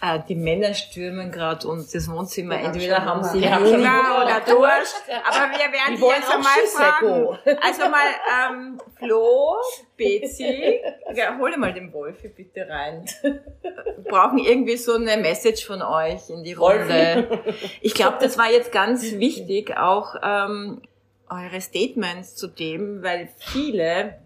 Äh, 0.00 0.20
die 0.28 0.36
Männer 0.36 0.74
stürmen 0.74 1.32
gerade 1.32 1.66
uns 1.66 1.90
das 1.90 2.08
Wohnzimmer. 2.08 2.54
Ja, 2.54 2.66
Entweder 2.66 3.04
haben 3.04 3.24
sie 3.24 3.40
ja, 3.40 3.58
Hunger 3.58 4.22
oder 4.22 4.40
Durst. 4.46 5.02
Aber 5.26 5.50
wir 5.50 5.72
werden 5.72 5.96
die 5.96 6.04
jetzt 6.04 6.32
einmal 6.32 6.66
fragen. 6.72 7.58
Also 7.60 7.82
mal, 7.88 8.06
ähm, 8.50 8.80
Flo, 8.96 9.56
Betsy, 9.96 10.80
ja, 11.14 11.36
hol 11.36 11.56
mal 11.56 11.72
den 11.72 11.92
Wolfi 11.92 12.28
bitte 12.28 12.68
rein. 12.68 13.06
Wir 13.22 14.04
brauchen 14.04 14.38
irgendwie 14.38 14.76
so 14.76 14.94
eine 14.94 15.16
Message 15.16 15.66
von 15.66 15.82
euch 15.82 16.30
in 16.30 16.44
die 16.44 16.52
Runde. 16.52 17.40
Ich 17.80 17.94
glaube, 17.94 18.18
das 18.20 18.38
war 18.38 18.50
jetzt 18.50 18.70
ganz 18.70 19.14
wichtig, 19.14 19.76
auch 19.76 20.14
ähm, 20.22 20.82
eure 21.28 21.60
Statements 21.60 22.36
zu 22.36 22.46
dem, 22.46 23.02
weil 23.02 23.28
viele 23.36 24.18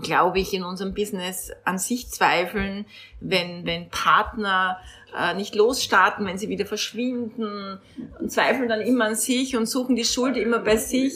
glaube 0.00 0.40
ich, 0.40 0.54
in 0.54 0.64
unserem 0.64 0.94
Business 0.94 1.52
an 1.64 1.78
sich 1.78 2.08
zweifeln, 2.08 2.86
wenn, 3.20 3.66
wenn 3.66 3.90
Partner 3.90 4.78
äh, 5.16 5.34
nicht 5.34 5.54
losstarten, 5.54 6.26
wenn 6.26 6.38
sie 6.38 6.48
wieder 6.48 6.66
verschwinden 6.66 7.78
und 8.18 8.30
zweifeln 8.30 8.68
dann 8.68 8.80
immer 8.80 9.06
an 9.06 9.14
sich 9.14 9.56
und 9.56 9.66
suchen 9.66 9.96
die 9.96 10.04
Schuld 10.04 10.36
immer 10.36 10.58
bei 10.58 10.76
sich. 10.76 11.14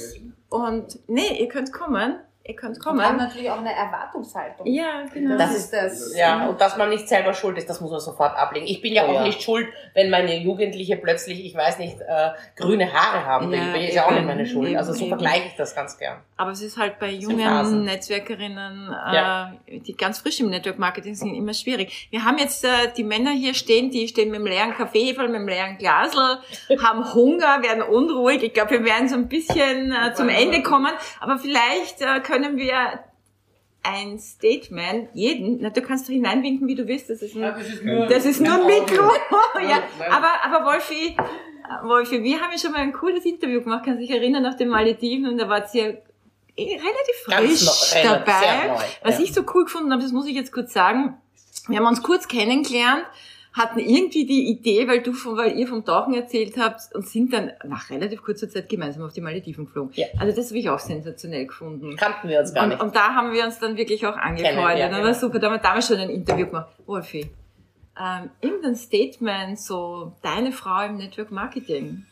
Und 0.49 0.99
nee, 1.09 1.41
ihr 1.41 1.49
könnt 1.49 1.73
kommen 1.73 2.17
ihr 2.47 2.55
könnt 2.55 2.79
kommen. 2.81 2.99
Und 2.99 3.05
haben 3.05 3.17
natürlich 3.17 3.51
auch 3.51 3.59
eine 3.59 3.75
Erwartungshaltung. 3.75 4.67
Ja, 4.67 5.05
genau. 5.13 5.37
Das, 5.37 5.55
ist 5.55 5.73
das. 5.73 6.17
Ja, 6.17 6.47
und 6.49 6.61
dass 6.61 6.77
man 6.77 6.89
nicht 6.91 7.09
selber 7.09 7.35
schuld 7.35 7.59
ist, 7.59 7.69
das 7.69 7.81
muss 7.81 7.91
man 7.91 8.01
sofort 8.01 8.37
ablegen. 8.37 8.67
Ich 8.67 8.81
bin 8.81 8.93
ja 8.93 9.05
oh, 9.05 9.11
auch 9.11 9.15
ja. 9.15 9.23
nicht 9.25 9.43
schuld, 9.43 9.69
wenn 9.95 10.11
meine 10.11 10.37
Jugendliche 10.37 10.97
plötzlich, 10.97 11.45
ich 11.45 11.55
weiß 11.55 11.79
nicht, 11.79 12.01
äh, 12.01 12.31
grüne 12.57 12.93
Haare 12.93 13.25
haben 13.25 13.51
will. 13.51 13.59
Ja, 13.59 13.73
bin 13.73 13.83
ich 13.83 13.95
ja 13.95 14.07
auch 14.07 14.13
nicht 14.13 14.27
meine 14.27 14.47
Schuld. 14.47 14.69
Eben, 14.69 14.79
also 14.79 14.93
so 14.93 15.01
eben. 15.01 15.09
vergleiche 15.09 15.49
ich 15.49 15.57
das 15.57 15.75
ganz 15.75 15.99
gern. 15.99 16.19
Aber 16.37 16.51
es 16.51 16.63
ist 16.63 16.77
halt 16.79 16.99
bei 16.99 17.11
jungen 17.11 17.85
Netzwerkerinnen, 17.85 18.89
äh, 18.89 19.15
ja. 19.15 19.53
die 19.67 19.97
ganz 19.97 20.19
frisch 20.19 20.41
im 20.41 20.51
Network 20.51 20.79
Marketing 20.79 21.15
sind, 21.15 21.35
immer 21.35 21.55
schwierig. 21.55 22.09
Wir 22.11 22.25
haben 22.25 22.39
jetzt 22.39 22.65
äh, 22.65 22.69
die 22.97 23.05
Männer 23.05 23.31
hier 23.31 23.55
stehen, 23.55 23.91
die 23.91 24.07
stehen 24.07 24.31
mit 24.31 24.41
dem 24.41 24.47
leeren 24.47 24.75
Kaffeefall, 24.75 25.29
mit 25.29 25.41
dem 25.41 25.49
leeren 25.49 25.79
Glasl, 25.79 26.39
haben 26.83 27.15
Hunger, 27.15 27.63
werden 27.63 27.83
unruhig. 27.83 28.43
Ich 28.43 28.53
glaube, 28.53 28.73
wir 28.73 28.85
werden 28.85 29.09
so 29.09 29.17
ein 29.17 29.29
bisschen 29.29 29.93
äh, 29.93 30.15
zum 30.15 30.29
Ende 30.29 30.63
kommen. 30.63 30.93
Aber 31.21 31.39
vielleicht 31.39 32.03
äh, 32.03 32.21
können 32.21 32.36
können 32.37 32.57
wir 32.57 33.01
ein 33.83 34.19
Statement 34.19 35.09
jeden, 35.15 35.59
na, 35.61 35.71
du 35.71 35.81
kannst 35.81 36.09
doch 36.09 36.13
hineinwinken, 36.13 36.67
wie 36.67 36.75
du 36.75 36.87
willst, 36.87 37.09
das 37.09 37.23
ist, 37.23 37.37
ein, 37.37 37.43
ja, 37.43 37.53
das 37.53 37.69
ist 37.69 37.85
nur, 37.85 38.07
das 38.07 38.25
ist 38.25 38.41
nur 38.41 38.55
ein 38.55 38.67
Mikro. 38.67 39.05
ja, 39.63 39.83
aber, 40.11 40.45
aber 40.45 40.67
Wolfi, 40.67 41.17
Wolfi, 41.85 42.23
wir 42.23 42.41
haben 42.41 42.51
ja 42.51 42.59
schon 42.59 42.73
mal 42.73 42.81
ein 42.81 42.93
cooles 42.93 43.25
Interview 43.25 43.63
gemacht, 43.63 43.85
kann 43.85 43.99
sich 43.99 44.11
erinnern, 44.11 44.43
nach 44.43 44.57
den 44.57 44.69
Malediven, 44.69 45.29
und 45.29 45.39
da 45.39 45.49
war 45.49 45.67
sie 45.69 45.79
ja 45.79 45.87
eh 46.57 46.77
relativ 46.77 47.17
frisch 47.25 47.65
Ganz 47.65 48.03
dabei. 48.03 48.69
Neu, 48.69 48.75
Was 49.03 49.19
ja. 49.19 49.25
ich 49.25 49.33
so 49.33 49.43
cool 49.55 49.65
gefunden 49.65 49.93
habe, 49.93 50.03
das 50.03 50.13
muss 50.13 50.27
ich 50.27 50.35
jetzt 50.35 50.53
kurz 50.53 50.73
sagen, 50.73 51.17
wir 51.69 51.79
haben 51.79 51.87
uns 51.87 52.03
kurz 52.03 52.27
kennengelernt, 52.27 53.05
hatten 53.57 53.79
irgendwie 53.79 54.27
die 54.27 54.51
Idee, 54.51 54.87
weil 54.87 55.01
du 55.01 55.15
von, 55.15 55.37
weil 55.39 55.59
ihr 55.59 55.67
vom 55.67 55.83
Tauchen 55.83 56.13
erzählt 56.13 56.59
habt 56.59 56.95
und 56.95 57.09
sind 57.09 57.33
dann 57.33 57.53
nach 57.65 57.89
relativ 57.89 58.23
kurzer 58.23 58.51
Zeit 58.51 58.69
gemeinsam 58.69 59.03
auf 59.03 59.15
die 59.15 59.23
Malediven 59.23 59.65
geflogen. 59.65 59.93
Ja. 59.95 60.07
Also 60.19 60.37
das 60.37 60.51
habe 60.51 60.59
ich 60.59 60.69
auch 60.69 60.79
sensationell 60.79 61.47
gefunden. 61.47 61.97
Kannten 61.97 62.29
wir 62.29 62.39
uns 62.39 62.53
gar 62.53 62.67
nicht. 62.67 62.79
Und, 62.79 62.89
und 62.89 62.97
da 62.97 63.15
haben 63.15 63.33
wir 63.33 63.45
uns 63.45 63.59
dann 63.59 63.79
wirklich 63.79 64.07
auch 64.07 64.17
angefreundet. 64.17 64.79
Ja, 64.79 64.99
ja. 64.99 65.15
super, 65.15 65.39
da 65.39 65.47
haben 65.47 65.55
wir 65.55 65.59
damals 65.59 65.89
schon 65.89 65.97
ein 65.97 66.11
Interview 66.11 66.47
gemacht. 66.47 66.69
Wolfi, 66.85 67.31
ähm, 67.99 68.31
irgendein 68.43 68.77
Statement, 68.77 69.59
so 69.59 70.15
deine 70.23 70.53
Frau 70.53 70.85
im 70.85 70.99
Network 70.99 71.31
Marketing. 71.31 72.05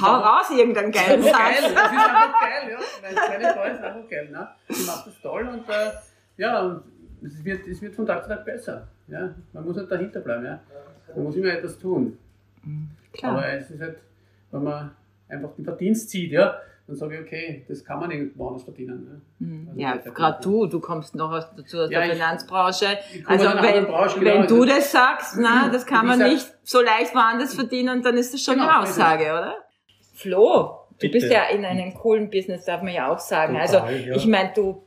Hau 0.00 0.14
raus 0.14 0.46
irgendeinen 0.50 0.90
geilen 0.90 1.22
Satz. 1.22 1.32
Geil, 1.36 1.56
das 1.60 1.70
ist 1.70 1.78
einfach 1.78 2.40
geil, 2.40 2.70
ja. 2.70 2.78
Meine 3.02 3.14
kleine 3.14 3.54
Frau 3.54 3.64
ist 3.64 3.82
einfach 3.82 4.08
geil, 4.08 4.30
ne? 4.30 4.48
Die 4.70 4.86
macht 4.86 5.06
das 5.06 5.20
toll 5.20 5.46
und 5.46 5.68
äh, 5.68 5.90
ja, 6.38 6.62
und 6.62 6.84
es 7.22 7.44
wird, 7.44 7.66
es 7.68 7.82
wird 7.82 7.94
von 7.94 8.06
Tag 8.06 8.22
zu 8.22 8.30
Tag 8.30 8.46
besser. 8.46 8.88
Ja? 9.08 9.34
Man 9.52 9.64
muss 9.64 9.76
halt 9.76 9.90
dahinter 9.90 10.20
bleiben. 10.20 10.44
Ja? 10.44 10.60
Man 11.14 11.24
muss 11.24 11.36
immer 11.36 11.48
etwas 11.48 11.78
tun. 11.78 12.18
Klar. 13.12 13.32
Aber 13.32 13.48
es 13.48 13.70
ist 13.70 13.80
halt, 13.80 13.98
wenn 14.50 14.64
man 14.64 14.90
einfach 15.28 15.54
den 15.54 15.64
Verdienst 15.64 16.10
zieht, 16.10 16.32
ja, 16.32 16.58
dann 16.86 16.96
sage 16.96 17.14
ich, 17.14 17.20
okay, 17.22 17.64
das 17.66 17.82
kann 17.84 17.98
man 17.98 18.10
irgendwo 18.10 18.48
anders 18.48 18.64
verdienen. 18.64 19.22
Ne? 19.38 19.46
Mhm. 19.46 19.68
Also 19.68 19.80
ja, 19.80 19.96
gerade 19.96 20.42
du, 20.42 20.66
du 20.66 20.80
kommst 20.80 21.14
noch 21.14 21.32
aus, 21.32 21.48
dazu 21.56 21.78
aus 21.78 21.90
ja, 21.90 22.00
der 22.00 22.14
Finanzbranche. 22.14 22.98
also 23.24 23.44
wenn, 23.46 23.86
Branche, 23.86 24.18
genau, 24.18 24.40
wenn 24.40 24.46
du 24.46 24.62
also, 24.62 24.64
das 24.66 24.92
sagst, 24.92 25.36
na, 25.38 25.70
das 25.70 25.86
kann 25.86 26.06
man 26.06 26.18
nicht 26.18 26.46
so 26.62 26.82
leicht 26.82 27.14
woanders 27.14 27.54
verdienen, 27.54 28.02
dann 28.02 28.18
ist 28.18 28.34
das 28.34 28.42
schon 28.42 28.54
genau, 28.54 28.68
eine 28.68 28.80
Aussage, 28.80 29.24
oder? 29.24 29.56
Flo, 30.12 30.80
du 30.90 30.96
Bitte. 30.98 31.12
bist 31.12 31.32
ja 31.32 31.44
in 31.46 31.64
einem 31.64 31.94
coolen 31.94 32.28
Business, 32.28 32.66
darf 32.66 32.82
man 32.82 32.92
ja 32.92 33.10
auch 33.10 33.18
sagen. 33.18 33.54
Total, 33.54 33.82
also 33.82 33.96
ja. 33.96 34.16
ich 34.16 34.26
meine, 34.26 34.52
du 34.54 34.83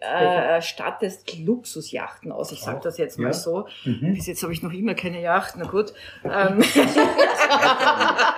äh, 0.00 0.60
stattest 0.62 1.38
Luxusjachten 1.38 2.32
aus. 2.32 2.52
Ich 2.52 2.60
sage 2.60 2.80
das 2.82 2.98
jetzt 2.98 3.18
mal 3.18 3.28
ja. 3.28 3.32
so. 3.32 3.66
Mhm. 3.84 4.14
Bis 4.14 4.26
jetzt 4.26 4.42
habe 4.42 4.52
ich 4.52 4.62
noch 4.62 4.72
immer 4.72 4.94
keine 4.94 5.22
Yacht. 5.22 5.54
Na 5.56 5.66
gut. 5.66 5.92
Ähm. 6.24 6.58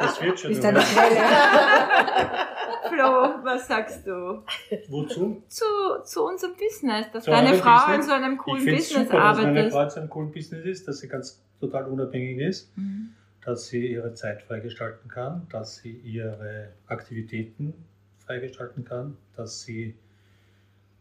das 0.00 0.20
wird 0.20 0.40
schon. 0.40 0.50
Ist 0.50 0.64
eine. 0.64 0.80
Flo, 2.88 3.44
was 3.44 3.66
sagst 3.66 4.06
du? 4.06 4.42
Wozu? 4.88 5.42
Zu, 5.48 5.64
zu 6.04 6.24
unserem 6.24 6.54
Business, 6.54 7.06
dass 7.12 7.24
zu 7.24 7.30
deine 7.30 7.54
Frau 7.54 7.86
Business? 7.86 7.96
in 7.96 8.02
so 8.02 8.12
einem 8.12 8.38
coolen 8.38 8.64
Business 8.64 9.08
super, 9.08 9.22
arbeitet. 9.22 9.46
Dass 9.46 9.54
meine 9.54 9.70
Frau 9.70 9.82
in 9.82 9.90
so 9.90 10.00
einem 10.00 10.10
coolen 10.10 10.32
Business 10.32 10.64
ist, 10.64 10.88
dass 10.88 10.98
sie 10.98 11.08
ganz 11.08 11.42
total 11.60 11.86
unabhängig 11.86 12.38
ist, 12.38 12.76
mhm. 12.76 13.10
dass 13.44 13.66
sie 13.66 13.86
ihre 13.86 14.14
Zeit 14.14 14.42
freigestalten 14.42 15.10
kann, 15.10 15.46
dass 15.50 15.76
sie 15.76 15.92
ihre 15.92 16.70
Aktivitäten 16.86 17.74
freigestalten 18.24 18.84
kann, 18.84 19.16
dass 19.36 19.62
sie 19.62 19.94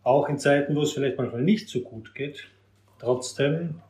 auch 0.07 0.29
in 0.29 0.39
Zeiten, 0.39 0.75
wo 0.75 0.81
es 0.81 0.93
vielleicht 0.93 1.17
manchmal 1.17 1.41
nicht 1.41 1.67
so 1.67 1.81
gut 1.81 2.15
geht, 2.15 2.47
trotzdem 2.97 3.81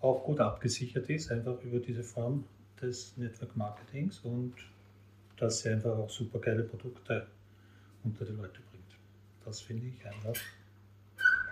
auch 0.00 0.24
gut 0.24 0.40
abgesichert 0.40 1.08
ist, 1.08 1.30
einfach 1.30 1.60
über 1.62 1.78
diese 1.78 2.02
Form 2.02 2.44
des 2.82 3.16
Network 3.16 3.56
Marketings 3.56 4.18
und 4.20 4.54
dass 5.36 5.60
sie 5.60 5.70
einfach 5.70 5.96
auch 5.96 6.10
super 6.10 6.40
geile 6.40 6.64
Produkte 6.64 7.26
unter 8.02 8.24
die 8.24 8.32
Leute 8.32 8.60
bringt. 8.70 8.98
Das 9.44 9.60
finde 9.60 9.86
ich 9.86 10.06
einfach 10.06 10.40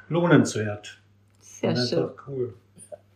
lohnenswert. 0.08 1.00
Sehr 1.40 1.76
schön. 1.76 2.10
cool. 2.26 2.54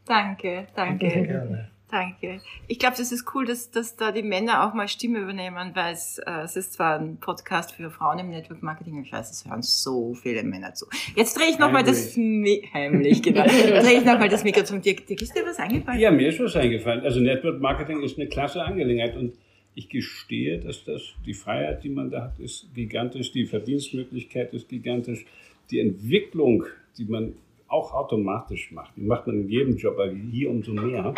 Danke, 0.05 0.69
danke. 0.75 1.09
Gerne. 1.09 1.71
Danke. 1.91 2.41
Ich 2.69 2.79
glaube, 2.79 2.97
das 2.97 3.11
ist 3.11 3.25
cool, 3.35 3.45
dass, 3.47 3.71
dass 3.71 3.97
da 3.97 4.13
die 4.13 4.23
Männer 4.23 4.65
auch 4.65 4.75
mal 4.75 4.87
Stimme 4.87 5.19
übernehmen, 5.19 5.73
weil 5.75 5.93
es, 5.93 6.19
äh, 6.19 6.43
es 6.45 6.57
ist 6.57 6.75
zwar 6.75 6.99
ein 6.99 7.17
Podcast 7.17 7.73
für 7.73 7.91
Frauen 7.91 8.21
im 8.21 8.31
Network 8.31 8.63
Marketing, 8.63 9.03
ich 9.03 9.13
weiß, 9.13 9.31
es 9.31 9.45
hören 9.45 9.63
so 9.63 10.15
viele 10.15 10.45
Männer 10.45 10.73
zu. 10.75 10.87
Jetzt 11.17 11.37
drehe 11.37 11.51
ich 11.51 11.59
nochmal 11.59 11.83
das, 11.83 12.17
Mi 12.17 12.69
heimlich, 12.73 13.23
genau. 13.23 13.45
drehe 13.45 13.99
ich 13.99 14.05
nochmal 14.05 14.29
das 14.29 14.45
Mikro 14.45 14.63
zum 14.63 14.81
Dirk. 14.81 15.07
Dirk, 15.07 15.21
ist 15.21 15.35
dir 15.35 15.45
was 15.45 15.59
eingefallen? 15.59 15.99
Ja, 15.99 16.11
mir 16.11 16.29
ist 16.29 16.39
was 16.39 16.55
eingefallen. 16.55 17.03
Also 17.03 17.21
Network 17.21 17.61
Marketing 17.61 18.03
ist 18.03 18.19
eine 18.19 18.29
klasse 18.29 18.63
Angelegenheit 18.63 19.17
und 19.17 19.35
ich 19.75 19.89
gestehe, 19.89 20.59
dass 20.59 20.85
das 20.85 21.15
die 21.27 21.35
Freiheit, 21.35 21.83
die 21.83 21.89
man 21.89 22.11
da 22.11 22.25
hat, 22.25 22.39
ist 22.39 22.73
gigantisch, 22.75 23.33
die 23.33 23.47
Verdienstmöglichkeit 23.47 24.53
ist 24.53 24.69
gigantisch, 24.69 25.25
die 25.71 25.81
Entwicklung, 25.81 26.65
die 26.99 27.05
man 27.05 27.35
auch 27.69 27.95
automatisch 27.95 28.73
macht, 28.73 28.97
die 28.97 29.03
macht 29.03 29.27
man 29.27 29.43
in 29.43 29.49
jedem 29.49 29.77
Job, 29.77 29.95
aber 29.95 30.11
hier 30.11 30.51
umso 30.51 30.73
mehr 30.73 31.15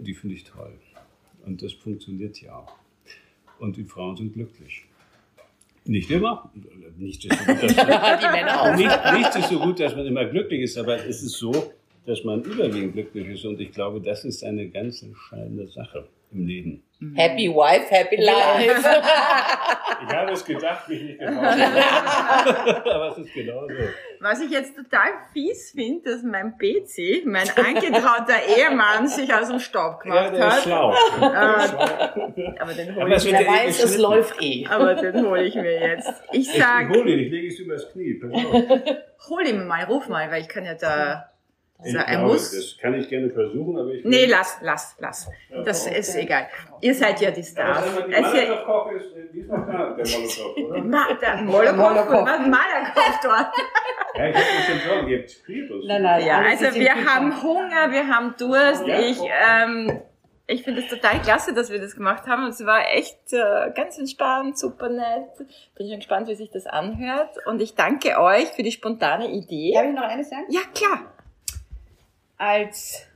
die 0.00 0.14
finde 0.14 0.36
ich 0.36 0.44
toll. 0.44 0.72
Und 1.44 1.62
das 1.62 1.72
funktioniert 1.72 2.40
ja 2.40 2.56
auch. 2.56 2.76
Und 3.58 3.76
die 3.76 3.84
Frauen 3.84 4.16
sind 4.16 4.32
glücklich. 4.32 4.84
Nicht 5.84 6.10
immer. 6.10 6.50
Nicht 6.96 7.24
ist 7.24 7.38
so 7.38 7.44
gut, 7.44 7.62
dass 7.62 7.76
man, 7.76 8.18
die 8.20 8.26
Männer 8.26 8.62
auch. 8.62 8.76
Nicht, 8.76 9.18
nicht 9.18 9.36
ist 9.36 9.48
so 9.48 9.58
gut, 9.58 9.80
dass 9.80 9.96
man 9.96 10.06
immer 10.06 10.24
glücklich 10.26 10.62
ist, 10.62 10.78
aber 10.78 10.96
es 10.96 11.22
ist 11.22 11.32
so, 11.32 11.72
dass 12.06 12.22
man 12.24 12.42
überwiegend 12.42 12.92
glücklich 12.92 13.28
ist. 13.28 13.44
Und 13.44 13.60
ich 13.60 13.72
glaube, 13.72 14.00
das 14.00 14.24
ist 14.24 14.44
eine 14.44 14.68
ganz 14.68 15.02
entscheidende 15.02 15.66
Sache 15.66 16.08
im 16.32 16.46
Leben. 16.46 16.82
Mhm. 17.00 17.16
Happy 17.16 17.48
Wife, 17.48 17.86
Happy 17.88 18.16
Life. 18.16 18.80
ich 20.06 20.14
habe 20.14 20.32
es 20.32 20.44
gedacht, 20.44 20.88
mich 20.88 21.02
nicht 21.02 21.18
getraut. 21.18 21.36
Aber 22.86 23.12
es 23.12 23.18
ist 23.18 23.34
genau 23.34 23.66
so. 23.66 23.74
Was 24.22 24.40
ich 24.40 24.52
jetzt 24.52 24.76
total 24.76 25.08
fies 25.32 25.72
finde, 25.72 26.12
dass 26.12 26.22
mein 26.22 26.56
PC, 26.56 27.26
mein 27.26 27.48
angetrauter 27.56 28.36
Ehemann, 28.56 29.08
sich 29.08 29.34
aus 29.34 29.48
dem 29.48 29.58
Staub 29.58 29.98
gemacht 29.98 30.26
ja, 30.26 30.30
der 30.30 30.46
hat. 30.46 30.58
Ist 30.58 30.62
schlau. 30.62 30.92
Äh, 30.92 32.60
aber 32.60 32.72
den 32.72 32.94
hole 32.94 33.16
ich 33.16 33.24
mir. 33.24 33.32
Wer 33.32 33.46
weiß, 33.48 33.82
es 33.82 33.98
läuft 33.98 34.40
eh. 34.40 34.64
Aber 34.68 34.94
den 34.94 35.26
hole 35.26 35.42
ich 35.42 35.56
mir 35.56 35.72
jetzt. 35.72 36.22
Ich 36.30 36.52
sag. 36.52 36.88
Ich 36.88 36.96
hole 36.96 37.10
ihn, 37.10 37.18
ich 37.18 37.32
lege 37.32 37.48
es 37.48 37.58
übers 37.58 37.90
Knie. 37.90 38.22
Hol 39.28 39.44
ihn 39.44 39.66
mal, 39.66 39.84
ruf 39.86 40.08
mal, 40.08 40.30
weil 40.30 40.42
ich 40.42 40.48
kann 40.48 40.64
ja 40.66 40.74
da 40.74 41.31
ich 41.84 41.94
er 41.94 42.04
glaube, 42.04 42.32
muss. 42.32 42.50
Das 42.50 42.78
kann 42.78 42.94
ich 42.94 43.08
gerne 43.08 43.30
versuchen, 43.30 43.76
aber 43.76 43.90
ich. 43.90 44.04
Nee, 44.04 44.26
lass, 44.26 44.58
lass, 44.62 44.96
lass. 44.98 45.28
Das 45.64 45.86
okay. 45.86 45.98
ist 45.98 46.16
egal. 46.16 46.48
Ihr 46.80 46.94
seid 46.94 47.20
ja 47.20 47.30
die 47.30 47.42
Stars. 47.42 47.78
Aber 47.78 48.06
die 48.06 48.20
Malakow 48.20 48.92
ist, 48.92 49.06
die 49.32 49.40
ist 49.40 49.48
noch 49.48 49.66
da, 49.66 49.94
der 49.94 50.06
Molotow, 50.06 50.56
oder? 50.56 50.84
Ma, 50.84 51.14
der 51.14 51.36
Molotow, 51.42 52.26
was 52.26 52.46
Malakow 52.46 53.20
dort? 53.22 53.54
Ja, 54.14 54.28
ich 54.28 54.36
hab 54.36 54.42
mir 54.42 54.62
schon 54.68 54.90
sagen, 54.90 55.08
ihr 55.08 55.18
habt 55.20 55.30
Spiritus. 55.30 55.84
Nein, 55.86 56.02
nein, 56.02 56.26
ja, 56.26 56.42
also 56.42 56.78
wir 56.78 56.94
haben 56.94 57.42
Hunger, 57.42 57.90
wir 57.90 58.06
haben 58.06 58.34
Durst. 58.36 58.86
Ja, 58.86 59.00
ich, 59.00 59.18
ähm, 59.22 60.02
ich 60.46 60.64
finde 60.64 60.82
es 60.82 60.88
total 60.88 61.22
klasse, 61.22 61.54
dass 61.54 61.70
wir 61.70 61.80
das 61.80 61.96
gemacht 61.96 62.26
haben. 62.26 62.46
Es 62.46 62.66
war 62.66 62.90
echt 62.92 63.32
äh, 63.32 63.70
ganz 63.74 63.98
entspannt, 63.98 64.58
super 64.58 64.90
nett. 64.90 65.30
Bin 65.76 65.88
schon 65.88 65.96
gespannt, 65.96 66.28
wie 66.28 66.34
sich 66.34 66.50
das 66.50 66.66
anhört. 66.66 67.38
Und 67.46 67.62
ich 67.62 67.74
danke 67.74 68.20
euch 68.20 68.48
für 68.48 68.62
die 68.62 68.72
spontane 68.72 69.30
Idee. 69.30 69.72
Darf 69.72 69.86
ich 69.86 69.94
noch 69.94 70.02
eines 70.02 70.28
sagen? 70.28 70.44
Ja, 70.50 70.60
klar 70.74 71.12
als 72.42 73.06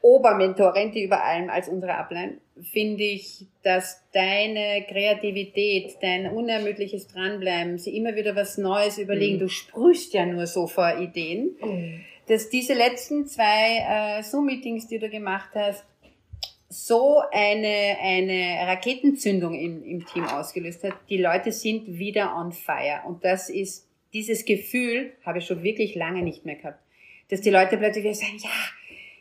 Obermentorin, 0.00 0.90
die 0.90 1.04
über 1.04 1.22
allem 1.22 1.48
als 1.48 1.68
unsere 1.68 1.94
Ablein, 1.94 2.38
finde 2.60 3.04
ich, 3.04 3.46
dass 3.62 4.02
deine 4.12 4.84
Kreativität, 4.88 5.96
dein 6.02 6.26
unermüdliches 6.26 7.06
Dranbleiben, 7.06 7.78
sie 7.78 7.96
immer 7.96 8.16
wieder 8.16 8.34
was 8.34 8.58
Neues 8.58 8.98
überlegen, 8.98 9.36
mhm. 9.36 9.40
du 9.40 9.48
sprühst 9.48 10.12
ja 10.12 10.26
nur 10.26 10.46
so 10.48 10.66
vor 10.66 10.98
Ideen, 10.98 11.56
mhm. 11.62 12.00
dass 12.26 12.50
diese 12.50 12.74
letzten 12.74 13.26
zwei 13.26 14.18
äh, 14.18 14.22
Zoom-Meetings, 14.24 14.88
die 14.88 14.98
du 14.98 15.08
gemacht 15.08 15.50
hast, 15.54 15.84
so 16.68 17.22
eine, 17.30 17.98
eine 18.02 18.66
Raketenzündung 18.66 19.54
im, 19.54 19.84
im 19.84 20.06
Team 20.06 20.24
ausgelöst 20.24 20.82
hat. 20.84 20.94
Die 21.10 21.18
Leute 21.18 21.52
sind 21.52 21.98
wieder 21.98 22.34
on 22.34 22.50
fire. 22.50 23.02
Und 23.06 23.24
das 23.24 23.50
ist, 23.50 23.86
dieses 24.14 24.46
Gefühl 24.46 25.12
habe 25.24 25.38
ich 25.38 25.46
schon 25.46 25.62
wirklich 25.62 25.94
lange 25.94 26.22
nicht 26.22 26.46
mehr 26.46 26.56
gehabt 26.56 26.80
dass 27.32 27.40
die 27.40 27.48
Leute 27.48 27.78
plötzlich 27.78 28.04
wieder 28.04 28.14
sagen, 28.14 28.36
ja, 28.40 28.50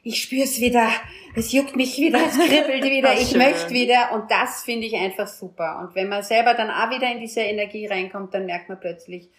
ich 0.03 0.21
spüre 0.21 0.43
es 0.43 0.59
wieder, 0.59 0.89
es 1.33 1.53
juckt 1.53 1.77
mich 1.77 1.97
wieder, 1.97 2.19
es 2.27 2.37
kribbelt 2.37 2.83
wieder, 2.91 3.13
ich 3.13 3.33
möchte 3.37 3.73
wieder. 3.73 4.11
Und 4.13 4.29
das 4.29 4.63
finde 4.63 4.85
ich 4.85 4.95
einfach 4.95 5.27
super. 5.27 5.79
Und 5.79 5.95
wenn 5.95 6.09
man 6.09 6.21
selber 6.21 6.53
dann 6.53 6.69
auch 6.69 6.89
wieder 6.89 7.09
in 7.09 7.21
diese 7.21 7.39
Energie 7.39 7.87
reinkommt, 7.87 8.33
dann 8.33 8.47
merkt 8.47 8.67
man 8.67 8.81
plötzlich, 8.81 9.29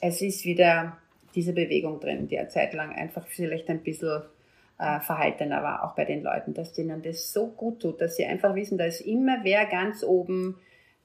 es 0.00 0.22
ist 0.22 0.44
wieder 0.44 0.98
diese 1.34 1.52
Bewegung 1.52 1.98
drin, 1.98 2.28
die 2.28 2.38
eine 2.38 2.48
Zeit 2.48 2.74
lang 2.74 2.94
einfach 2.94 3.26
vielleicht 3.26 3.68
ein 3.68 3.82
bisschen 3.82 4.22
äh, 4.78 5.00
verhaltener 5.00 5.64
war, 5.64 5.82
auch 5.82 5.96
bei 5.96 6.04
den 6.04 6.22
Leuten, 6.22 6.54
dass 6.54 6.72
denen 6.72 7.02
das 7.02 7.32
so 7.32 7.48
gut 7.48 7.82
tut, 7.82 8.00
dass 8.00 8.14
sie 8.14 8.24
einfach 8.24 8.54
wissen, 8.54 8.78
da 8.78 8.84
ist 8.84 9.00
immer 9.00 9.38
wer 9.42 9.66
ganz 9.66 10.04
oben, 10.04 10.60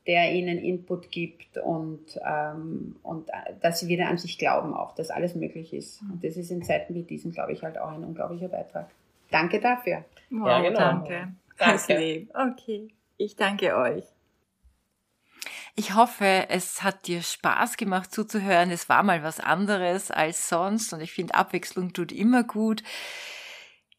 der 0.07 0.33
ihnen 0.33 0.59
Input 0.59 1.11
gibt 1.11 1.57
und, 1.57 2.19
ähm, 2.25 2.95
und 3.01 3.29
äh, 3.29 3.53
dass 3.61 3.79
sie 3.79 3.87
wieder 3.87 4.07
an 4.07 4.17
sich 4.17 4.37
glauben 4.37 4.73
auch, 4.73 4.93
dass 4.93 5.09
alles 5.09 5.33
möglich 5.35 5.73
ist. 5.73 6.01
Und 6.01 6.23
das 6.23 6.37
ist 6.37 6.51
in 6.51 6.63
Zeiten 6.63 6.93
wie 6.93 7.03
diesen, 7.03 7.31
glaube 7.31 7.53
ich, 7.53 7.63
halt 7.63 7.77
auch 7.77 7.91
ein 7.91 8.03
unglaublicher 8.03 8.49
Beitrag. 8.49 8.89
Danke 9.31 9.59
dafür. 9.59 10.05
Wow, 10.29 10.47
ja, 10.47 10.61
genau. 10.61 10.79
Danke. 10.79 11.33
Danke. 11.57 12.27
Okay, 12.33 12.87
ich 13.17 13.35
danke 13.35 13.75
euch. 13.75 14.03
Ich 15.77 15.93
hoffe, 15.93 16.45
es 16.49 16.83
hat 16.83 17.07
dir 17.07 17.21
Spaß 17.21 17.75
gemacht 17.75 18.13
zuzuhören. 18.13 18.71
Es 18.71 18.87
war 18.87 19.03
mal 19.03 19.23
was 19.23 19.39
anderes 19.39 20.09
als 20.09 20.47
sonst 20.47 20.93
und 20.93 21.01
ich 21.01 21.11
finde, 21.11 21.35
Abwechslung 21.35 21.91
tut 21.91 22.11
immer 22.11 22.43
gut. 22.43 22.81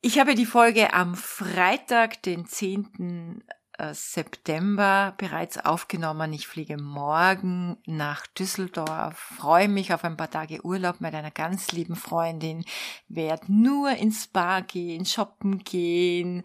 Ich 0.01 0.19
habe 0.19 0.35
die 0.35 0.47
Folge 0.47 0.95
am 0.95 1.15
Freitag, 1.17 2.23
den 2.23 2.47
10. 2.47 3.43
Äh, 3.79 3.93
September 3.93 5.15
bereits 5.19 5.59
aufgenommen. 5.59 6.33
Ich 6.33 6.47
fliege 6.47 6.79
morgen 6.79 7.77
nach 7.85 8.27
Düsseldorf, 8.27 9.19
freue 9.19 9.69
mich 9.69 9.93
auf 9.93 10.03
ein 10.03 10.17
paar 10.17 10.31
Tage 10.31 10.65
Urlaub 10.65 11.03
mit 11.03 11.15
einer 11.15 11.31
ganz 11.31 11.73
lieben 11.73 11.95
Freundin, 11.95 12.65
werde 13.09 13.53
nur 13.53 13.91
ins 13.91 14.29
Bar 14.29 14.63
gehen, 14.63 15.05
shoppen 15.05 15.59
gehen, 15.59 16.43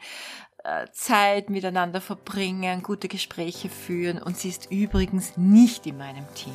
Zeit 0.92 1.50
miteinander 1.50 2.02
verbringen, 2.02 2.84
gute 2.84 3.08
Gespräche 3.08 3.70
führen 3.70 4.22
und 4.22 4.38
sie 4.38 4.50
ist 4.50 4.72
übrigens 4.72 5.36
nicht 5.38 5.88
in 5.88 5.98
meinem 5.98 6.26
Team. 6.36 6.54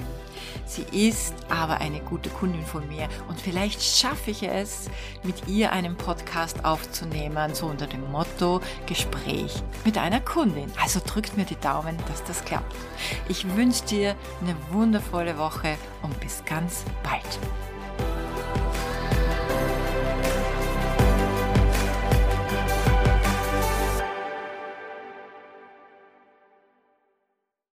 Sie 0.65 1.09
ist 1.09 1.35
aber 1.49 1.81
eine 1.81 2.01
gute 2.01 2.31
Kundin 2.31 2.65
von 2.65 2.87
mir 2.89 3.09
und 3.29 3.41
vielleicht 3.41 3.83
schaffe 3.83 4.31
ich 4.31 4.43
es, 4.45 4.89
mit 5.23 5.49
ihr 5.49 5.73
einen 5.73 5.97
Podcast 5.97 6.65
aufzunehmen, 6.65 7.55
so 7.55 7.67
unter 7.67 7.87
dem 7.87 8.11
Motto 8.11 8.61
Gespräch 8.87 9.63
mit 9.85 9.99
einer 9.99 10.21
Kundin. 10.21 10.71
Also 10.81 11.01
drückt 11.05 11.37
mir 11.37 11.45
die 11.45 11.61
Daumen, 11.61 11.97
dass 12.09 12.23
das 12.25 12.45
klappt. 12.45 12.75
Ich 13.29 13.57
wünsche 13.57 13.85
dir 13.87 14.15
eine 14.41 14.57
wundervolle 14.71 15.37
Woche 15.39 15.77
und 16.03 16.19
bis 16.21 16.45
ganz 16.45 16.85
bald. 17.03 17.39